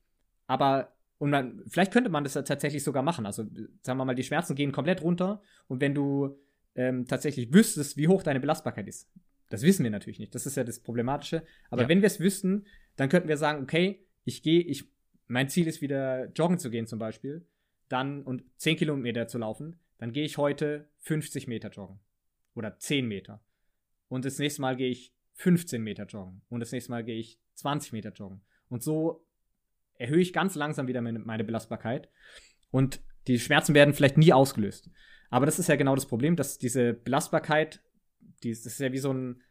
Aber, 0.47 0.93
und 1.17 1.29
man, 1.29 1.63
vielleicht 1.67 1.93
könnte 1.93 2.09
man 2.09 2.23
das 2.23 2.33
ja 2.33 2.41
tatsächlich 2.41 2.83
sogar 2.83 3.03
machen. 3.03 3.25
Also, 3.25 3.45
sagen 3.81 3.97
wir 3.97 4.05
mal, 4.05 4.15
die 4.15 4.23
Schmerzen 4.23 4.55
gehen 4.55 4.71
komplett 4.71 5.01
runter. 5.01 5.41
Und 5.67 5.79
wenn 5.79 5.95
du 5.95 6.37
ähm, 6.75 7.05
tatsächlich 7.07 7.53
wüsstest, 7.53 7.97
wie 7.97 8.07
hoch 8.07 8.23
deine 8.23 8.39
Belastbarkeit 8.39 8.87
ist, 8.87 9.09
das 9.49 9.61
wissen 9.61 9.83
wir 9.83 9.91
natürlich 9.91 10.19
nicht. 10.19 10.33
Das 10.35 10.45
ist 10.45 10.57
ja 10.57 10.63
das 10.63 10.79
Problematische. 10.79 11.43
Aber 11.69 11.83
ja. 11.83 11.89
wenn 11.89 12.01
wir 12.01 12.07
es 12.07 12.19
wüssten, 12.19 12.65
dann 12.95 13.09
könnten 13.09 13.29
wir 13.29 13.37
sagen, 13.37 13.63
okay, 13.63 14.05
ich 14.25 14.41
gehe, 14.41 14.61
ich 14.61 14.91
mein 15.27 15.49
Ziel 15.49 15.67
ist 15.67 15.81
wieder 15.81 16.31
joggen 16.33 16.57
zu 16.57 16.69
gehen 16.69 16.87
zum 16.87 16.99
Beispiel, 16.99 17.47
dann 17.89 18.23
und 18.23 18.43
10 18.57 18.77
Kilometer 18.77 19.27
zu 19.27 19.37
laufen, 19.37 19.79
dann 19.97 20.11
gehe 20.11 20.25
ich 20.25 20.37
heute 20.37 20.89
50 20.99 21.47
Meter 21.47 21.69
joggen. 21.69 21.99
Oder 22.55 22.77
10 22.77 23.07
Meter. 23.07 23.43
Und 24.09 24.25
das 24.25 24.37
nächste 24.37 24.61
Mal 24.61 24.75
gehe 24.75 24.89
ich 24.89 25.13
15 25.33 25.81
Meter 25.81 26.05
joggen. 26.05 26.41
Und 26.49 26.59
das 26.59 26.71
nächste 26.71 26.91
Mal 26.91 27.03
gehe 27.03 27.17
ich 27.17 27.39
20 27.55 27.93
Meter 27.93 28.11
joggen. 28.11 28.41
Und 28.69 28.83
so 28.83 29.25
erhöhe 29.97 30.21
ich 30.21 30.33
ganz 30.33 30.55
langsam 30.55 30.87
wieder 30.87 31.01
meine, 31.01 31.19
meine 31.19 31.43
Belastbarkeit. 31.43 32.09
Und 32.71 33.01
die 33.27 33.39
Schmerzen 33.39 33.73
werden 33.73 33.93
vielleicht 33.93 34.17
nie 34.17 34.33
ausgelöst. 34.33 34.89
Aber 35.29 35.45
das 35.45 35.59
ist 35.59 35.67
ja 35.67 35.75
genau 35.75 35.95
das 35.95 36.07
Problem, 36.07 36.35
dass 36.35 36.57
diese 36.57 36.93
Belastbarkeit, 36.93 37.81
die, 38.43 38.51
das 38.51 38.65
ist 38.65 38.79
ja 38.79 38.91
wie 38.91 38.99
so 38.99 39.13
ein, 39.13 39.41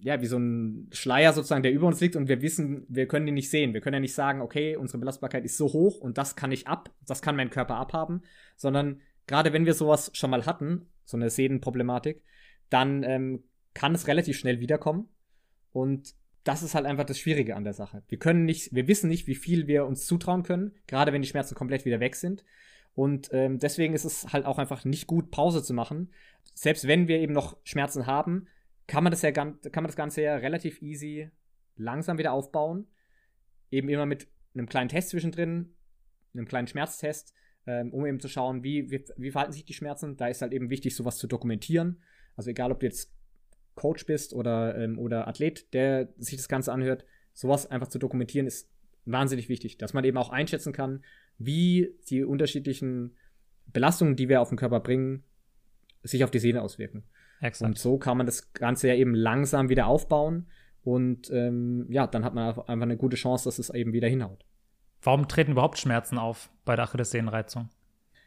ja, 0.00 0.20
wie 0.20 0.26
so 0.26 0.38
ein 0.38 0.88
Schleier 0.92 1.32
sozusagen, 1.32 1.62
der 1.62 1.72
über 1.72 1.86
uns 1.86 2.00
liegt 2.00 2.16
und 2.16 2.28
wir 2.28 2.42
wissen, 2.42 2.84
wir 2.88 3.06
können 3.06 3.26
ihn 3.28 3.34
nicht 3.34 3.50
sehen. 3.50 3.72
Wir 3.72 3.80
können 3.80 3.94
ja 3.94 4.00
nicht 4.00 4.14
sagen, 4.14 4.40
okay, 4.40 4.76
unsere 4.76 4.98
Belastbarkeit 4.98 5.44
ist 5.44 5.56
so 5.56 5.66
hoch 5.72 6.00
und 6.00 6.18
das 6.18 6.36
kann 6.36 6.52
ich 6.52 6.66
ab, 6.66 6.90
das 7.06 7.22
kann 7.22 7.36
mein 7.36 7.50
Körper 7.50 7.76
abhaben, 7.76 8.22
sondern 8.56 9.00
gerade 9.26 9.52
wenn 9.52 9.66
wir 9.66 9.74
sowas 9.74 10.10
schon 10.14 10.30
mal 10.30 10.46
hatten, 10.46 10.86
so 11.04 11.16
eine 11.16 11.30
Sehnenproblematik, 11.30 12.22
dann 12.70 13.02
ähm, 13.02 13.44
kann 13.74 13.94
es 13.94 14.06
relativ 14.06 14.38
schnell 14.38 14.60
wiederkommen 14.60 15.08
und 15.72 16.14
das 16.44 16.62
ist 16.62 16.74
halt 16.74 16.86
einfach 16.86 17.04
das 17.04 17.18
Schwierige 17.18 17.56
an 17.56 17.64
der 17.64 17.72
Sache. 17.72 18.02
Wir 18.08 18.18
können 18.18 18.44
nicht, 18.44 18.74
wir 18.74 18.88
wissen 18.88 19.08
nicht, 19.08 19.26
wie 19.26 19.34
viel 19.34 19.66
wir 19.66 19.86
uns 19.86 20.06
zutrauen 20.06 20.42
können, 20.42 20.72
gerade 20.86 21.12
wenn 21.12 21.22
die 21.22 21.28
Schmerzen 21.28 21.54
komplett 21.54 21.84
wieder 21.84 22.00
weg 22.00 22.16
sind. 22.16 22.44
Und 22.94 23.30
ähm, 23.32 23.58
deswegen 23.58 23.94
ist 23.94 24.04
es 24.04 24.32
halt 24.32 24.44
auch 24.44 24.58
einfach 24.58 24.84
nicht 24.84 25.06
gut, 25.06 25.30
Pause 25.30 25.62
zu 25.62 25.72
machen. 25.72 26.12
Selbst 26.54 26.86
wenn 26.86 27.08
wir 27.08 27.20
eben 27.20 27.32
noch 27.32 27.56
Schmerzen 27.64 28.06
haben, 28.06 28.48
kann 28.86 29.04
man 29.04 29.12
das 29.12 29.22
ja 29.22 29.30
kann 29.30 29.58
man 29.62 29.86
das 29.86 29.96
Ganze 29.96 30.22
ja 30.22 30.36
relativ 30.36 30.82
easy 30.82 31.30
langsam 31.76 32.18
wieder 32.18 32.32
aufbauen. 32.32 32.86
Eben 33.70 33.88
immer 33.88 34.04
mit 34.04 34.28
einem 34.54 34.68
kleinen 34.68 34.88
Test 34.88 35.10
zwischendrin, 35.10 35.74
einem 36.34 36.46
kleinen 36.46 36.66
Schmerztest, 36.66 37.32
ähm, 37.66 37.92
um 37.92 38.04
eben 38.04 38.20
zu 38.20 38.28
schauen, 38.28 38.62
wie, 38.62 38.90
wie, 38.90 39.04
wie 39.16 39.30
verhalten 39.30 39.52
sich 39.52 39.64
die 39.64 39.72
Schmerzen. 39.72 40.16
Da 40.16 40.26
ist 40.26 40.42
halt 40.42 40.52
eben 40.52 40.68
wichtig, 40.68 40.94
sowas 40.94 41.16
zu 41.16 41.26
dokumentieren. 41.26 42.02
Also 42.36 42.50
egal, 42.50 42.72
ob 42.72 42.80
du 42.80 42.86
jetzt 42.86 43.14
Coach 43.82 44.06
bist 44.06 44.32
oder, 44.32 44.78
ähm, 44.78 44.96
oder 44.96 45.26
Athlet, 45.26 45.74
der 45.74 46.08
sich 46.16 46.36
das 46.36 46.48
Ganze 46.48 46.72
anhört, 46.72 47.04
sowas 47.32 47.68
einfach 47.68 47.88
zu 47.88 47.98
dokumentieren 47.98 48.46
ist 48.46 48.70
wahnsinnig 49.04 49.48
wichtig, 49.48 49.76
dass 49.78 49.92
man 49.92 50.04
eben 50.04 50.16
auch 50.16 50.30
einschätzen 50.30 50.72
kann, 50.72 51.02
wie 51.36 51.98
die 52.08 52.22
unterschiedlichen 52.22 53.16
Belastungen, 53.66 54.14
die 54.14 54.28
wir 54.28 54.40
auf 54.40 54.50
den 54.50 54.58
Körper 54.58 54.78
bringen, 54.78 55.24
sich 56.04 56.22
auf 56.22 56.30
die 56.30 56.38
Sehne 56.38 56.62
auswirken. 56.62 57.02
Exakt. 57.40 57.68
Und 57.68 57.76
so 57.76 57.98
kann 57.98 58.16
man 58.16 58.26
das 58.26 58.52
Ganze 58.52 58.86
ja 58.86 58.94
eben 58.94 59.16
langsam 59.16 59.68
wieder 59.68 59.88
aufbauen. 59.88 60.46
Und 60.84 61.28
ähm, 61.32 61.86
ja, 61.90 62.06
dann 62.06 62.24
hat 62.24 62.34
man 62.34 62.50
einfach 62.50 62.68
eine 62.68 62.96
gute 62.96 63.16
Chance, 63.16 63.46
dass 63.46 63.58
es 63.58 63.70
eben 63.70 63.92
wieder 63.92 64.06
hinhaut. 64.06 64.44
Warum 65.02 65.26
treten 65.26 65.52
überhaupt 65.52 65.78
Schmerzen 65.78 66.18
auf 66.18 66.50
bei 66.64 66.76
der 66.76 66.84
Achillessehnenreizung? 66.84 67.68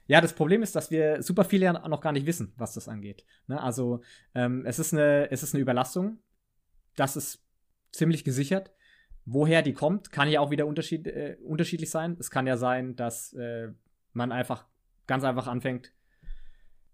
Ja, 0.08 0.22
das 0.22 0.34
Problem 0.34 0.62
ist, 0.62 0.76
dass 0.76 0.92
wir 0.92 1.22
super 1.24 1.44
viele 1.44 1.66
ja 1.66 1.88
noch 1.88 2.02
gar 2.02 2.12
nicht 2.12 2.26
wissen, 2.26 2.54
was 2.58 2.74
das 2.74 2.88
angeht. 2.88 3.26
Ne? 3.48 3.62
Also 3.62 4.02
ähm, 4.34 4.66
es, 4.66 4.80
ist 4.80 4.94
eine, 4.94 5.32
es 5.32 5.44
ist 5.44 5.54
eine 5.54 5.62
Überlastung. 5.62 6.20
Das 6.96 7.16
ist 7.16 7.44
ziemlich 7.92 8.24
gesichert. 8.24 8.72
Woher 9.26 9.64
die 9.64 9.74
kommt, 9.74 10.12
kann 10.12 10.30
ja 10.30 10.40
auch 10.40 10.52
wieder 10.52 10.68
unterschied, 10.68 11.08
äh, 11.08 11.38
unterschiedlich 11.44 11.90
sein. 11.90 12.16
Es 12.20 12.30
kann 12.30 12.46
ja 12.46 12.58
sein, 12.58 12.96
dass 12.96 13.34
äh, 13.34 13.70
man 14.14 14.32
einfach 14.32 14.68
ganz 15.08 15.24
einfach 15.24 15.48
anfängt, 15.48 15.92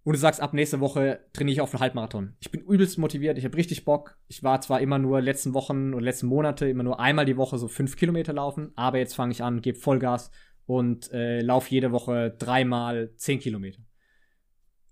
und 0.03 0.13
du 0.13 0.19
sagst, 0.19 0.41
ab 0.41 0.53
nächste 0.53 0.79
Woche 0.79 1.19
trainiere 1.31 1.53
ich 1.53 1.61
auf 1.61 1.73
einen 1.73 1.81
Halbmarathon. 1.81 2.33
Ich 2.39 2.49
bin 2.49 2.61
übelst 2.61 2.97
motiviert, 2.97 3.37
ich 3.37 3.45
habe 3.45 3.55
richtig 3.55 3.85
Bock. 3.85 4.17
Ich 4.27 4.41
war 4.41 4.59
zwar 4.61 4.81
immer 4.81 4.97
nur 4.97 5.21
letzten 5.21 5.53
Wochen 5.53 5.93
und 5.93 6.01
letzten 6.01 6.25
Monate 6.25 6.67
immer 6.67 6.83
nur 6.83 6.99
einmal 6.99 7.25
die 7.25 7.37
Woche 7.37 7.59
so 7.59 7.67
fünf 7.67 7.95
Kilometer 7.97 8.33
laufen, 8.33 8.71
aber 8.75 8.97
jetzt 8.97 9.13
fange 9.13 9.31
ich 9.31 9.43
an, 9.43 9.61
gebe 9.61 9.77
Vollgas 9.77 10.31
und 10.65 11.11
äh, 11.11 11.41
laufe 11.41 11.69
jede 11.71 11.91
Woche 11.91 12.35
dreimal 12.37 13.13
zehn 13.15 13.39
Kilometer. 13.39 13.81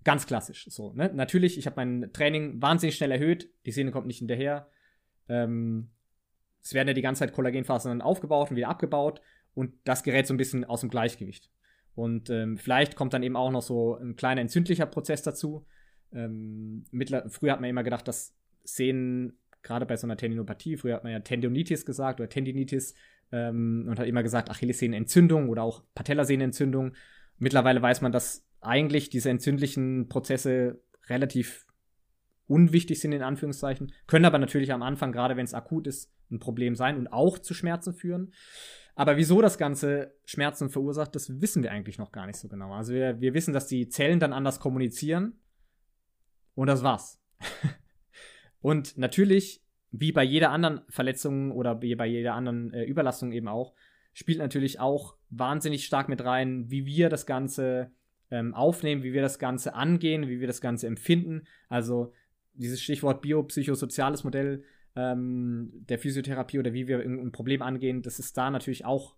Ganz 0.03 0.25
klassisch. 0.25 0.65
So, 0.69 0.93
ne? 0.93 1.11
Natürlich, 1.13 1.57
ich 1.57 1.65
habe 1.65 1.75
mein 1.75 2.11
Training 2.13 2.61
wahnsinnig 2.61 2.95
schnell 2.95 3.11
erhöht, 3.11 3.49
die 3.65 3.71
Sehne 3.71 3.91
kommt 3.91 4.07
nicht 4.07 4.19
hinterher. 4.19 4.69
ähm, 5.29 5.89
es 6.61 6.73
werden 6.73 6.89
ja 6.89 6.93
die 6.93 7.01
ganze 7.01 7.19
Zeit 7.19 7.33
Kollagenfasern 7.33 8.01
aufgebaut 8.01 8.49
und 8.51 8.57
wieder 8.57 8.67
abgebaut 8.67 9.21
und 9.53 9.73
das 9.85 10.03
gerät 10.03 10.27
so 10.27 10.33
ein 10.33 10.37
bisschen 10.37 10.65
aus 10.65 10.81
dem 10.81 10.89
Gleichgewicht. 10.89 11.49
Und 11.95 12.29
ähm, 12.29 12.57
vielleicht 12.57 12.95
kommt 12.95 13.13
dann 13.13 13.23
eben 13.23 13.35
auch 13.35 13.51
noch 13.51 13.61
so 13.61 13.95
ein 13.95 14.15
kleiner 14.15 14.41
entzündlicher 14.41 14.85
Prozess 14.85 15.21
dazu. 15.21 15.65
Ähm, 16.11 16.85
früher 17.29 17.53
hat 17.53 17.61
man 17.61 17.69
immer 17.69 17.83
gedacht, 17.83 18.07
dass 18.07 18.35
Sehnen, 18.63 19.37
gerade 19.61 19.85
bei 19.85 19.95
so 19.95 20.07
einer 20.07 20.17
Tendinopathie, 20.17 20.77
früher 20.77 20.95
hat 20.95 21.03
man 21.03 21.13
ja 21.13 21.19
Tendinitis 21.19 21.85
gesagt 21.85 22.19
oder 22.19 22.29
Tendinitis 22.29 22.93
ähm, 23.31 23.85
und 23.87 23.99
hat 23.99 24.07
immer 24.07 24.23
gesagt 24.23 24.49
Achillessehnenentzündung 24.49 25.49
oder 25.49 25.63
auch 25.63 25.83
Patellasehnenentzündung. 25.95 26.93
Mittlerweile 27.37 27.81
weiß 27.81 28.01
man, 28.01 28.11
dass 28.11 28.45
eigentlich 28.61 29.09
diese 29.09 29.29
entzündlichen 29.29 30.09
Prozesse 30.09 30.81
relativ 31.07 31.65
unwichtig 32.47 32.99
sind, 32.99 33.11
in 33.11 33.21
Anführungszeichen, 33.21 33.93
können 34.07 34.25
aber 34.25 34.39
natürlich 34.39 34.73
am 34.73 34.81
Anfang, 34.81 35.11
gerade 35.11 35.37
wenn 35.37 35.45
es 35.45 35.53
akut 35.53 35.87
ist, 35.87 36.11
ein 36.31 36.39
Problem 36.39 36.75
sein 36.75 36.97
und 36.97 37.07
auch 37.07 37.37
zu 37.37 37.53
Schmerzen 37.53 37.93
führen. 37.93 38.33
Aber 38.95 39.17
wieso 39.17 39.41
das 39.41 39.57
Ganze 39.57 40.15
Schmerzen 40.25 40.69
verursacht, 40.69 41.15
das 41.15 41.41
wissen 41.41 41.63
wir 41.63 41.71
eigentlich 41.71 41.97
noch 41.97 42.11
gar 42.11 42.25
nicht 42.25 42.37
so 42.37 42.49
genau. 42.49 42.73
Also 42.73 42.93
wir, 42.93 43.21
wir 43.21 43.33
wissen, 43.33 43.53
dass 43.53 43.67
die 43.67 43.87
Zellen 43.87 44.19
dann 44.19 44.33
anders 44.33 44.59
kommunizieren 44.59 45.39
und 46.55 46.67
das 46.67 46.83
war's. 46.83 47.21
und 48.61 48.97
natürlich, 48.97 49.63
wie 49.91 50.11
bei 50.11 50.23
jeder 50.23 50.51
anderen 50.51 50.81
Verletzung 50.89 51.51
oder 51.51 51.81
wie 51.81 51.95
bei 51.95 52.05
jeder 52.05 52.33
anderen 52.35 52.73
äh, 52.73 52.83
Überlastung 52.83 53.31
eben 53.31 53.47
auch, 53.47 53.73
spielt 54.13 54.39
natürlich 54.39 54.79
auch 54.79 55.15
wahnsinnig 55.29 55.85
stark 55.85 56.09
mit 56.09 56.23
rein, 56.23 56.69
wie 56.69 56.85
wir 56.85 57.09
das 57.09 57.25
Ganze 57.25 57.91
ähm, 58.31 58.53
aufnehmen, 58.53 59.03
wie 59.03 59.13
wir 59.13 59.21
das 59.21 59.39
Ganze 59.39 59.73
angehen, 59.73 60.27
wie 60.27 60.39
wir 60.39 60.47
das 60.47 60.61
Ganze 60.61 60.87
empfinden. 60.87 61.43
Also 61.67 62.13
dieses 62.53 62.81
Stichwort 62.81 63.21
biopsychosoziales 63.21 64.23
Modell 64.23 64.63
ähm, 64.95 65.71
der 65.73 65.99
Physiotherapie 65.99 66.59
oder 66.59 66.73
wie 66.73 66.87
wir 66.87 66.99
ein 66.99 67.31
Problem 67.31 67.61
angehen, 67.61 68.01
das 68.01 68.19
ist 68.19 68.37
da 68.37 68.49
natürlich 68.51 68.85
auch 68.85 69.15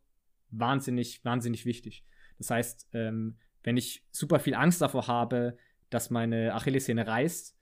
wahnsinnig, 0.52 1.24
wahnsinnig 1.26 1.66
wichtig. 1.66 2.06
Das 2.38 2.50
heißt, 2.52 2.90
ähm, 2.94 3.38
wenn 3.64 3.78
ich 3.78 4.06
super 4.12 4.40
viel 4.40 4.56
Angst 4.56 4.82
davor 4.82 5.08
habe, 5.08 5.58
dass 5.90 6.10
meine 6.10 6.54
Achillessehne 6.54 7.06
reißt, 7.06 7.58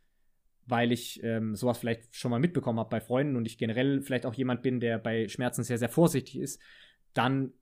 weil 0.70 0.92
ich 0.92 1.22
ähm, 1.24 1.56
sowas 1.56 1.80
vielleicht 1.80 2.16
schon 2.16 2.32
mal 2.32 2.40
mitbekommen 2.40 2.80
habe 2.80 2.90
bei 2.90 3.02
Freunden 3.02 3.36
und 3.36 3.46
ich 3.46 3.58
generell 3.58 4.02
vielleicht 4.02 4.26
auch 4.26 4.34
jemand 4.34 4.62
bin, 4.62 4.80
der 4.80 5.00
bei 5.00 5.28
Schmerzen 5.28 5.64
sehr, 5.64 5.78
sehr 5.78 5.90
vorsichtig 5.90 6.40
ist, 6.40 6.62
dann 7.14 7.54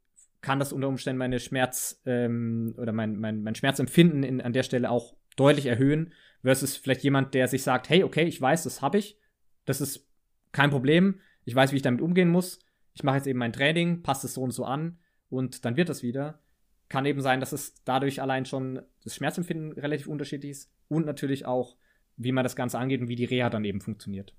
kann 0.41 0.59
das 0.59 0.73
unter 0.73 0.87
Umständen 0.87 1.17
meine 1.17 1.39
Schmerz 1.39 2.01
ähm, 2.05 2.75
oder 2.77 2.91
mein, 2.91 3.17
mein, 3.17 3.41
mein 3.43 3.55
Schmerzempfinden 3.55 4.23
in, 4.23 4.41
an 4.41 4.53
der 4.53 4.63
Stelle 4.63 4.89
auch 4.89 5.15
deutlich 5.35 5.65
erhöhen, 5.65 6.13
versus 6.43 6.77
vielleicht 6.77 7.03
jemand, 7.03 7.33
der 7.33 7.47
sich 7.47 7.63
sagt, 7.63 7.89
hey, 7.89 8.03
okay, 8.03 8.23
ich 8.23 8.39
weiß, 8.39 8.63
das 8.63 8.81
habe 8.81 8.97
ich, 8.97 9.17
das 9.65 9.81
ist 9.81 10.07
kein 10.51 10.69
Problem, 10.69 11.19
ich 11.45 11.55
weiß, 11.55 11.71
wie 11.71 11.77
ich 11.77 11.81
damit 11.81 12.01
umgehen 12.01 12.29
muss, 12.29 12.59
ich 12.93 13.03
mache 13.03 13.17
jetzt 13.17 13.27
eben 13.27 13.39
mein 13.39 13.53
Training, 13.53 14.01
passe 14.01 14.27
es 14.27 14.33
so 14.33 14.41
und 14.41 14.51
so 14.51 14.65
an 14.65 14.97
und 15.29 15.65
dann 15.65 15.77
wird 15.77 15.89
das 15.89 16.03
wieder. 16.03 16.41
Kann 16.89 17.05
eben 17.05 17.21
sein, 17.21 17.39
dass 17.39 17.51
es 17.51 17.83
dadurch 17.83 18.21
allein 18.21 18.45
schon 18.45 18.81
das 19.03 19.15
Schmerzempfinden 19.15 19.73
relativ 19.73 20.07
unterschiedlich 20.07 20.51
ist 20.51 20.71
und 20.87 21.05
natürlich 21.05 21.45
auch, 21.45 21.75
wie 22.17 22.31
man 22.31 22.43
das 22.43 22.55
Ganze 22.55 22.77
angeht 22.79 23.01
und 23.01 23.07
wie 23.07 23.15
die 23.15 23.25
Reha 23.25 23.49
dann 23.49 23.63
eben 23.63 23.81
funktioniert. 23.81 24.33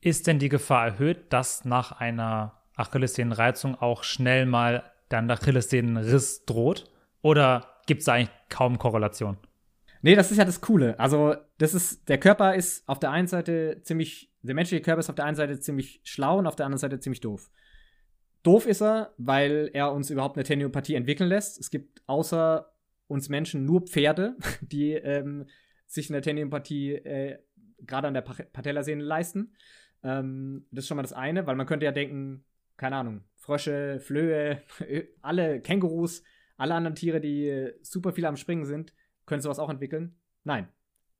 Ist 0.00 0.26
denn 0.26 0.38
die 0.38 0.48
Gefahr 0.48 0.86
erhöht, 0.86 1.32
dass 1.32 1.64
nach 1.64 1.92
einer 1.92 2.60
Achillessehnenreizung 2.76 3.74
auch 3.74 4.02
schnell 4.02 4.46
mal 4.46 4.90
dann 5.10 5.28
der 5.28 5.36
Achillessehnenriss 5.36 6.46
droht? 6.46 6.90
Oder 7.22 7.66
gibt 7.86 8.00
es 8.00 8.06
da 8.06 8.14
eigentlich 8.14 8.30
kaum 8.48 8.78
Korrelation? 8.78 9.36
Nee, 10.02 10.14
das 10.14 10.30
ist 10.30 10.38
ja 10.38 10.46
das 10.46 10.62
Coole. 10.62 10.98
Also, 10.98 11.36
das 11.58 11.74
ist, 11.74 12.08
der 12.08 12.18
Körper 12.18 12.54
ist 12.54 12.88
auf 12.88 12.98
der 12.98 13.10
einen 13.10 13.26
Seite 13.26 13.80
ziemlich, 13.82 14.32
der 14.40 14.54
menschliche 14.54 14.82
Körper 14.82 15.00
ist 15.00 15.10
auf 15.10 15.16
der 15.16 15.26
einen 15.26 15.36
Seite 15.36 15.60
ziemlich 15.60 16.00
schlau 16.04 16.38
und 16.38 16.46
auf 16.46 16.56
der 16.56 16.64
anderen 16.64 16.78
Seite 16.78 17.00
ziemlich 17.00 17.20
doof. 17.20 17.50
Doof 18.42 18.66
ist 18.66 18.80
er, 18.80 19.12
weil 19.18 19.70
er 19.74 19.92
uns 19.92 20.08
überhaupt 20.08 20.36
eine 20.36 20.44
Teniopathie 20.44 20.94
entwickeln 20.94 21.28
lässt. 21.28 21.60
Es 21.60 21.70
gibt 21.70 22.02
außer 22.06 22.72
uns 23.06 23.28
Menschen 23.28 23.66
nur 23.66 23.82
Pferde, 23.82 24.36
die 24.62 24.92
ähm, 24.92 25.46
sich 25.90 26.08
eine 26.08 26.20
Teniopathie 26.20 26.94
äh, 26.94 27.38
gerade 27.80 28.08
an 28.08 28.14
der 28.14 28.22
Patellasehne 28.22 29.02
leisten. 29.02 29.54
Ähm, 30.02 30.66
das 30.70 30.84
ist 30.84 30.88
schon 30.88 30.96
mal 30.96 31.02
das 31.02 31.12
eine, 31.12 31.46
weil 31.46 31.56
man 31.56 31.66
könnte 31.66 31.84
ja 31.84 31.92
denken, 31.92 32.44
keine 32.76 32.96
Ahnung, 32.96 33.24
Frösche, 33.34 33.98
Flöhe, 34.00 34.62
alle 35.22 35.60
Kängurus, 35.60 36.22
alle 36.56 36.74
anderen 36.74 36.94
Tiere, 36.94 37.20
die 37.20 37.72
super 37.82 38.12
viel 38.12 38.24
am 38.24 38.36
Springen 38.36 38.64
sind, 38.64 38.94
können 39.26 39.42
sowas 39.42 39.58
auch 39.58 39.70
entwickeln? 39.70 40.16
Nein. 40.44 40.68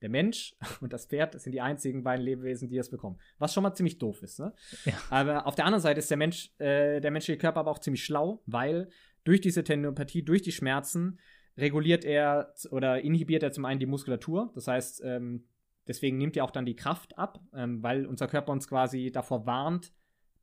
Der 0.02 0.08
Mensch 0.08 0.56
und 0.80 0.92
das 0.92 1.06
Pferd 1.06 1.38
sind 1.40 1.52
die 1.52 1.60
einzigen 1.60 2.04
beiden 2.04 2.24
Lebewesen, 2.24 2.68
die 2.68 2.76
das 2.76 2.90
bekommen. 2.90 3.18
Was 3.38 3.52
schon 3.52 3.62
mal 3.62 3.74
ziemlich 3.74 3.98
doof 3.98 4.22
ist. 4.22 4.38
Ne? 4.38 4.54
Ja. 4.84 4.94
Aber 5.10 5.46
auf 5.46 5.56
der 5.56 5.66
anderen 5.66 5.82
Seite 5.82 5.98
ist 5.98 6.10
der 6.10 6.16
Mensch, 6.16 6.52
äh, 6.58 7.00
der 7.00 7.10
menschliche 7.10 7.38
Körper 7.38 7.60
aber 7.60 7.72
auch 7.72 7.80
ziemlich 7.80 8.04
schlau, 8.04 8.42
weil 8.46 8.88
durch 9.24 9.40
diese 9.40 9.64
Tendinopathie, 9.64 10.22
durch 10.22 10.42
die 10.42 10.52
Schmerzen, 10.52 11.18
reguliert 11.56 12.04
er 12.04 12.52
oder 12.70 13.00
inhibiert 13.00 13.42
er 13.42 13.52
zum 13.52 13.64
einen 13.64 13.80
die 13.80 13.86
Muskulatur. 13.86 14.50
Das 14.54 14.66
heißt, 14.66 15.02
ähm, 15.04 15.44
deswegen 15.86 16.16
nimmt 16.16 16.36
er 16.36 16.44
auch 16.44 16.50
dann 16.50 16.66
die 16.66 16.76
Kraft 16.76 17.18
ab, 17.18 17.40
ähm, 17.54 17.82
weil 17.82 18.06
unser 18.06 18.28
Körper 18.28 18.52
uns 18.52 18.68
quasi 18.68 19.10
davor 19.12 19.46
warnt, 19.46 19.92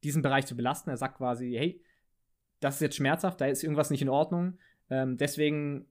diesen 0.03 0.21
Bereich 0.21 0.45
zu 0.45 0.55
belasten. 0.55 0.89
Er 0.89 0.97
sagt 0.97 1.17
quasi, 1.17 1.53
hey, 1.57 1.81
das 2.59 2.75
ist 2.75 2.81
jetzt 2.81 2.95
schmerzhaft, 2.95 3.41
da 3.41 3.45
ist 3.45 3.63
irgendwas 3.63 3.89
nicht 3.89 4.01
in 4.01 4.09
Ordnung. 4.09 4.57
Ähm, 4.89 5.17
deswegen 5.17 5.87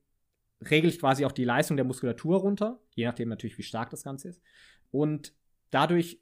regelt 0.70 0.98
quasi 0.98 1.24
auch 1.24 1.32
die 1.32 1.44
Leistung 1.44 1.76
der 1.76 1.84
Muskulatur 1.84 2.38
runter, 2.38 2.80
je 2.94 3.04
nachdem 3.04 3.28
natürlich, 3.28 3.58
wie 3.58 3.62
stark 3.62 3.90
das 3.90 4.04
Ganze 4.04 4.28
ist. 4.28 4.42
Und 4.90 5.34
dadurch 5.70 6.20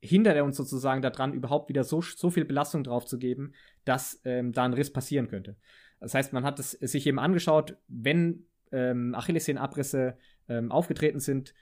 hindert 0.00 0.36
er 0.36 0.44
uns 0.44 0.56
sozusagen 0.56 1.02
daran, 1.02 1.32
überhaupt 1.32 1.68
wieder 1.68 1.84
so, 1.84 2.00
so 2.00 2.30
viel 2.30 2.44
Belastung 2.44 2.84
drauf 2.84 3.06
zu 3.06 3.18
geben, 3.18 3.54
dass 3.84 4.20
ähm, 4.24 4.52
da 4.52 4.64
ein 4.64 4.74
Riss 4.74 4.92
passieren 4.92 5.28
könnte. 5.28 5.56
Das 6.02 6.14
heißt, 6.14 6.32
man 6.32 6.44
hat 6.44 6.58
es 6.58 6.72
sich 6.72 7.06
eben 7.06 7.18
angeschaut, 7.18 7.76
wenn 7.88 8.46
ähm, 8.72 9.14
Achillessehnenabrisse 9.14 10.16
ähm, 10.48 10.72
aufgetreten 10.72 11.20
sind, 11.20 11.54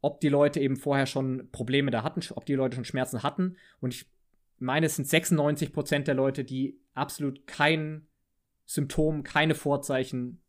ob 0.00 0.20
die 0.20 0.28
Leute 0.28 0.60
eben 0.60 0.76
vorher 0.76 1.06
schon 1.06 1.48
Probleme 1.52 1.90
da 1.90 2.02
hatten, 2.02 2.20
ob 2.34 2.44
die 2.46 2.54
Leute 2.54 2.74
schon 2.74 2.84
Schmerzen 2.84 3.22
hatten. 3.22 3.56
Und 3.80 3.94
ich 3.94 4.10
meine, 4.58 4.86
es 4.86 4.96
sind 4.96 5.06
96 5.06 5.72
Prozent 5.72 6.08
der 6.08 6.14
Leute, 6.14 6.44
die 6.44 6.80
absolut 6.94 7.46
kein 7.46 8.08
Symptom, 8.64 9.22
keine 9.22 9.54
Vorzeichen 9.54 10.42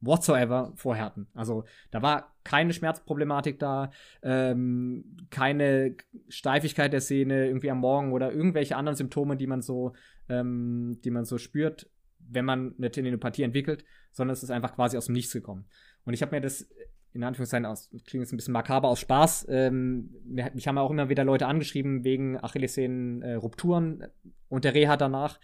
whatsoever 0.00 0.72
vorher 0.76 1.04
hatten. 1.04 1.26
Also 1.34 1.64
da 1.90 2.02
war 2.02 2.36
keine 2.44 2.72
Schmerzproblematik 2.72 3.58
da, 3.58 3.90
ähm, 4.22 5.16
keine 5.30 5.96
Steifigkeit 6.28 6.92
der 6.92 7.00
Sehne 7.00 7.46
irgendwie 7.46 7.70
am 7.70 7.80
Morgen 7.80 8.12
oder 8.12 8.32
irgendwelche 8.32 8.76
anderen 8.76 8.96
Symptome, 8.96 9.36
die 9.36 9.48
man 9.48 9.60
so, 9.60 9.94
ähm, 10.28 11.00
die 11.04 11.10
man 11.10 11.24
so 11.24 11.36
spürt, 11.36 11.90
wenn 12.30 12.44
man 12.44 12.74
eine 12.78 12.90
Tendinopathie 12.90 13.42
entwickelt, 13.42 13.84
sondern 14.12 14.32
es 14.32 14.42
ist 14.42 14.50
einfach 14.50 14.74
quasi 14.74 14.96
aus 14.96 15.06
dem 15.06 15.14
Nichts 15.14 15.32
gekommen. 15.32 15.66
Und 16.04 16.14
ich 16.14 16.22
habe 16.22 16.34
mir 16.34 16.40
das 16.40 16.68
in 17.12 17.24
Anführungszeichen 17.24 17.66
aus, 17.66 17.90
klingt 18.06 18.24
jetzt 18.24 18.32
ein 18.32 18.36
bisschen 18.36 18.52
makaber 18.52 18.88
aus 18.88 19.00
Spaß. 19.00 19.46
Ähm, 19.48 20.10
mich 20.54 20.68
haben 20.68 20.78
auch 20.78 20.90
immer 20.90 21.08
wieder 21.08 21.24
Leute 21.24 21.46
angeschrieben 21.46 22.04
wegen 22.04 22.38
Achillessehnen-Rupturen 22.38 24.02
äh, 24.02 24.08
und 24.48 24.64
der 24.64 24.74
Reha 24.74 24.96
danach. 24.96 25.40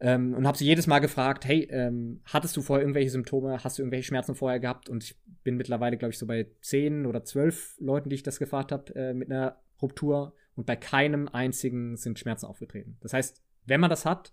Ähm, 0.00 0.34
und 0.34 0.46
habe 0.46 0.58
sie 0.58 0.64
jedes 0.64 0.86
Mal 0.86 1.00
gefragt, 1.00 1.44
hey, 1.44 1.68
ähm, 1.70 2.22
hattest 2.24 2.56
du 2.56 2.62
vorher 2.62 2.82
irgendwelche 2.82 3.10
Symptome, 3.10 3.62
hast 3.62 3.78
du 3.78 3.82
irgendwelche 3.82 4.06
Schmerzen 4.06 4.34
vorher 4.34 4.60
gehabt? 4.60 4.88
Und 4.88 5.04
ich 5.04 5.16
bin 5.44 5.56
mittlerweile, 5.56 5.96
glaube 5.96 6.12
ich, 6.12 6.18
so 6.18 6.26
bei 6.26 6.48
zehn 6.60 7.06
oder 7.06 7.24
zwölf 7.24 7.76
Leuten, 7.78 8.08
die 8.08 8.16
ich 8.16 8.22
das 8.22 8.38
gefragt 8.38 8.72
habe, 8.72 8.94
äh, 8.94 9.14
mit 9.14 9.30
einer 9.30 9.60
Ruptur. 9.80 10.34
Und 10.54 10.66
bei 10.66 10.76
keinem 10.76 11.28
einzigen 11.28 11.96
sind 11.96 12.18
Schmerzen 12.18 12.46
aufgetreten. 12.46 12.96
Das 13.00 13.12
heißt, 13.12 13.42
wenn 13.64 13.80
man 13.80 13.90
das 13.90 14.04
hat, 14.04 14.32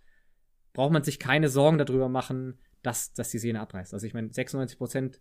braucht 0.74 0.92
man 0.92 1.04
sich 1.04 1.20
keine 1.20 1.50
Sorgen 1.50 1.78
darüber 1.78 2.10
machen, 2.10 2.60
dass, 2.82 3.14
dass 3.14 3.30
die 3.30 3.40
Sehne 3.40 3.60
abreißt. 3.62 3.94
Also 3.94 4.06
ich 4.06 4.14
meine, 4.14 4.32
96 4.32 4.78
Prozent 4.78 5.20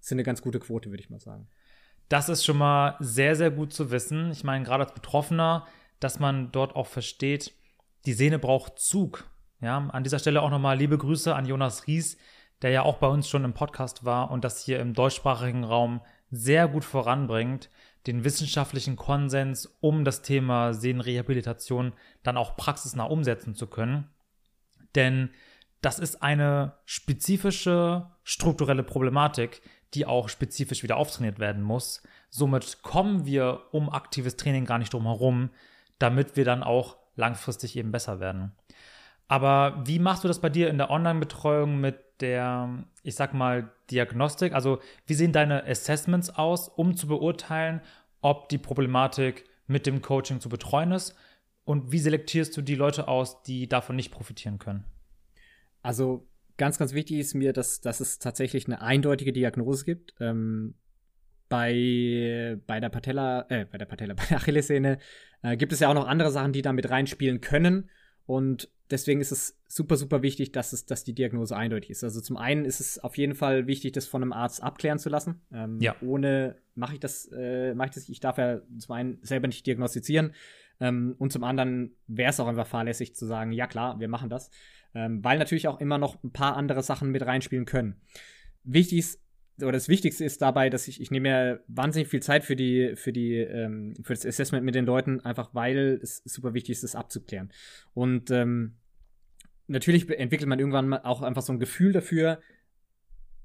sind 0.00 0.16
eine 0.16 0.24
ganz 0.24 0.42
gute 0.42 0.60
Quote, 0.60 0.90
würde 0.90 1.02
ich 1.02 1.10
mal 1.10 1.20
sagen. 1.20 1.48
Das 2.08 2.28
ist 2.28 2.44
schon 2.44 2.58
mal 2.58 2.96
sehr, 3.00 3.36
sehr 3.36 3.50
gut 3.50 3.72
zu 3.72 3.90
wissen. 3.90 4.30
Ich 4.30 4.44
meine, 4.44 4.64
gerade 4.64 4.84
als 4.84 4.94
Betroffener, 4.94 5.66
dass 6.00 6.20
man 6.20 6.52
dort 6.52 6.76
auch 6.76 6.86
versteht, 6.86 7.54
die 8.06 8.12
Sehne 8.12 8.38
braucht 8.38 8.78
Zug. 8.78 9.24
Ja, 9.60 9.78
an 9.78 10.04
dieser 10.04 10.18
Stelle 10.18 10.42
auch 10.42 10.50
nochmal 10.50 10.76
liebe 10.76 10.98
Grüße 10.98 11.34
an 11.34 11.46
Jonas 11.46 11.86
Ries, 11.86 12.18
der 12.60 12.70
ja 12.70 12.82
auch 12.82 12.98
bei 12.98 13.06
uns 13.06 13.28
schon 13.28 13.44
im 13.44 13.54
Podcast 13.54 14.04
war 14.04 14.30
und 14.30 14.44
das 14.44 14.62
hier 14.62 14.78
im 14.80 14.92
deutschsprachigen 14.92 15.64
Raum 15.64 16.02
sehr 16.30 16.68
gut 16.68 16.84
voranbringt, 16.84 17.70
den 18.06 18.24
wissenschaftlichen 18.24 18.96
Konsens, 18.96 19.76
um 19.80 20.04
das 20.04 20.20
Thema 20.20 20.74
Sehnenrehabilitation 20.74 21.94
dann 22.22 22.36
auch 22.36 22.56
praxisnah 22.56 23.04
umsetzen 23.04 23.54
zu 23.54 23.66
können. 23.66 24.10
Denn 24.94 25.30
das 25.80 25.98
ist 25.98 26.22
eine 26.22 26.74
spezifische 26.84 28.10
strukturelle 28.22 28.82
Problematik, 28.82 29.60
die 29.92 30.06
auch 30.06 30.28
spezifisch 30.28 30.82
wieder 30.82 30.96
auftrainiert 30.96 31.38
werden 31.38 31.62
muss. 31.62 32.02
Somit 32.30 32.82
kommen 32.82 33.26
wir 33.26 33.60
um 33.72 33.90
aktives 33.90 34.36
Training 34.36 34.64
gar 34.64 34.78
nicht 34.78 34.92
drum 34.92 35.04
herum, 35.04 35.50
damit 35.98 36.36
wir 36.36 36.44
dann 36.44 36.62
auch 36.62 36.96
langfristig 37.16 37.76
eben 37.76 37.92
besser 37.92 38.18
werden. 38.18 38.52
Aber 39.28 39.82
wie 39.86 39.98
machst 39.98 40.24
du 40.24 40.28
das 40.28 40.40
bei 40.40 40.50
dir 40.50 40.68
in 40.68 40.78
der 40.78 40.90
Online-Betreuung 40.90 41.80
mit 41.80 41.98
der, 42.20 42.84
ich 43.02 43.14
sag 43.14 43.34
mal, 43.34 43.70
Diagnostik? 43.90 44.52
Also, 44.52 44.80
wie 45.06 45.14
sehen 45.14 45.32
deine 45.32 45.64
Assessments 45.64 46.30
aus, 46.30 46.68
um 46.68 46.96
zu 46.96 47.06
beurteilen, 47.06 47.80
ob 48.20 48.48
die 48.48 48.58
Problematik 48.58 49.44
mit 49.66 49.86
dem 49.86 50.02
Coaching 50.02 50.40
zu 50.40 50.48
betreuen 50.48 50.92
ist? 50.92 51.16
Und 51.64 51.92
wie 51.92 51.98
selektierst 51.98 52.56
du 52.56 52.62
die 52.62 52.74
Leute 52.74 53.08
aus, 53.08 53.42
die 53.42 53.68
davon 53.68 53.96
nicht 53.96 54.10
profitieren 54.10 54.58
können? 54.58 54.84
Also 55.82 56.28
ganz, 56.56 56.78
ganz 56.78 56.94
wichtig 56.94 57.18
ist 57.18 57.34
mir, 57.34 57.52
dass, 57.52 57.80
dass 57.80 58.00
es 58.00 58.18
tatsächlich 58.18 58.66
eine 58.66 58.82
eindeutige 58.82 59.32
Diagnose 59.32 59.84
gibt. 59.84 60.14
Ähm, 60.20 60.74
bei, 61.48 62.58
bei 62.66 62.80
der 62.80 62.88
Patella, 62.88 63.46
äh, 63.48 63.64
bei 63.64 63.78
der 63.78 63.86
Patella, 63.86 64.14
bei 64.16 64.24
der 64.28 64.38
Achillessehne 64.38 64.98
äh, 65.42 65.56
gibt 65.56 65.72
es 65.72 65.80
ja 65.80 65.88
auch 65.88 65.94
noch 65.94 66.06
andere 66.06 66.30
Sachen, 66.30 66.52
die 66.52 66.62
da 66.62 66.72
mit 66.72 66.90
reinspielen 66.90 67.40
können. 67.40 67.90
Und 68.26 68.70
deswegen 68.90 69.20
ist 69.20 69.32
es 69.32 69.58
super, 69.68 69.96
super 69.96 70.22
wichtig, 70.22 70.52
dass, 70.52 70.72
es, 70.72 70.86
dass 70.86 71.04
die 71.04 71.14
Diagnose 71.14 71.56
eindeutig 71.56 71.90
ist. 71.90 72.04
Also 72.04 72.20
zum 72.20 72.36
einen 72.36 72.64
ist 72.64 72.80
es 72.80 72.98
auf 72.98 73.18
jeden 73.18 73.34
Fall 73.34 73.66
wichtig, 73.66 73.92
das 73.92 74.06
von 74.06 74.22
einem 74.22 74.32
Arzt 74.32 74.62
abklären 74.62 74.98
zu 74.98 75.08
lassen. 75.08 75.42
Ähm, 75.52 75.78
ja. 75.80 75.94
Ohne 76.00 76.56
mache 76.74 76.94
ich 76.94 77.00
das, 77.00 77.30
äh, 77.32 77.74
mache 77.74 77.88
ich 77.88 77.94
das, 77.94 78.08
ich 78.08 78.20
darf 78.20 78.38
ja 78.38 78.60
zum 78.78 78.94
einen 78.94 79.18
selber 79.22 79.46
nicht 79.46 79.66
diagnostizieren. 79.66 80.32
Ähm, 80.80 81.14
und 81.18 81.32
zum 81.32 81.44
anderen 81.44 81.96
wäre 82.06 82.30
es 82.30 82.40
auch 82.40 82.48
einfach 82.48 82.66
fahrlässig 82.66 83.14
zu 83.14 83.26
sagen, 83.26 83.52
ja 83.52 83.66
klar, 83.66 84.00
wir 84.00 84.08
machen 84.08 84.30
das. 84.30 84.50
Ähm, 84.94 85.24
weil 85.24 85.38
natürlich 85.38 85.68
auch 85.68 85.80
immer 85.80 85.98
noch 85.98 86.22
ein 86.22 86.32
paar 86.32 86.56
andere 86.56 86.82
Sachen 86.82 87.10
mit 87.10 87.24
reinspielen 87.24 87.64
können. 87.64 88.00
Wichtig 88.62 88.98
ist, 88.98 89.20
oder 89.60 89.72
das 89.72 89.88
Wichtigste 89.88 90.24
ist 90.24 90.42
dabei, 90.42 90.70
dass 90.70 90.88
ich, 90.88 91.00
ich 91.00 91.10
nehme 91.10 91.28
mir 91.28 91.64
wahnsinnig 91.68 92.08
viel 92.08 92.22
Zeit 92.22 92.44
für 92.44 92.56
die, 92.56 92.94
für 92.96 93.12
die, 93.12 93.36
ähm, 93.36 93.94
für 94.02 94.14
das 94.14 94.26
Assessment 94.26 94.64
mit 94.64 94.74
den 94.74 94.86
Leuten, 94.86 95.20
einfach 95.20 95.54
weil 95.54 96.00
es 96.02 96.22
super 96.24 96.54
wichtig 96.54 96.72
ist, 96.72 96.84
das 96.84 96.96
abzuklären. 96.96 97.52
Und 97.92 98.30
ähm, 98.30 98.76
natürlich 99.66 100.08
entwickelt 100.10 100.48
man 100.48 100.58
irgendwann 100.58 100.92
auch 100.92 101.22
einfach 101.22 101.42
so 101.42 101.52
ein 101.52 101.60
Gefühl 101.60 101.92
dafür, 101.92 102.40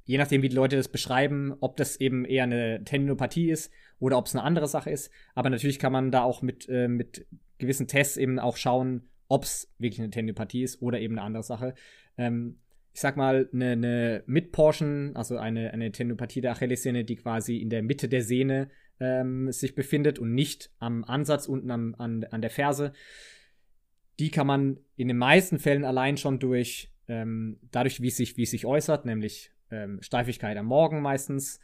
je 0.10 0.18
nachdem, 0.18 0.42
wie 0.42 0.50
die 0.50 0.56
Leute 0.56 0.76
das 0.76 0.88
beschreiben, 0.88 1.54
ob 1.60 1.78
das 1.78 1.98
eben 1.98 2.26
eher 2.26 2.46
eine 2.46 2.84
Tendinopathie 2.84 3.52
ist 3.52 3.72
oder 4.00 4.18
ob 4.18 4.26
es 4.26 4.34
eine 4.34 4.44
andere 4.44 4.68
Sache 4.68 4.90
ist. 4.90 5.12
Aber 5.36 5.52
natürlich 5.52 5.78
kann 5.78 5.92
man 5.92 6.10
da 6.10 6.24
auch 6.24 6.42
mit, 6.42 6.68
äh, 6.68 6.88
mit 6.88 7.28
gewissen 7.60 7.88
Tests 7.88 8.18
eben 8.18 8.40
auch 8.40 8.58
schauen, 8.58 9.08
ob 9.28 9.44
es 9.44 9.72
wirklich 9.78 10.02
eine 10.02 10.10
Tendinopathie 10.10 10.64
ist 10.64 10.82
oder 10.82 11.00
eben 11.00 11.20
eine 11.20 11.22
andere 11.22 11.44
Sache. 11.44 11.76
Ähm, 12.18 12.58
ich 12.92 13.02
sag 13.02 13.18
mal, 13.18 13.50
eine, 13.54 13.74
eine 13.74 14.24
Mid-Portion, 14.26 15.16
also 15.16 15.38
eine, 15.38 15.74
eine 15.74 15.92
Tendinopathie 15.92 16.42
der 16.42 16.54
Achillessehne, 16.54 17.06
die 17.06 17.18
quasi 17.18 17.58
in 17.58 17.70
der 17.70 17.84
Mitte 17.84 18.10
der 18.10 18.24
Sehne 18.24 18.70
ähm, 19.00 19.52
sich 19.52 19.76
befindet 19.76 20.18
und 20.18 20.34
nicht 20.34 20.72
am 20.80 21.04
Ansatz 21.04 21.48
unten 21.48 21.70
am, 21.70 21.94
an, 22.00 22.24
an 22.24 22.42
der 22.42 22.50
Ferse. 22.50 22.94
Die 24.18 24.32
kann 24.32 24.48
man 24.48 24.80
in 24.96 25.08
den 25.08 25.20
meisten 25.20 25.60
Fällen 25.60 25.86
allein 25.86 26.18
schon 26.18 26.40
durch, 26.40 26.92
ähm, 27.08 27.60
dadurch, 27.70 28.02
wie 28.02 28.08
es 28.08 28.18
sich, 28.18 28.38
wie 28.38 28.44
es 28.44 28.50
sich 28.50 28.66
äußert, 28.66 29.06
nämlich 29.06 29.52
ähm, 29.72 30.02
Steifigkeit 30.02 30.58
am 30.58 30.66
Morgen 30.66 31.02
meistens, 31.02 31.60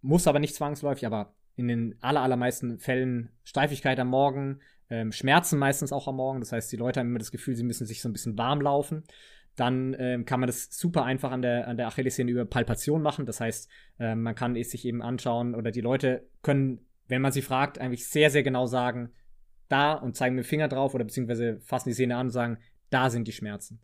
muss 0.00 0.26
aber 0.26 0.38
nicht 0.38 0.54
zwangsläufig, 0.54 1.06
aber 1.06 1.34
in 1.56 1.68
den 1.68 1.96
aller, 2.00 2.20
allermeisten 2.20 2.78
Fällen 2.78 3.30
Steifigkeit 3.44 3.98
am 3.98 4.08
Morgen, 4.08 4.60
ähm, 4.90 5.12
Schmerzen 5.12 5.58
meistens 5.58 5.92
auch 5.92 6.06
am 6.08 6.16
Morgen. 6.16 6.40
Das 6.40 6.52
heißt, 6.52 6.70
die 6.70 6.76
Leute 6.76 7.00
haben 7.00 7.08
immer 7.08 7.18
das 7.18 7.32
Gefühl, 7.32 7.56
sie 7.56 7.64
müssen 7.64 7.86
sich 7.86 8.00
so 8.00 8.08
ein 8.08 8.12
bisschen 8.12 8.38
warm 8.38 8.60
laufen 8.60 9.04
dann 9.58 9.96
ähm, 9.98 10.24
kann 10.24 10.40
man 10.40 10.46
das 10.46 10.68
super 10.70 11.04
einfach 11.04 11.32
an 11.32 11.42
der, 11.42 11.66
an 11.66 11.76
der 11.76 11.88
Achillessehne 11.88 12.30
über 12.30 12.44
Palpation 12.44 13.02
machen. 13.02 13.26
Das 13.26 13.40
heißt, 13.40 13.68
äh, 13.98 14.14
man 14.14 14.34
kann 14.34 14.54
es 14.54 14.70
sich 14.70 14.84
eben 14.84 15.02
anschauen 15.02 15.54
oder 15.54 15.72
die 15.72 15.80
Leute 15.80 16.28
können, 16.42 16.86
wenn 17.08 17.22
man 17.22 17.32
sie 17.32 17.42
fragt, 17.42 17.80
eigentlich 17.80 18.06
sehr, 18.06 18.30
sehr 18.30 18.44
genau 18.44 18.66
sagen, 18.66 19.10
da 19.68 19.94
und 19.94 20.16
zeigen 20.16 20.36
mit 20.36 20.44
dem 20.44 20.48
Finger 20.48 20.68
drauf 20.68 20.94
oder 20.94 21.04
beziehungsweise 21.04 21.58
fassen 21.60 21.88
die 21.88 21.94
Sehne 21.94 22.16
an 22.16 22.28
und 22.28 22.32
sagen, 22.32 22.58
da 22.90 23.10
sind 23.10 23.26
die 23.26 23.32
Schmerzen. 23.32 23.80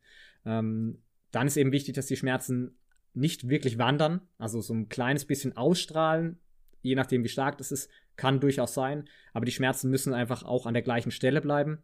Ähm, 0.46 1.02
dann 1.32 1.48
ist 1.48 1.56
eben 1.56 1.72
wichtig, 1.72 1.94
dass 1.94 2.06
die 2.06 2.16
Schmerzen 2.16 2.78
nicht 3.14 3.48
wirklich 3.48 3.78
wandern, 3.78 4.20
also 4.38 4.60
so 4.60 4.74
ein 4.74 4.88
kleines 4.88 5.24
bisschen 5.24 5.56
ausstrahlen, 5.56 6.38
je 6.82 6.94
nachdem 6.94 7.24
wie 7.24 7.28
stark 7.28 7.58
das 7.58 7.72
ist, 7.72 7.90
kann 8.16 8.40
durchaus 8.40 8.74
sein, 8.74 9.08
aber 9.32 9.44
die 9.44 9.52
Schmerzen 9.52 9.90
müssen 9.90 10.14
einfach 10.14 10.44
auch 10.44 10.66
an 10.66 10.74
der 10.74 10.82
gleichen 10.82 11.10
Stelle 11.10 11.40
bleiben. 11.40 11.78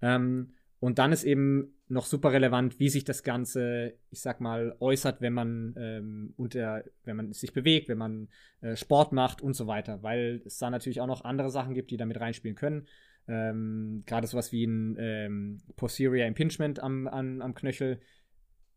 Ähm, 0.00 0.54
und 0.82 0.98
dann 0.98 1.12
ist 1.12 1.22
eben 1.22 1.74
noch 1.86 2.06
super 2.06 2.32
relevant, 2.32 2.80
wie 2.80 2.88
sich 2.88 3.04
das 3.04 3.22
Ganze, 3.22 3.94
ich 4.10 4.20
sag 4.20 4.40
mal, 4.40 4.74
äußert, 4.80 5.20
wenn 5.20 5.32
man 5.32 5.74
ähm, 5.78 6.34
unter, 6.36 6.82
wenn 7.04 7.16
man 7.16 7.32
sich 7.32 7.52
bewegt, 7.52 7.88
wenn 7.88 7.98
man 7.98 8.28
äh, 8.62 8.74
Sport 8.74 9.12
macht 9.12 9.42
und 9.42 9.54
so 9.54 9.68
weiter, 9.68 10.02
weil 10.02 10.42
es 10.44 10.58
da 10.58 10.70
natürlich 10.70 11.00
auch 11.00 11.06
noch 11.06 11.24
andere 11.24 11.50
Sachen 11.50 11.74
gibt, 11.74 11.92
die 11.92 11.96
damit 11.96 12.18
reinspielen 12.18 12.56
können. 12.56 12.88
Ähm, 13.28 14.02
Gerade 14.06 14.26
sowas 14.26 14.50
wie 14.50 14.64
ein 14.64 14.96
ähm, 14.98 15.62
Posterior 15.76 16.26
Impingement 16.26 16.80
am, 16.80 17.06
an, 17.06 17.42
am 17.42 17.54
Knöchel 17.54 18.00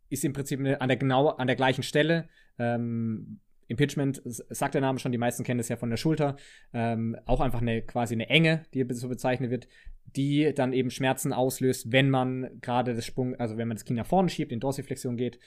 ist 0.10 0.26
im 0.26 0.34
Prinzip 0.34 0.60
an 0.60 0.88
der 0.88 0.98
genau 0.98 1.30
an 1.30 1.48
der 1.48 1.56
gleichen 1.56 1.84
Stelle. 1.84 2.28
Ähm, 2.58 3.40
Impingement, 3.68 4.22
sagt 4.26 4.76
der 4.76 4.82
Name 4.82 5.00
schon, 5.00 5.12
die 5.12 5.18
meisten 5.18 5.44
kennen 5.44 5.60
es 5.60 5.70
ja 5.70 5.76
von 5.76 5.90
der 5.90 5.98
Schulter, 5.98 6.36
ähm, 6.74 7.18
auch 7.26 7.42
einfach 7.42 7.62
eine 7.62 7.82
quasi 7.82 8.14
eine 8.14 8.30
Enge, 8.30 8.64
die 8.74 8.86
so 8.92 9.10
bezeichnet 9.10 9.50
wird, 9.50 9.68
die 10.16 10.54
dann 10.54 10.72
eben 10.72 10.92
Schmerzen 10.92 11.34
auslöst, 11.34 11.92
wenn 11.92 12.10
man 12.10 12.62
gerade 12.62 12.94
das 12.94 13.06
Sprung, 13.06 13.36
also 13.36 13.58
wenn 13.58 13.68
man 13.68 13.78
das 13.78 13.86
Knie 13.86 13.98
nach 13.98 14.06
vorne 14.06 14.30
schiebt, 14.30 14.52
in 14.52 14.60
Dorsiflexion 14.60 15.18
geht 15.18 15.40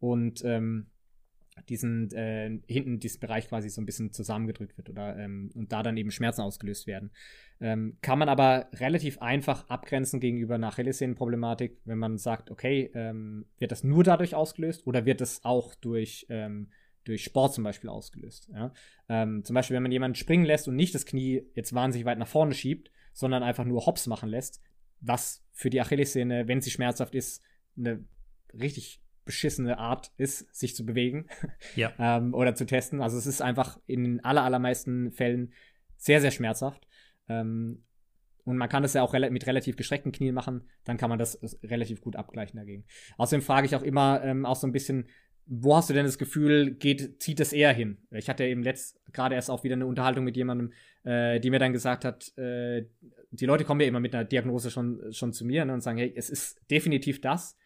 und 0.00 0.44
ähm, 0.44 0.88
diesen 1.68 2.10
äh, 2.12 2.58
hinten 2.66 2.98
diesen 2.98 3.20
Bereich 3.20 3.48
quasi 3.48 3.68
so 3.68 3.80
ein 3.80 3.86
bisschen 3.86 4.12
zusammengedrückt 4.12 4.76
wird 4.76 4.88
oder 4.88 5.16
ähm, 5.18 5.50
und 5.54 5.72
da 5.72 5.82
dann 5.82 5.96
eben 5.96 6.10
Schmerzen 6.10 6.40
ausgelöst 6.40 6.86
werden. 6.86 7.10
Ähm, 7.60 7.98
kann 8.00 8.18
man 8.18 8.28
aber 8.28 8.68
relativ 8.74 9.18
einfach 9.18 9.68
abgrenzen 9.68 10.18
gegenüber 10.18 10.54
einer 10.54 10.68
Achillessehnenproblematik, 10.68 11.78
wenn 11.84 11.98
man 11.98 12.18
sagt, 12.18 12.50
okay, 12.50 12.90
ähm, 12.94 13.46
wird 13.58 13.70
das 13.70 13.84
nur 13.84 14.02
dadurch 14.02 14.34
ausgelöst 14.34 14.86
oder 14.86 15.04
wird 15.04 15.20
das 15.20 15.44
auch 15.44 15.74
durch 15.74 16.26
ähm, 16.28 16.68
durch 17.04 17.24
Sport 17.24 17.54
zum 17.54 17.64
Beispiel 17.64 17.90
ausgelöst. 17.90 18.48
Ja? 18.52 18.72
Ähm, 19.08 19.44
zum 19.44 19.54
Beispiel, 19.54 19.74
wenn 19.74 19.82
man 19.82 19.92
jemanden 19.92 20.14
springen 20.14 20.44
lässt 20.44 20.68
und 20.68 20.76
nicht 20.76 20.94
das 20.94 21.06
Knie 21.06 21.42
jetzt 21.54 21.72
wahnsinnig 21.74 22.06
weit 22.06 22.18
nach 22.18 22.28
vorne 22.28 22.54
schiebt, 22.54 22.90
sondern 23.12 23.42
einfach 23.42 23.64
nur 23.64 23.86
Hops 23.86 24.06
machen 24.06 24.28
lässt, 24.28 24.62
was 25.00 25.44
für 25.52 25.68
die 25.68 25.80
Achillessehne, 25.80 26.48
wenn 26.48 26.60
sie 26.60 26.70
schmerzhaft 26.70 27.14
ist, 27.14 27.42
eine 27.76 28.04
richtig 28.54 29.02
beschissene 29.24 29.78
Art 29.78 30.12
ist, 30.16 30.54
sich 30.54 30.74
zu 30.74 30.84
bewegen 30.84 31.26
ja. 31.76 31.92
ähm, 31.98 32.34
oder 32.34 32.54
zu 32.54 32.66
testen. 32.66 33.00
Also 33.00 33.18
es 33.18 33.26
ist 33.26 33.42
einfach 33.42 33.78
in 33.86 34.04
den 34.04 34.24
aller, 34.24 34.42
allermeisten 34.42 35.12
Fällen 35.12 35.52
sehr, 35.96 36.20
sehr 36.20 36.30
schmerzhaft. 36.30 36.86
Ähm, 37.28 37.84
und 38.44 38.56
man 38.56 38.68
kann 38.68 38.82
das 38.82 38.94
ja 38.94 39.02
auch 39.02 39.14
rel 39.14 39.30
mit 39.30 39.46
relativ 39.46 39.76
gestreckten 39.76 40.10
Knien 40.10 40.34
machen, 40.34 40.68
dann 40.84 40.96
kann 40.96 41.08
man 41.08 41.18
das 41.18 41.38
relativ 41.62 42.00
gut 42.00 42.16
abgleichen 42.16 42.58
dagegen. 42.58 42.84
Außerdem 43.16 43.42
frage 43.42 43.66
ich 43.66 43.76
auch 43.76 43.82
immer 43.82 44.22
ähm, 44.24 44.44
auch 44.44 44.56
so 44.56 44.66
ein 44.66 44.72
bisschen, 44.72 45.06
wo 45.46 45.76
hast 45.76 45.90
du 45.90 45.94
denn 45.94 46.06
das 46.06 46.18
Gefühl, 46.18 46.74
geht, 46.74 47.22
zieht 47.22 47.40
das 47.40 47.52
eher 47.52 47.72
hin? 47.72 47.98
Ich 48.10 48.28
hatte 48.28 48.44
eben 48.44 48.62
letzt 48.62 49.00
gerade 49.12 49.34
erst 49.34 49.50
auch 49.50 49.64
wieder 49.64 49.74
eine 49.74 49.86
Unterhaltung 49.86 50.24
mit 50.24 50.36
jemandem, 50.36 50.72
äh, 51.04 51.40
die 51.40 51.50
mir 51.50 51.58
dann 51.58 51.72
gesagt 51.72 52.04
hat, 52.04 52.36
äh, 52.36 52.86
die 53.30 53.46
Leute 53.46 53.64
kommen 53.64 53.80
ja 53.80 53.86
immer 53.86 54.00
mit 54.00 54.14
einer 54.14 54.24
Diagnose 54.24 54.70
schon, 54.70 55.12
schon 55.12 55.32
zu 55.32 55.44
mir 55.44 55.64
ne, 55.64 55.72
und 55.72 55.80
sagen, 55.80 55.98
hey, 55.98 56.12
es 56.14 56.30
ist 56.30 56.60
definitiv 56.70 57.20
das. 57.20 57.56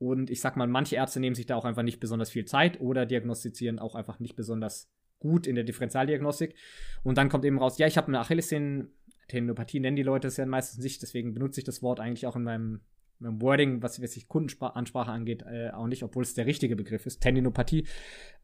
Und 0.00 0.30
ich 0.30 0.40
sag 0.40 0.56
mal, 0.56 0.66
manche 0.66 0.96
Ärzte 0.96 1.20
nehmen 1.20 1.36
sich 1.36 1.44
da 1.44 1.56
auch 1.56 1.66
einfach 1.66 1.82
nicht 1.82 2.00
besonders 2.00 2.30
viel 2.30 2.46
Zeit 2.46 2.80
oder 2.80 3.04
diagnostizieren 3.04 3.78
auch 3.78 3.94
einfach 3.94 4.18
nicht 4.18 4.34
besonders 4.34 4.90
gut 5.18 5.46
in 5.46 5.54
der 5.54 5.64
Differentialdiagnostik. 5.64 6.54
Und 7.02 7.18
dann 7.18 7.28
kommt 7.28 7.44
eben 7.44 7.58
raus, 7.58 7.76
ja, 7.76 7.86
ich 7.86 7.98
habe 7.98 8.08
eine 8.08 8.20
Achillessehnen, 8.20 8.88
Tendinopathie 9.28 9.78
nennen 9.78 9.96
die 9.96 10.02
Leute 10.02 10.28
es 10.28 10.38
ja 10.38 10.46
meistens 10.46 10.82
nicht, 10.82 11.02
deswegen 11.02 11.34
benutze 11.34 11.60
ich 11.60 11.64
das 11.64 11.82
Wort 11.82 12.00
eigentlich 12.00 12.26
auch 12.26 12.34
in 12.34 12.42
meinem 12.42 12.80
im 13.20 13.42
Wording, 13.42 13.82
was, 13.82 14.02
was 14.02 14.12
sich 14.12 14.28
Kundenansprache 14.28 15.10
angeht, 15.10 15.42
äh, 15.42 15.70
auch 15.72 15.86
nicht, 15.86 16.02
obwohl 16.02 16.22
es 16.22 16.32
der 16.32 16.46
richtige 16.46 16.74
Begriff 16.74 17.04
ist, 17.04 17.20
Tendinopathie. 17.20 17.86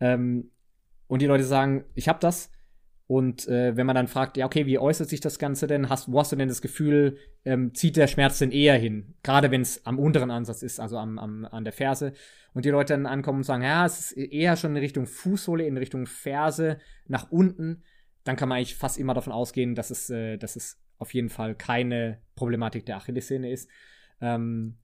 Ähm, 0.01 0.51
und 1.07 1.23
die 1.23 1.27
Leute 1.27 1.45
sagen, 1.45 1.85
ich 1.95 2.09
habe 2.09 2.19
das. 2.21 2.51
Und 3.09 3.47
äh, 3.47 3.77
wenn 3.77 3.87
man 3.87 3.95
dann 3.95 4.09
fragt, 4.09 4.37
ja, 4.37 4.47
okay, 4.47 4.67
wie 4.67 4.81
äußert 4.81 5.09
sich 5.09 5.21
das 5.21 5.39
Ganze 5.39 5.69
denn? 5.69 5.89
Hast, 5.89 6.11
wo 6.11 6.19
hast 6.19 6.33
du 6.33 6.37
denn 6.37 6.49
das 6.49 6.61
Gefühl, 6.61 7.19
ähm, 7.45 7.73
zieht 7.73 7.97
der 7.97 8.09
Schmerz 8.09 8.39
denn 8.39 8.51
eher 8.51 8.77
hin? 8.77 9.15
Gerade 9.23 9.53
wenn 9.53 9.61
es 9.61 9.87
am 9.87 10.01
unteren 10.01 10.33
Ansatz 10.33 10.63
ist, 10.63 10.81
also 10.81 10.99
am, 10.99 11.19
am, 11.19 11.45
an 11.45 11.63
der 11.63 11.73
Ferse. 11.73 12.15
Und 12.53 12.65
die 12.65 12.71
Leute 12.71 12.95
dann 12.95 13.07
ankommen 13.07 13.39
und 13.39 13.45
sagen, 13.45 13.63
ja, 13.63 13.87
es 13.87 14.11
ist 14.11 14.13
eher 14.13 14.57
schon 14.57 14.73
in 14.73 14.79
Richtung 14.79 15.07
Fußsohle, 15.07 15.65
in 15.65 15.77
Richtung 15.77 16.07
Ferse, 16.07 16.79
nach 17.07 17.31
unten. 17.31 17.85
Dann 18.25 18.35
kann 18.35 18.49
man 18.49 18.59
eigentlich 18.59 18.75
fast 18.75 18.99
immer 18.99 19.15
davon 19.15 19.33
ausgehen, 19.33 19.77
dass 19.77 19.91
es, 19.91 20.11
äh, 20.11 20.37
dass 20.37 20.57
es 20.57 20.81
auf 20.99 21.15
jeden 21.15 21.29
Fall 21.29 21.55
keine 21.55 22.21
Problematik 22.35 22.87
der 22.87 22.97
Achillessehne 22.97 23.53
ist. 23.53 23.71
Ähm, 24.21 24.79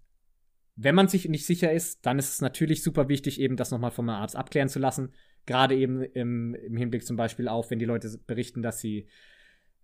wenn 0.77 0.95
man 0.95 1.09
sich 1.09 1.29
nicht 1.29 1.47
sicher 1.47 1.73
ist, 1.73 2.07
dann 2.07 2.19
ist 2.19 2.33
es 2.33 2.41
natürlich 2.41 2.83
super 2.83 3.09
wichtig, 3.09 3.41
eben 3.41 3.57
das 3.57 3.71
nochmal 3.71 3.91
vom 3.91 4.09
Arzt 4.09 4.37
abklären 4.37 4.69
zu 4.69 4.79
lassen. 4.79 5.13
Gerade 5.47 5.75
eben 5.77 6.03
im, 6.03 6.55
im 6.55 6.77
Hinblick 6.77 7.05
zum 7.05 7.17
Beispiel 7.17 7.49
auf, 7.49 7.71
wenn 7.71 7.79
die 7.79 7.85
Leute 7.85 8.09
berichten, 8.27 8.63
dass 8.63 8.81
sie 8.81 9.09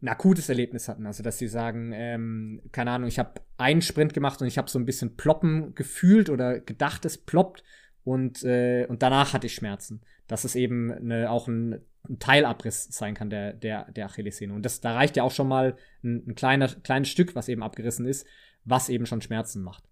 ein 0.00 0.09
akutes 0.09 0.48
Erlebnis 0.48 0.88
hatten. 0.88 1.06
Also, 1.06 1.22
dass 1.22 1.38
sie 1.38 1.48
sagen, 1.48 1.92
ähm, 1.92 2.62
keine 2.70 2.92
Ahnung, 2.92 3.09
ich 3.09 3.18
habe 3.18 3.40
einen 3.56 3.82
Sprint 3.82 4.14
gemacht 4.14 4.40
und 4.40 4.46
ich 4.46 4.59
habe 4.59 4.70
so 4.70 4.78
ein 4.78 4.86
bisschen 4.86 5.16
ploppen 5.16 5.74
gefühlt 5.74 6.30
oder 6.30 6.61
gedacht, 6.61 7.04
es 7.04 7.18
ploppt 7.18 7.64
und, 8.04 8.42
äh, 8.44 8.86
und 8.88 9.02
danach 9.02 9.32
hatte 9.32 9.46
ich 9.46 9.54
Schmerzen. 9.54 10.02
Dass 10.28 10.44
es 10.44 10.54
eben 10.54 10.92
eine, 10.92 11.30
auch 11.30 11.48
ein, 11.48 11.80
ein, 12.09 12.18
Teilabriss 12.18 12.84
sein 12.90 13.14
kann 13.14 13.30
der, 13.30 13.52
der, 13.52 13.90
der 13.90 14.06
Achillessehne. 14.06 14.54
Und 14.54 14.62
das, 14.64 14.80
da 14.80 14.94
reicht 14.94 15.16
ja 15.16 15.24
auch 15.24 15.32
schon 15.32 15.48
mal 15.48 15.76
ein, 16.04 16.22
ein 16.28 16.34
kleiner, 16.34 16.68
kleines 16.68 17.09
Stück, 17.09 17.34
was 17.34 17.48
eben 17.48 17.62
abgerissen 17.62 18.06
ist, 18.06 18.26
was 18.64 18.88
eben 18.88 19.06
schon 19.06 19.20
Schmerzen 19.20 19.62
macht. 19.62 19.84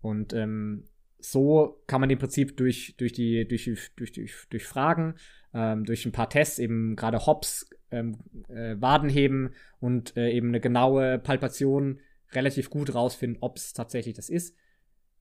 Und 0.00 0.32
ähm, 0.32 0.84
so 1.24 1.82
kann 1.86 2.00
man 2.00 2.10
im 2.10 2.18
Prinzip 2.18 2.56
durch, 2.56 2.94
durch, 2.96 3.12
die, 3.12 3.46
durch, 3.46 3.70
durch, 3.96 4.12
durch, 4.12 4.46
durch 4.50 4.64
Fragen, 4.64 5.14
ähm, 5.54 5.84
durch 5.84 6.04
ein 6.06 6.12
paar 6.12 6.28
Tests, 6.28 6.58
eben 6.58 6.96
gerade 6.96 7.26
Hops, 7.26 7.70
ähm, 7.90 8.18
äh, 8.48 8.76
Wadenheben 8.80 9.50
und 9.80 10.16
äh, 10.16 10.30
eben 10.30 10.48
eine 10.48 10.60
genaue 10.60 11.18
Palpation 11.18 12.00
relativ 12.32 12.70
gut 12.70 12.94
rausfinden, 12.94 13.38
ob 13.40 13.56
es 13.56 13.72
tatsächlich 13.72 14.14
das 14.14 14.28
ist. 14.28 14.56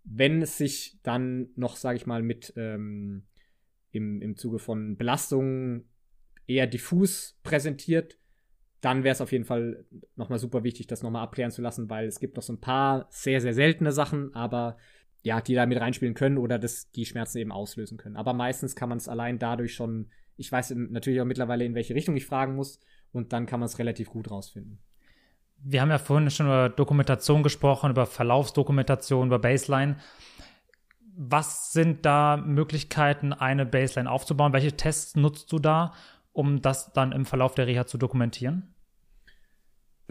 Wenn 0.04 0.42
es 0.42 0.58
sich 0.58 0.98
dann 1.04 1.50
noch, 1.56 1.76
sage 1.76 1.98
ich 1.98 2.08
mal, 2.08 2.24
mit 2.24 2.54
ähm, 2.56 3.24
im, 3.92 4.22
im 4.22 4.36
Zuge 4.36 4.60
von 4.60 4.98
Belastungen 4.98 5.90
eher 6.48 6.68
diffus 6.68 7.38
präsentiert, 7.44 8.18
dann 8.80 9.04
wäre 9.04 9.14
es 9.14 9.22
auf 9.22 9.32
jeden 9.32 9.46
Fall 9.46 9.86
nochmal 10.16 10.40
super 10.40 10.64
wichtig, 10.64 10.88
das 10.88 11.04
nochmal 11.04 11.24
abklären 11.24 11.52
zu 11.52 11.62
lassen, 11.62 11.90
weil 11.90 12.08
es 12.08 12.20
gibt 12.20 12.36
noch 12.36 12.44
so 12.44 12.54
ein 12.54 12.62
paar 12.62 13.08
sehr, 13.12 13.40
sehr 13.40 13.54
seltene 13.54 13.92
Sachen, 13.92 14.34
aber 14.34 14.78
ja, 15.24 15.42
die 15.42 15.54
da 15.54 15.66
mit 15.66 15.80
reinspielen 15.80 16.14
können 16.14 16.38
oder 16.38 16.58
das 16.58 16.92
die 16.92 17.06
Schmerzen 17.06 17.38
eben 17.38 17.52
auslösen 17.52 17.98
können. 17.98 18.18
Aber 18.18 18.34
meistens 18.34 18.76
kann 18.76 18.90
man 18.90 18.98
es 18.98 19.08
allein 19.08 19.40
dadurch 19.40 19.74
schon, 19.74 20.10
ich 20.38 20.52
weiß 20.52 20.74
natürlich 20.76 21.22
auch 21.22 21.26
mittlerweile, 21.26 21.66
in 21.66 21.76
welche 21.76 21.96
Richtung 21.96 22.16
ich 22.16 22.26
fragen 22.26 22.56
muss 22.56 22.80
und 23.12 23.34
dann 23.34 23.46
kann 23.46 23.60
man 23.60 23.68
es 23.68 23.80
relativ 23.80 24.10
gut 24.10 24.32
rausfinden. 24.32 24.80
Wir 25.64 25.82
haben 25.82 25.90
ja 25.90 26.00
vorhin 26.00 26.30
schon 26.32 26.48
über 26.48 26.70
Dokumentation 26.70 27.44
gesprochen, 27.44 27.92
über 27.92 28.08
Verlaufsdokumentation, 28.08 29.28
über 29.28 29.38
Baseline. 29.38 29.98
Was 31.16 31.72
sind 31.72 32.06
da 32.06 32.38
Möglichkeiten, 32.38 33.32
eine 33.32 33.66
Baseline 33.66 34.10
aufzubauen? 34.10 34.54
Welche 34.54 34.76
Tests 34.76 35.16
nutzt 35.16 35.52
du 35.52 35.60
da, 35.60 35.94
um 36.34 36.64
das 36.64 36.94
dann 36.94 37.12
im 37.12 37.26
Verlauf 37.26 37.54
der 37.54 37.68
Reha 37.68 37.86
zu 37.86 38.00
dokumentieren? 38.00 38.74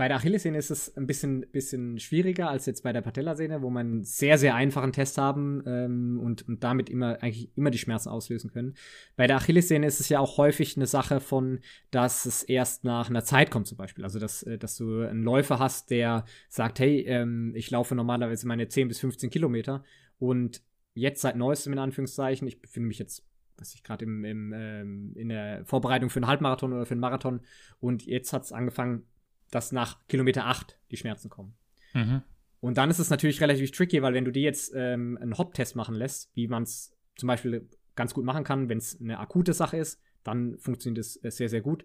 Bei 0.01 0.09
der 0.09 0.17
Achillessehne 0.17 0.57
ist 0.57 0.71
es 0.71 0.97
ein 0.97 1.07
bisschen, 1.07 1.43
bisschen 1.53 1.99
schwieriger 1.99 2.49
als 2.49 2.65
jetzt 2.65 2.83
bei 2.83 2.91
der 2.91 3.03
Patellasehne, 3.03 3.61
wo 3.61 3.69
man 3.69 3.87
einen 3.87 4.03
sehr, 4.03 4.39
sehr 4.39 4.55
einfachen 4.55 4.95
Test 4.95 5.19
haben 5.19 5.63
ähm, 5.67 6.19
und, 6.19 6.49
und 6.49 6.65
damit 6.65 6.89
immer 6.89 7.23
eigentlich 7.23 7.55
immer 7.55 7.71
die 7.71 7.77
Schmerzen 7.77 8.09
auslösen 8.09 8.51
können. 8.51 8.77
Bei 9.17 9.27
der 9.27 9.37
Achillessehne 9.37 9.87
ist 9.87 10.01
es 10.01 10.09
ja 10.09 10.19
auch 10.19 10.39
häufig 10.39 10.75
eine 10.75 10.87
Sache 10.87 11.21
von, 11.21 11.61
dass 11.91 12.25
es 12.25 12.43
erst 12.43 12.83
nach 12.83 13.11
einer 13.11 13.25
Zeit 13.25 13.51
kommt, 13.51 13.67
zum 13.67 13.77
Beispiel. 13.77 14.03
Also, 14.03 14.19
dass, 14.19 14.43
äh, 14.43 14.57
dass 14.57 14.79
du 14.79 15.03
einen 15.03 15.23
Läufer 15.23 15.59
hast, 15.59 15.91
der 15.91 16.25
sagt, 16.49 16.81
hey, 16.81 17.01
ähm, 17.01 17.53
ich 17.55 17.71
laufe 17.71 17.95
normalerweise 17.95 18.49
meine 18.49 18.69
10 18.69 18.89
bis 18.89 19.01
15 19.01 19.29
Kilometer 19.29 19.85
und 20.19 20.63
jetzt 20.95 21.21
seit 21.21 21.37
neuestem 21.37 21.75
in 21.75 21.79
Anführungszeichen, 21.79 22.49
ich 22.49 22.63
befinde 22.63 22.89
mich 22.89 22.99
jetzt 22.99 23.27
was 23.61 23.75
ich 23.75 23.85
gerade 23.85 24.07
im, 24.07 24.25
im 24.25 24.55
ähm, 24.57 25.13
in 25.15 25.29
der 25.29 25.67
Vorbereitung 25.67 26.09
für 26.09 26.19
einen 26.19 26.29
Halbmarathon 26.29 26.73
oder 26.73 26.87
für 26.87 26.93
einen 26.93 27.03
Marathon 27.03 27.41
und 27.79 28.07
jetzt 28.07 28.33
hat 28.33 28.45
es 28.45 28.53
angefangen, 28.53 29.03
dass 29.51 29.73
nach 29.73 30.07
Kilometer 30.09 30.47
8 30.47 30.79
die 30.91 30.97
Schmerzen 30.97 31.29
kommen. 31.29 31.55
Mhm. 31.95 32.23
Und 32.61 32.77
dann 32.77 32.91
ist 32.91 32.99
es 32.99 33.11
natürlich 33.11 33.41
relativ 33.41 33.71
tricky, 33.73 34.03
weil 34.03 34.15
wenn 34.15 34.25
du 34.25 34.33
dir 34.33 34.43
jetzt 34.43 34.73
ähm, 34.75 35.19
einen 35.21 35.39
Hop-Test 35.39 35.77
machen 35.77 35.95
lässt, 35.95 36.31
wie 36.35 36.47
man 36.47 36.65
es 36.65 36.95
zum 37.17 37.27
Beispiel 37.27 37.69
ganz 37.97 38.15
gut 38.15 38.25
machen 38.25 38.45
kann, 38.45 38.69
wenn 38.69 38.79
es 38.79 39.01
eine 39.01 39.19
akute 39.19 39.53
Sache 39.53 39.79
ist, 39.79 40.01
dann 40.25 40.59
funktioniert 40.59 40.99
es 40.99 41.23
äh, 41.25 41.31
sehr, 41.31 41.49
sehr 41.49 41.63
gut. 41.63 41.85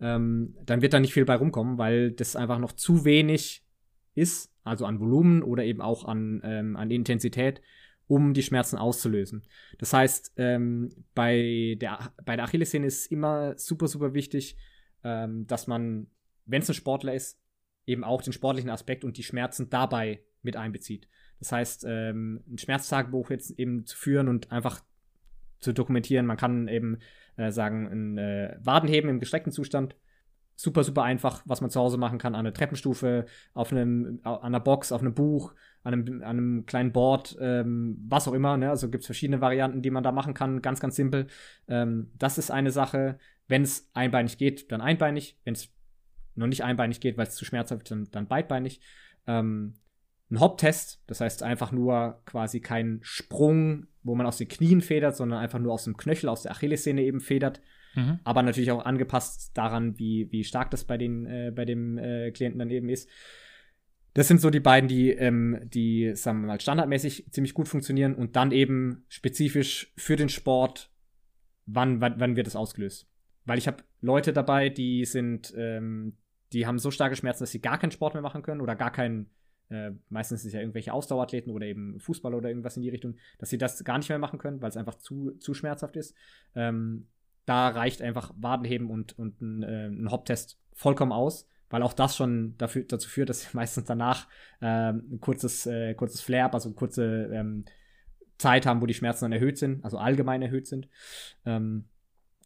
Ähm, 0.00 0.56
dann 0.64 0.82
wird 0.82 0.92
da 0.92 1.00
nicht 1.00 1.14
viel 1.14 1.24
bei 1.24 1.36
rumkommen, 1.36 1.78
weil 1.78 2.10
das 2.10 2.36
einfach 2.36 2.58
noch 2.58 2.72
zu 2.72 3.04
wenig 3.04 3.64
ist, 4.14 4.52
also 4.64 4.84
an 4.84 5.00
Volumen 5.00 5.42
oder 5.42 5.64
eben 5.64 5.80
auch 5.80 6.04
an, 6.04 6.40
ähm, 6.44 6.76
an 6.76 6.90
Intensität, 6.90 7.62
um 8.08 8.34
die 8.34 8.42
Schmerzen 8.42 8.76
auszulösen. 8.76 9.42
Das 9.78 9.92
heißt, 9.92 10.34
ähm, 10.36 10.90
bei, 11.14 11.76
der, 11.80 12.12
bei 12.24 12.36
der 12.36 12.44
Achillessehne 12.44 12.86
ist 12.86 13.00
es 13.00 13.06
immer 13.06 13.56
super, 13.58 13.88
super 13.88 14.14
wichtig, 14.14 14.56
ähm, 15.04 15.46
dass 15.46 15.66
man 15.66 16.08
wenn 16.46 16.62
es 16.62 16.68
ein 16.68 16.74
Sportler 16.74 17.14
ist, 17.14 17.38
eben 17.86 18.04
auch 18.04 18.22
den 18.22 18.32
sportlichen 18.32 18.70
Aspekt 18.70 19.04
und 19.04 19.16
die 19.16 19.22
Schmerzen 19.22 19.70
dabei 19.70 20.22
mit 20.42 20.56
einbezieht. 20.56 21.08
Das 21.38 21.52
heißt, 21.52 21.84
ähm, 21.88 22.42
ein 22.48 22.58
Schmerztagebuch 22.58 23.30
jetzt 23.30 23.50
eben 23.58 23.84
zu 23.84 23.96
führen 23.96 24.28
und 24.28 24.50
einfach 24.50 24.82
zu 25.60 25.72
dokumentieren. 25.72 26.26
Man 26.26 26.36
kann 26.36 26.68
eben 26.68 26.98
äh, 27.36 27.50
sagen, 27.50 27.86
ein 27.86 28.18
äh, 28.18 28.56
Wadenheben 28.60 29.10
im 29.10 29.20
gestreckten 29.20 29.52
Zustand. 29.52 29.96
Super, 30.58 30.84
super 30.84 31.02
einfach, 31.02 31.42
was 31.44 31.60
man 31.60 31.68
zu 31.68 31.78
Hause 31.78 31.98
machen 31.98 32.18
kann, 32.18 32.34
an 32.34 32.40
einer 32.40 32.54
Treppenstufe, 32.54 33.26
auf 33.52 33.72
einem, 33.72 34.20
an 34.22 34.40
einer 34.40 34.60
Box, 34.60 34.90
auf 34.90 35.02
einem 35.02 35.12
Buch, 35.12 35.54
an 35.82 35.92
einem, 35.92 36.22
an 36.22 36.38
einem 36.38 36.66
kleinen 36.66 36.92
Board, 36.92 37.36
ähm, 37.40 37.98
was 38.08 38.26
auch 38.26 38.32
immer. 38.32 38.56
Ne? 38.56 38.70
Also 38.70 38.88
gibt 38.88 39.02
es 39.02 39.06
verschiedene 39.06 39.42
Varianten, 39.42 39.82
die 39.82 39.90
man 39.90 40.02
da 40.02 40.12
machen 40.12 40.32
kann. 40.32 40.62
Ganz, 40.62 40.80
ganz 40.80 40.96
simpel. 40.96 41.26
Ähm, 41.68 42.10
das 42.14 42.38
ist 42.38 42.50
eine 42.50 42.70
Sache. 42.70 43.18
Wenn 43.48 43.62
es 43.62 43.90
einbeinig 43.92 44.38
geht, 44.38 44.72
dann 44.72 44.80
einbeinig. 44.80 45.38
Wenn 45.44 45.52
es 45.52 45.75
noch 46.36 46.46
nicht 46.46 46.64
einbeinig 46.64 47.00
geht, 47.00 47.16
weil 47.16 47.26
es 47.26 47.34
zu 47.34 47.44
schmerzhaft 47.44 47.82
ist, 47.82 47.90
dann, 47.90 48.08
dann 48.10 48.28
beidbeinig. 48.28 48.80
Ähm, 49.26 49.74
ein 50.30 50.40
Hop-Test, 50.40 51.02
das 51.06 51.20
heißt 51.20 51.42
einfach 51.42 51.72
nur 51.72 52.20
quasi 52.24 52.60
kein 52.60 52.98
Sprung, 53.02 53.86
wo 54.02 54.14
man 54.14 54.26
aus 54.26 54.38
den 54.38 54.48
Knien 54.48 54.80
federt, 54.80 55.16
sondern 55.16 55.38
einfach 55.38 55.58
nur 55.58 55.72
aus 55.72 55.84
dem 55.84 55.96
Knöchel, 55.96 56.28
aus 56.28 56.42
der 56.42 56.52
Achillessehne 56.52 57.02
eben 57.02 57.20
federt. 57.20 57.60
Mhm. 57.94 58.20
Aber 58.24 58.42
natürlich 58.42 58.72
auch 58.72 58.84
angepasst 58.84 59.56
daran, 59.56 59.98
wie, 59.98 60.30
wie 60.32 60.44
stark 60.44 60.70
das 60.70 60.84
bei, 60.84 60.98
den, 60.98 61.26
äh, 61.26 61.52
bei 61.54 61.64
dem 61.64 61.98
äh, 61.98 62.30
Klienten 62.32 62.58
dann 62.58 62.70
eben 62.70 62.88
ist. 62.88 63.08
Das 64.14 64.28
sind 64.28 64.40
so 64.40 64.50
die 64.50 64.60
beiden, 64.60 64.88
die, 64.88 65.10
ähm, 65.10 65.60
die, 65.64 66.14
sagen 66.14 66.40
wir 66.40 66.48
mal, 66.48 66.60
standardmäßig 66.60 67.30
ziemlich 67.30 67.54
gut 67.54 67.68
funktionieren 67.68 68.14
und 68.14 68.34
dann 68.34 68.50
eben 68.50 69.04
spezifisch 69.08 69.92
für 69.96 70.16
den 70.16 70.28
Sport, 70.28 70.90
wann, 71.66 72.00
wann, 72.00 72.18
wann 72.18 72.36
wird 72.36 72.46
das 72.46 72.56
ausgelöst. 72.56 73.08
Weil 73.44 73.58
ich 73.58 73.66
habe 73.66 73.84
Leute 74.00 74.32
dabei, 74.32 74.70
die 74.70 75.04
sind, 75.04 75.54
ähm, 75.56 76.16
die 76.56 76.66
haben 76.66 76.78
so 76.78 76.90
starke 76.90 77.16
Schmerzen, 77.16 77.42
dass 77.42 77.50
sie 77.50 77.60
gar 77.60 77.78
keinen 77.78 77.90
Sport 77.90 78.14
mehr 78.14 78.22
machen 78.22 78.40
können 78.40 78.62
oder 78.62 78.74
gar 78.74 78.90
keinen, 78.90 79.28
äh, 79.68 79.90
meistens 80.08 80.40
ist 80.40 80.46
es 80.46 80.52
ja 80.54 80.60
irgendwelche 80.60 80.92
Ausdauerathleten 80.92 81.52
oder 81.52 81.66
eben 81.66 82.00
Fußball 82.00 82.32
oder 82.32 82.48
irgendwas 82.48 82.76
in 82.76 82.82
die 82.82 82.88
Richtung, 82.88 83.16
dass 83.38 83.50
sie 83.50 83.58
das 83.58 83.84
gar 83.84 83.98
nicht 83.98 84.08
mehr 84.08 84.18
machen 84.18 84.38
können, 84.38 84.62
weil 84.62 84.70
es 84.70 84.78
einfach 84.78 84.94
zu, 84.94 85.32
zu 85.32 85.52
schmerzhaft 85.52 85.96
ist. 85.96 86.16
Ähm, 86.54 87.08
da 87.44 87.68
reicht 87.68 88.00
einfach 88.00 88.32
Wadenheben 88.38 88.88
und, 88.88 89.18
und 89.18 89.40
ein, 89.42 89.62
äh, 89.64 89.86
ein 89.88 90.10
Hop-Test 90.10 90.58
vollkommen 90.72 91.12
aus, 91.12 91.46
weil 91.68 91.82
auch 91.82 91.92
das 91.92 92.16
schon 92.16 92.56
dafür, 92.56 92.84
dazu 92.84 93.08
führt, 93.08 93.28
dass 93.28 93.42
sie 93.42 93.48
meistens 93.52 93.84
danach 93.84 94.26
äh, 94.62 94.92
ein 94.92 95.20
kurzes, 95.20 95.66
äh, 95.66 95.94
kurzes 95.94 96.22
Flare-up, 96.22 96.54
also 96.54 96.72
kurze 96.72 97.30
ähm, 97.34 97.66
Zeit 98.38 98.64
haben, 98.64 98.80
wo 98.80 98.86
die 98.86 98.94
Schmerzen 98.94 99.26
dann 99.26 99.32
erhöht 99.32 99.58
sind, 99.58 99.84
also 99.84 99.98
allgemein 99.98 100.40
erhöht 100.40 100.66
sind. 100.66 100.88
Ähm, 101.44 101.84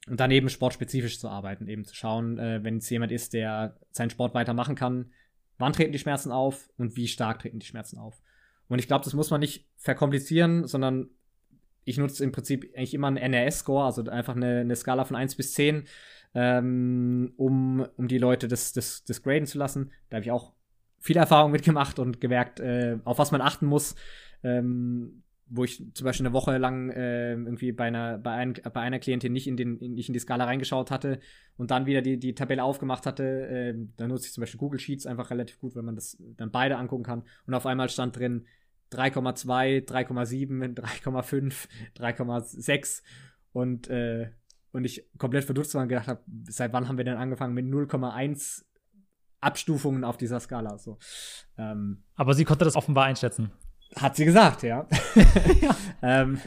und 0.08 0.18
dann 0.18 0.30
eben 0.30 0.48
sportspezifisch 0.48 1.18
zu 1.18 1.28
arbeiten, 1.28 1.68
eben 1.68 1.84
zu 1.84 1.94
schauen, 1.94 2.38
äh, 2.38 2.62
wenn 2.62 2.78
es 2.78 2.90
jemand 2.90 3.12
ist, 3.12 3.32
der 3.32 3.76
seinen 3.90 4.10
Sport 4.10 4.34
weitermachen 4.34 4.74
kann, 4.74 5.12
wann 5.58 5.72
treten 5.72 5.92
die 5.92 5.98
Schmerzen 5.98 6.32
auf 6.32 6.70
und 6.78 6.96
wie 6.96 7.06
stark 7.06 7.40
treten 7.40 7.58
die 7.58 7.66
Schmerzen 7.66 7.98
auf. 7.98 8.22
Und 8.68 8.78
ich 8.78 8.86
glaube, 8.86 9.04
das 9.04 9.14
muss 9.14 9.30
man 9.30 9.40
nicht 9.40 9.66
verkomplizieren, 9.76 10.66
sondern 10.66 11.10
ich 11.84 11.98
nutze 11.98 12.24
im 12.24 12.32
Prinzip 12.32 12.72
eigentlich 12.76 12.94
immer 12.94 13.08
einen 13.08 13.16
NRS-Score, 13.16 13.84
also 13.84 14.04
einfach 14.04 14.36
eine, 14.36 14.60
eine, 14.60 14.76
Skala 14.76 15.04
von 15.04 15.16
1 15.16 15.34
bis 15.34 15.54
10, 15.54 15.84
ähm, 16.34 17.32
um, 17.36 17.86
um 17.96 18.08
die 18.08 18.18
Leute 18.18 18.48
das, 18.48 18.72
das, 18.72 19.04
das 19.04 19.22
graden 19.22 19.46
zu 19.46 19.58
lassen. 19.58 19.90
Da 20.08 20.16
habe 20.16 20.24
ich 20.24 20.30
auch 20.30 20.52
viel 20.98 21.16
Erfahrung 21.16 21.50
mitgemacht 21.50 21.98
und 21.98 22.20
gemerkt, 22.20 22.60
äh, 22.60 22.98
auf 23.04 23.18
was 23.18 23.32
man 23.32 23.40
achten 23.40 23.66
muss. 23.66 23.96
Ähm, 24.44 25.22
wo 25.50 25.64
ich 25.64 25.82
zum 25.94 26.04
Beispiel 26.04 26.26
eine 26.26 26.32
Woche 26.32 26.56
lang 26.58 26.90
äh, 26.90 27.32
irgendwie 27.32 27.72
bei 27.72 27.86
einer, 27.86 28.18
bei, 28.18 28.32
ein, 28.32 28.52
bei 28.52 28.80
einer 28.80 29.00
Klientin 29.00 29.32
nicht 29.32 29.48
in, 29.48 29.56
den, 29.56 29.78
in, 29.78 29.94
nicht 29.94 30.08
in 30.08 30.12
die 30.12 30.20
Skala 30.20 30.44
reingeschaut 30.44 30.92
hatte 30.92 31.18
und 31.56 31.72
dann 31.72 31.86
wieder 31.86 32.02
die, 32.02 32.18
die 32.18 32.34
Tabelle 32.34 32.62
aufgemacht 32.62 33.04
hatte, 33.04 33.24
äh, 33.24 33.74
da 33.96 34.06
nutze 34.06 34.26
ich 34.26 34.32
zum 34.32 34.42
Beispiel 34.42 34.58
Google 34.58 34.78
Sheets 34.78 35.06
einfach 35.06 35.30
relativ 35.30 35.58
gut, 35.58 35.74
weil 35.74 35.82
man 35.82 35.96
das 35.96 36.16
dann 36.36 36.52
beide 36.52 36.76
angucken 36.76 37.02
kann. 37.02 37.24
Und 37.46 37.54
auf 37.54 37.66
einmal 37.66 37.88
stand 37.88 38.16
drin 38.16 38.46
3,2, 38.92 39.86
3,7, 39.86 40.74
3,5, 40.74 41.68
3,6 41.96 43.02
und, 43.52 43.88
äh, 43.88 44.30
und 44.72 44.84
ich 44.84 45.04
komplett 45.18 45.44
verdutzt 45.44 45.74
war 45.74 45.82
und 45.82 45.88
gedacht 45.88 46.06
habe, 46.06 46.22
seit 46.48 46.72
wann 46.72 46.88
haben 46.88 46.96
wir 46.96 47.04
denn 47.04 47.16
angefangen 47.16 47.54
mit 47.54 47.66
0,1 47.66 48.64
Abstufungen 49.40 50.04
auf 50.04 50.16
dieser 50.16 50.38
Skala? 50.38 50.78
So. 50.78 50.98
Ähm, 51.58 52.04
Aber 52.14 52.34
sie 52.34 52.44
konnte 52.44 52.64
das 52.64 52.76
offenbar 52.76 53.06
einschätzen. 53.06 53.50
Hat 53.96 54.16
sie 54.16 54.24
gesagt, 54.24 54.62
ja. 54.62 54.86
ja. 55.60 55.76
ähm, 56.02 56.40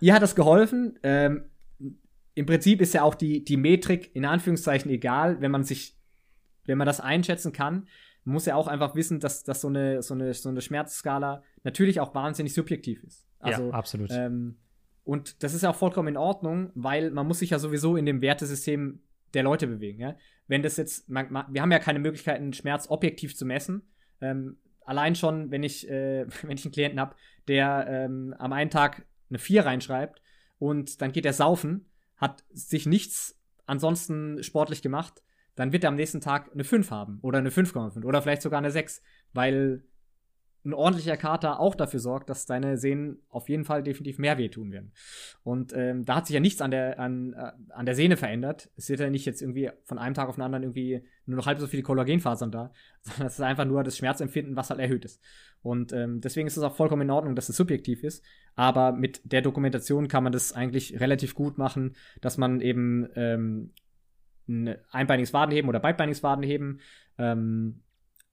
ihr 0.00 0.14
hat 0.14 0.22
das 0.22 0.34
geholfen. 0.34 0.98
Ähm, 1.02 1.50
Im 2.34 2.46
Prinzip 2.46 2.80
ist 2.80 2.94
ja 2.94 3.02
auch 3.02 3.14
die, 3.14 3.44
die 3.44 3.56
Metrik 3.56 4.14
in 4.14 4.24
Anführungszeichen 4.24 4.90
egal, 4.90 5.40
wenn 5.40 5.50
man 5.50 5.64
sich, 5.64 5.98
wenn 6.64 6.78
man 6.78 6.86
das 6.86 7.00
einschätzen 7.00 7.52
kann. 7.52 7.88
Man 8.24 8.34
muss 8.34 8.46
ja 8.46 8.54
auch 8.54 8.68
einfach 8.68 8.94
wissen, 8.94 9.20
dass, 9.20 9.44
dass 9.44 9.60
so, 9.60 9.68
eine, 9.68 10.02
so, 10.02 10.14
eine, 10.14 10.32
so 10.32 10.48
eine 10.48 10.60
Schmerzskala 10.60 11.42
natürlich 11.64 12.00
auch 12.00 12.14
wahnsinnig 12.14 12.54
subjektiv 12.54 13.02
ist. 13.04 13.26
Also, 13.40 13.68
ja, 13.68 13.74
absolut. 13.74 14.10
Ähm, 14.12 14.56
und 15.04 15.42
das 15.42 15.54
ist 15.54 15.62
ja 15.62 15.70
auch 15.70 15.76
vollkommen 15.76 16.08
in 16.08 16.16
Ordnung, 16.16 16.70
weil 16.74 17.10
man 17.10 17.26
muss 17.26 17.40
sich 17.40 17.50
ja 17.50 17.58
sowieso 17.58 17.96
in 17.96 18.06
dem 18.06 18.20
Wertesystem 18.20 19.00
der 19.34 19.42
Leute 19.42 19.66
bewegen. 19.66 20.00
Ja? 20.00 20.16
Wenn 20.46 20.62
das 20.62 20.76
jetzt, 20.76 21.08
man, 21.08 21.32
man, 21.32 21.46
wir 21.52 21.62
haben 21.62 21.72
ja 21.72 21.78
keine 21.78 21.98
Möglichkeiten, 21.98 22.52
Schmerz 22.52 22.88
objektiv 22.88 23.36
zu 23.36 23.44
messen. 23.44 23.82
Ähm, 24.20 24.58
allein 24.84 25.14
schon, 25.14 25.50
wenn 25.50 25.62
ich, 25.62 25.88
äh, 25.88 26.26
wenn 26.42 26.56
ich 26.56 26.64
einen 26.64 26.72
Klienten 26.72 27.00
habe, 27.00 27.16
der 27.48 27.86
ähm, 27.88 28.34
am 28.38 28.52
einen 28.52 28.70
Tag 28.70 29.06
eine 29.30 29.38
4 29.38 29.64
reinschreibt 29.64 30.22
und 30.58 31.00
dann 31.00 31.12
geht 31.12 31.26
er 31.26 31.32
saufen, 31.32 31.86
hat 32.16 32.44
sich 32.52 32.86
nichts 32.86 33.38
ansonsten 33.66 34.42
sportlich 34.42 34.82
gemacht, 34.82 35.22
dann 35.54 35.72
wird 35.72 35.84
er 35.84 35.88
am 35.88 35.96
nächsten 35.96 36.20
Tag 36.20 36.50
eine 36.52 36.64
5 36.64 36.90
haben 36.90 37.18
oder 37.22 37.38
eine 37.38 37.50
5,5 37.50 38.04
oder 38.04 38.22
vielleicht 38.22 38.42
sogar 38.42 38.58
eine 38.58 38.70
6, 38.70 39.02
weil 39.32 39.84
ein 40.64 40.74
ordentlicher 40.74 41.16
Kater 41.16 41.58
auch 41.58 41.74
dafür 41.74 41.98
sorgt, 41.98 42.30
dass 42.30 42.46
deine 42.46 42.76
Sehnen 42.76 43.18
auf 43.28 43.48
jeden 43.48 43.64
Fall 43.64 43.82
definitiv 43.82 44.18
mehr 44.18 44.38
wehtun 44.38 44.70
werden. 44.70 44.92
Und 45.42 45.72
ähm, 45.74 46.04
da 46.04 46.16
hat 46.16 46.26
sich 46.26 46.34
ja 46.34 46.40
nichts 46.40 46.60
an 46.60 46.70
der, 46.70 47.00
an, 47.00 47.32
äh, 47.32 47.52
an 47.70 47.84
der 47.84 47.96
Sehne 47.96 48.16
verändert. 48.16 48.70
Es 48.76 48.88
wird 48.88 49.00
ja 49.00 49.10
nicht 49.10 49.26
jetzt 49.26 49.42
irgendwie 49.42 49.70
von 49.84 49.98
einem 49.98 50.14
Tag 50.14 50.28
auf 50.28 50.36
den 50.36 50.42
anderen 50.42 50.62
irgendwie 50.62 51.04
nur 51.26 51.36
noch 51.36 51.46
halb 51.46 51.58
so 51.58 51.66
viele 51.66 51.82
Kollagenfasern 51.82 52.52
da, 52.52 52.72
sondern 53.02 53.26
es 53.26 53.34
ist 53.34 53.40
einfach 53.40 53.64
nur 53.64 53.82
das 53.82 53.96
Schmerzempfinden, 53.96 54.54
was 54.54 54.70
halt 54.70 54.78
erhöht 54.78 55.04
ist. 55.04 55.20
Und 55.62 55.92
ähm, 55.92 56.20
deswegen 56.20 56.46
ist 56.46 56.56
es 56.56 56.62
auch 56.62 56.76
vollkommen 56.76 57.02
in 57.02 57.10
Ordnung, 57.10 57.34
dass 57.34 57.48
es 57.48 57.56
subjektiv 57.56 58.04
ist. 58.04 58.24
Aber 58.54 58.92
mit 58.92 59.20
der 59.24 59.42
Dokumentation 59.42 60.06
kann 60.06 60.24
man 60.24 60.32
das 60.32 60.52
eigentlich 60.52 61.00
relativ 61.00 61.34
gut 61.34 61.58
machen, 61.58 61.96
dass 62.20 62.38
man 62.38 62.60
eben 62.60 63.08
ähm, 63.16 63.70
ein 64.48 64.76
einbeiniges 64.90 65.32
Wadenheben 65.32 65.68
oder 65.68 65.80
beidbeiniges 65.80 66.22
Wadenheben 66.22 66.80
ähm, 67.18 67.80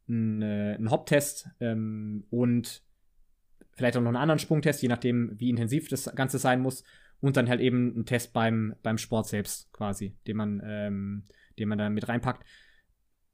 einen, 0.09 0.41
äh, 0.41 0.75
einen 0.75 0.91
Hop-Test 0.91 1.49
ähm, 1.59 2.25
und 2.29 2.83
vielleicht 3.73 3.95
auch 3.97 4.01
noch 4.01 4.09
einen 4.09 4.17
anderen 4.17 4.39
Sprungtest, 4.39 4.81
je 4.81 4.89
nachdem, 4.89 5.39
wie 5.39 5.49
intensiv 5.49 5.87
das 5.87 6.13
Ganze 6.15 6.37
sein 6.37 6.61
muss. 6.61 6.83
Und 7.21 7.35
dann 7.35 7.49
halt 7.49 7.59
eben 7.59 7.93
einen 7.93 8.05
Test 8.05 8.31
beim, 8.31 8.75
beim 8.81 8.97
Sport 8.97 9.27
selbst 9.27 9.73
quasi, 9.73 10.15
den 10.25 10.37
man, 10.37 10.61
ähm, 10.63 11.23
den 11.57 11.67
man 11.67 11.77
da 11.77 11.89
mit 11.89 12.07
reinpackt. 12.07 12.45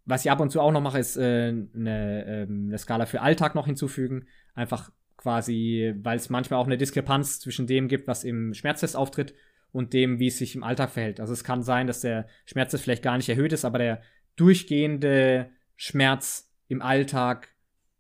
Was 0.06 0.26
ich 0.26 0.32
ab 0.32 0.40
und 0.40 0.52
zu 0.52 0.60
auch 0.60 0.72
noch 0.72 0.82
mache, 0.82 1.00
ist 1.00 1.18
äh, 1.18 1.54
eine, 1.76 2.26
äh, 2.26 2.42
eine 2.48 2.78
Skala 2.78 3.06
für 3.06 3.22
Alltag 3.22 3.54
noch 3.54 3.68
hinzufügen. 3.68 4.26
Einfach 4.56 4.92
quasi, 5.18 5.94
weil 5.98 6.18
es 6.18 6.30
manchmal 6.30 6.60
auch 6.60 6.66
eine 6.66 6.78
Diskrepanz 6.78 7.40
zwischen 7.40 7.68
dem 7.68 7.88
gibt, 7.88 8.08
was 8.08 8.24
im 8.24 8.54
Schmerztest 8.54 8.96
auftritt 8.96 9.34
und 9.72 9.94
dem, 9.94 10.20
wie 10.20 10.28
es 10.28 10.38
sich 10.38 10.56
im 10.56 10.64
Alltag 10.64 10.92
verhält. 10.92 11.20
Also 11.20 11.34
es 11.34 11.44
kann 11.44 11.62
sein, 11.62 11.86
dass 11.86 12.02
der 12.02 12.28
Schmerztest 12.46 12.84
vielleicht 12.84 13.04
gar 13.04 13.18
nicht 13.18 13.30
erhöht 13.30 13.54
ist, 13.54 13.66
aber 13.66 13.78
der 13.78 14.02
durchgehende 14.36 15.50
Schmerz 15.76 16.52
im 16.68 16.82
Alltag 16.82 17.50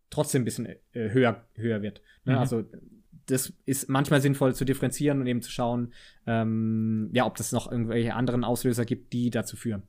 trotzdem 0.09 0.41
ein 0.41 0.45
bisschen 0.45 0.65
äh, 0.65 0.75
höher, 0.93 1.45
höher 1.55 1.81
wird. 1.81 2.01
Ne? 2.25 2.33
Mhm. 2.33 2.39
Also 2.39 2.63
das 3.27 3.53
ist 3.65 3.89
manchmal 3.89 4.21
sinnvoll 4.21 4.53
zu 4.53 4.65
differenzieren 4.65 5.19
und 5.19 5.27
eben 5.27 5.41
zu 5.41 5.51
schauen, 5.51 5.93
ähm, 6.27 7.09
ja, 7.13 7.25
ob 7.25 7.35
das 7.37 7.51
noch 7.51 7.71
irgendwelche 7.71 8.13
anderen 8.13 8.43
Auslöser 8.43 8.85
gibt, 8.85 9.13
die 9.13 9.29
dazu 9.29 9.57
führen. 9.57 9.83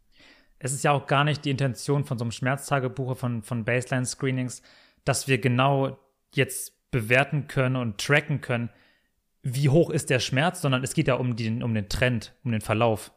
Es 0.59 0.72
ist 0.72 0.85
ja 0.85 0.93
auch 0.93 1.07
gar 1.07 1.24
nicht 1.24 1.45
die 1.45 1.51
Intention 1.51 2.05
von 2.05 2.18
so 2.18 2.24
einem 2.24 2.31
Schmerztagebuch, 2.31 3.16
von, 3.16 3.43
von 3.43 3.64
Baseline-Screenings, 3.64 4.62
dass 5.05 5.29
wir 5.29 5.39
genau 5.39 5.99
jetzt 6.35 6.91
bewerten 6.91 7.47
können 7.47 7.77
und 7.77 7.99
tracken 7.99 8.41
können, 8.41 8.70
wie 9.43 9.68
hoch 9.68 9.91
ist 9.91 10.09
der 10.11 10.18
Schmerz, 10.18 10.62
sondern 10.62 10.83
es 10.83 10.95
geht 10.95 11.09
ja 11.09 11.14
um 11.14 11.37
den, 11.37 11.62
um 11.62 11.74
den 11.74 11.89
Trend, 11.89 12.35
um 12.43 12.53
den 12.53 12.62
Verlauf. 12.62 13.12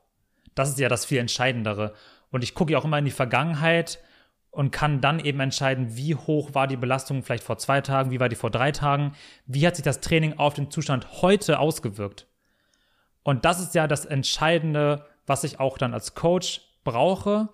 Das 0.54 0.70
ist 0.70 0.80
ja 0.80 0.90
das 0.90 1.06
viel 1.06 1.18
Entscheidendere. 1.18 1.94
Und 2.30 2.44
ich 2.44 2.54
gucke 2.54 2.74
ja 2.74 2.78
auch 2.78 2.86
immer 2.86 3.00
in 3.00 3.06
die 3.06 3.12
Vergangenheit 3.12 4.00
und 4.52 4.72
kann 4.72 5.02
dann 5.02 5.20
eben 5.20 5.40
entscheiden, 5.40 5.96
wie 5.96 6.16
hoch 6.16 6.54
war 6.54 6.68
die 6.68 6.78
Belastung 6.78 7.24
vielleicht 7.24 7.44
vor 7.44 7.58
zwei 7.58 7.82
Tagen, 7.82 8.12
wie 8.12 8.20
war 8.20 8.30
die 8.30 8.36
vor 8.36 8.50
drei 8.50 8.72
Tagen, 8.72 9.14
wie 9.46 9.66
hat 9.66 9.76
sich 9.76 9.84
das 9.84 10.02
Training 10.02 10.38
auf 10.38 10.54
den 10.54 10.72
Zustand 10.72 11.22
heute 11.22 11.60
ausgewirkt. 11.60 12.28
Und 13.24 13.46
das 13.46 13.60
ist 13.60 13.76
ja 13.76 13.88
das 13.88 14.06
Entscheidende, 14.06 15.06
was 15.28 15.44
ich 15.44 15.60
auch 15.60 15.78
dann 15.78 15.94
als 15.94 16.16
Coach 16.16 16.62
brauche, 16.84 17.50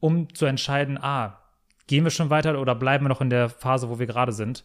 um 0.00 0.34
zu 0.34 0.46
entscheiden, 0.46 0.98
ah, 1.00 1.40
gehen 1.86 2.04
wir 2.04 2.10
schon 2.10 2.30
weiter 2.30 2.58
oder 2.58 2.74
bleiben 2.74 3.04
wir 3.04 3.10
noch 3.10 3.20
in 3.20 3.30
der 3.30 3.48
Phase, 3.48 3.88
wo 3.88 3.98
wir 3.98 4.06
gerade 4.06 4.32
sind. 4.32 4.64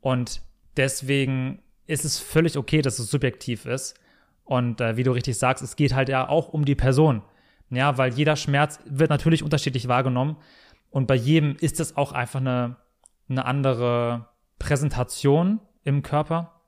Und 0.00 0.42
deswegen 0.76 1.62
ist 1.86 2.04
es 2.04 2.18
völlig 2.18 2.56
okay, 2.56 2.82
dass 2.82 2.98
es 2.98 3.10
subjektiv 3.10 3.64
ist. 3.64 3.98
Und 4.44 4.80
äh, 4.80 4.96
wie 4.96 5.02
du 5.02 5.12
richtig 5.12 5.38
sagst, 5.38 5.62
es 5.62 5.76
geht 5.76 5.94
halt 5.94 6.08
ja 6.08 6.28
auch 6.28 6.48
um 6.48 6.64
die 6.64 6.74
Person. 6.74 7.22
Ja, 7.70 7.98
weil 7.98 8.14
jeder 8.14 8.36
Schmerz 8.36 8.80
wird 8.86 9.10
natürlich 9.10 9.42
unterschiedlich 9.42 9.88
wahrgenommen. 9.88 10.36
Und 10.90 11.06
bei 11.06 11.14
jedem 11.14 11.56
ist 11.60 11.80
es 11.80 11.96
auch 11.96 12.12
einfach 12.12 12.40
eine, 12.40 12.76
eine 13.28 13.44
andere 13.44 14.28
Präsentation 14.58 15.60
im 15.84 16.02
Körper. 16.02 16.60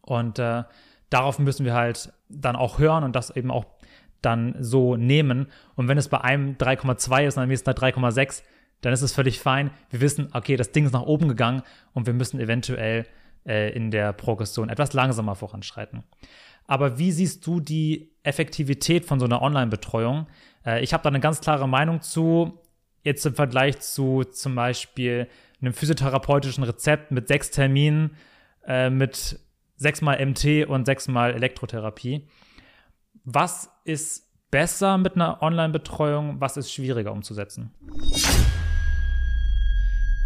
Und 0.00 0.38
äh, 0.38 0.64
darauf 1.10 1.38
müssen 1.38 1.64
wir 1.64 1.74
halt 1.74 2.12
dann 2.28 2.56
auch 2.56 2.78
hören 2.78 3.04
und 3.04 3.14
das 3.14 3.30
eben 3.30 3.50
auch 3.50 3.66
dann 4.20 4.56
so 4.60 4.96
nehmen. 4.96 5.48
Und 5.74 5.88
wenn 5.88 5.98
es 5.98 6.08
bei 6.08 6.20
einem 6.20 6.56
3,2 6.56 7.26
ist 7.26 7.36
und 7.36 7.42
am 7.42 7.48
nächsten 7.48 7.70
3,6, 7.70 8.42
dann 8.80 8.92
ist 8.92 9.02
es 9.02 9.12
völlig 9.12 9.40
fein. 9.40 9.70
Wir 9.90 10.00
wissen, 10.00 10.28
okay, 10.32 10.56
das 10.56 10.72
Ding 10.72 10.86
ist 10.86 10.92
nach 10.92 11.02
oben 11.02 11.28
gegangen 11.28 11.62
und 11.92 12.06
wir 12.06 12.14
müssen 12.14 12.40
eventuell 12.40 13.06
äh, 13.46 13.72
in 13.74 13.90
der 13.90 14.12
Progression 14.12 14.68
etwas 14.68 14.92
langsamer 14.92 15.34
voranschreiten. 15.34 16.02
Aber 16.66 16.98
wie 16.98 17.12
siehst 17.12 17.46
du 17.46 17.60
die 17.60 18.12
Effektivität 18.22 19.04
von 19.04 19.18
so 19.18 19.26
einer 19.26 19.42
Online-Betreuung? 19.42 20.26
Äh, 20.64 20.82
ich 20.82 20.92
habe 20.92 21.02
da 21.02 21.08
eine 21.08 21.20
ganz 21.20 21.40
klare 21.40 21.68
Meinung 21.68 22.00
zu. 22.00 22.60
Jetzt 23.02 23.26
im 23.26 23.34
Vergleich 23.34 23.80
zu 23.80 24.24
zum 24.24 24.54
Beispiel 24.54 25.28
einem 25.60 25.72
physiotherapeutischen 25.72 26.64
Rezept 26.64 27.10
mit 27.10 27.28
sechs 27.28 27.50
Terminen, 27.50 28.16
äh, 28.66 28.90
mit 28.90 29.38
sechsmal 29.76 30.24
MT 30.24 30.66
und 30.66 30.86
sechsmal 30.86 31.34
Elektrotherapie. 31.34 32.28
Was 33.24 33.70
ist 33.84 34.28
besser 34.50 34.98
mit 34.98 35.16
einer 35.16 35.42
Online-Betreuung? 35.42 36.40
Was 36.40 36.56
ist 36.56 36.72
schwieriger 36.72 37.12
umzusetzen? 37.12 37.72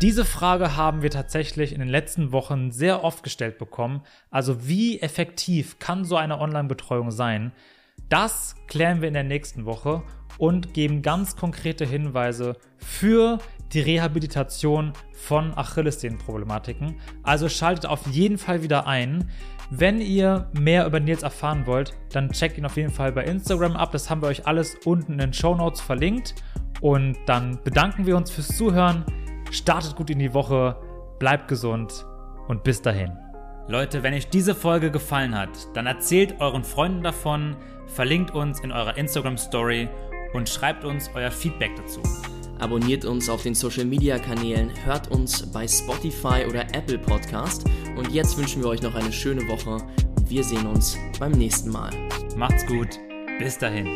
Diese 0.03 0.27
Frage 0.27 0.77
haben 0.77 1.01
wir 1.01 1.11
tatsächlich 1.11 1.73
in 1.73 1.79
den 1.79 1.89
letzten 1.89 2.31
Wochen 2.31 2.71
sehr 2.71 3.03
oft 3.03 3.23
gestellt 3.23 3.57
bekommen. 3.57 4.03
Also 4.31 4.69
wie 4.69 5.01
effektiv 5.01 5.79
kann 5.79 6.05
so 6.05 6.17
eine 6.17 6.39
Online-Betreuung 6.39 7.11
sein? 7.11 7.53
Das 8.09 8.55
klären 8.69 9.01
wir 9.01 9.09
in 9.09 9.15
der 9.15 9.25
nächsten 9.25 9.65
Woche 9.65 10.03
und 10.39 10.75
geben 10.75 11.03
ganz 11.03 11.37
konkrete 11.37 11.85
Hinweise 11.85 12.57
für 12.79 13.39
die 13.73 13.81
Rehabilitation 13.81 14.93
von 15.13 15.57
Achillessehnenproblematiken. 15.57 17.01
Also 17.23 17.49
schaltet 17.49 17.87
auf 17.87 18.07
jeden 18.07 18.39
Fall 18.39 18.63
wieder 18.63 18.87
ein. 18.87 19.31
Wenn 19.71 20.01
ihr 20.01 20.49
mehr 20.53 20.87
über 20.87 21.01
Nils 21.01 21.25
erfahren 21.25 21.67
wollt, 21.67 21.95
dann 22.13 22.31
checkt 22.31 22.59
ihn 22.59 22.67
auf 22.67 22.77
jeden 22.77 22.93
Fall 22.93 23.11
bei 23.11 23.25
Instagram 23.25 23.75
ab. 23.75 23.91
Das 23.91 24.09
haben 24.09 24.23
wir 24.23 24.29
euch 24.29 24.47
alles 24.47 24.77
unten 24.85 25.13
in 25.13 25.19
den 25.19 25.33
Show 25.33 25.57
Notes 25.57 25.81
verlinkt. 25.81 26.37
Und 26.81 27.17
dann 27.27 27.59
bedanken 27.65 28.07
wir 28.07 28.17
uns 28.17 28.31
fürs 28.31 28.57
Zuhören. 28.57 29.05
Startet 29.51 29.97
gut 29.97 30.11
in 30.11 30.21
die 30.21 30.35
Woche, 30.35 30.77
bleibt 31.19 31.49
gesund 31.49 32.07
und 32.47 32.63
bis 32.63 32.83
dahin. 32.83 33.17
Leute, 33.69 34.05
wenn 34.05 34.15
euch 34.15 34.29
diese 34.29 34.55
Folge 34.55 34.93
gefallen 34.93 35.37
hat, 35.37 35.51
dann 35.75 35.87
erzählt 35.87 36.41
euren 36.41 36.63
Freunden 36.63 37.03
davon, 37.03 37.57
verlinkt 37.87 38.35
uns 38.35 38.61
in 38.61 38.73
eurer 38.73 38.97
Instagram 38.97 39.39
Story 39.39 39.89
und 40.35 40.49
schreibt 40.49 40.85
uns 40.85 41.11
euer 41.15 41.31
Feedback 41.31 41.71
dazu. 41.77 42.03
Abonniert 42.59 43.05
uns 43.05 43.29
auf 43.29 43.43
den 43.43 43.55
Social 43.55 43.85
Media 43.85 44.19
Kanälen, 44.19 44.71
hört 44.85 45.11
uns 45.11 45.51
bei 45.53 45.69
Spotify 45.69 46.47
oder 46.49 46.63
Apple 46.75 46.99
Podcast 46.99 47.65
und 47.97 48.13
jetzt 48.13 48.37
wünschen 48.39 48.63
wir 48.63 48.71
euch 48.71 48.83
noch 48.83 48.95
eine 48.95 49.13
schöne 49.13 49.47
Woche 49.49 49.79
und 50.17 50.31
wir 50.31 50.43
sehen 50.43 50.67
uns 50.67 50.97
beim 51.19 51.33
nächsten 51.33 51.71
Mal. 51.71 51.91
Macht's 52.37 52.67
gut, 52.67 52.99
bis 53.39 53.59
dahin. 53.59 53.87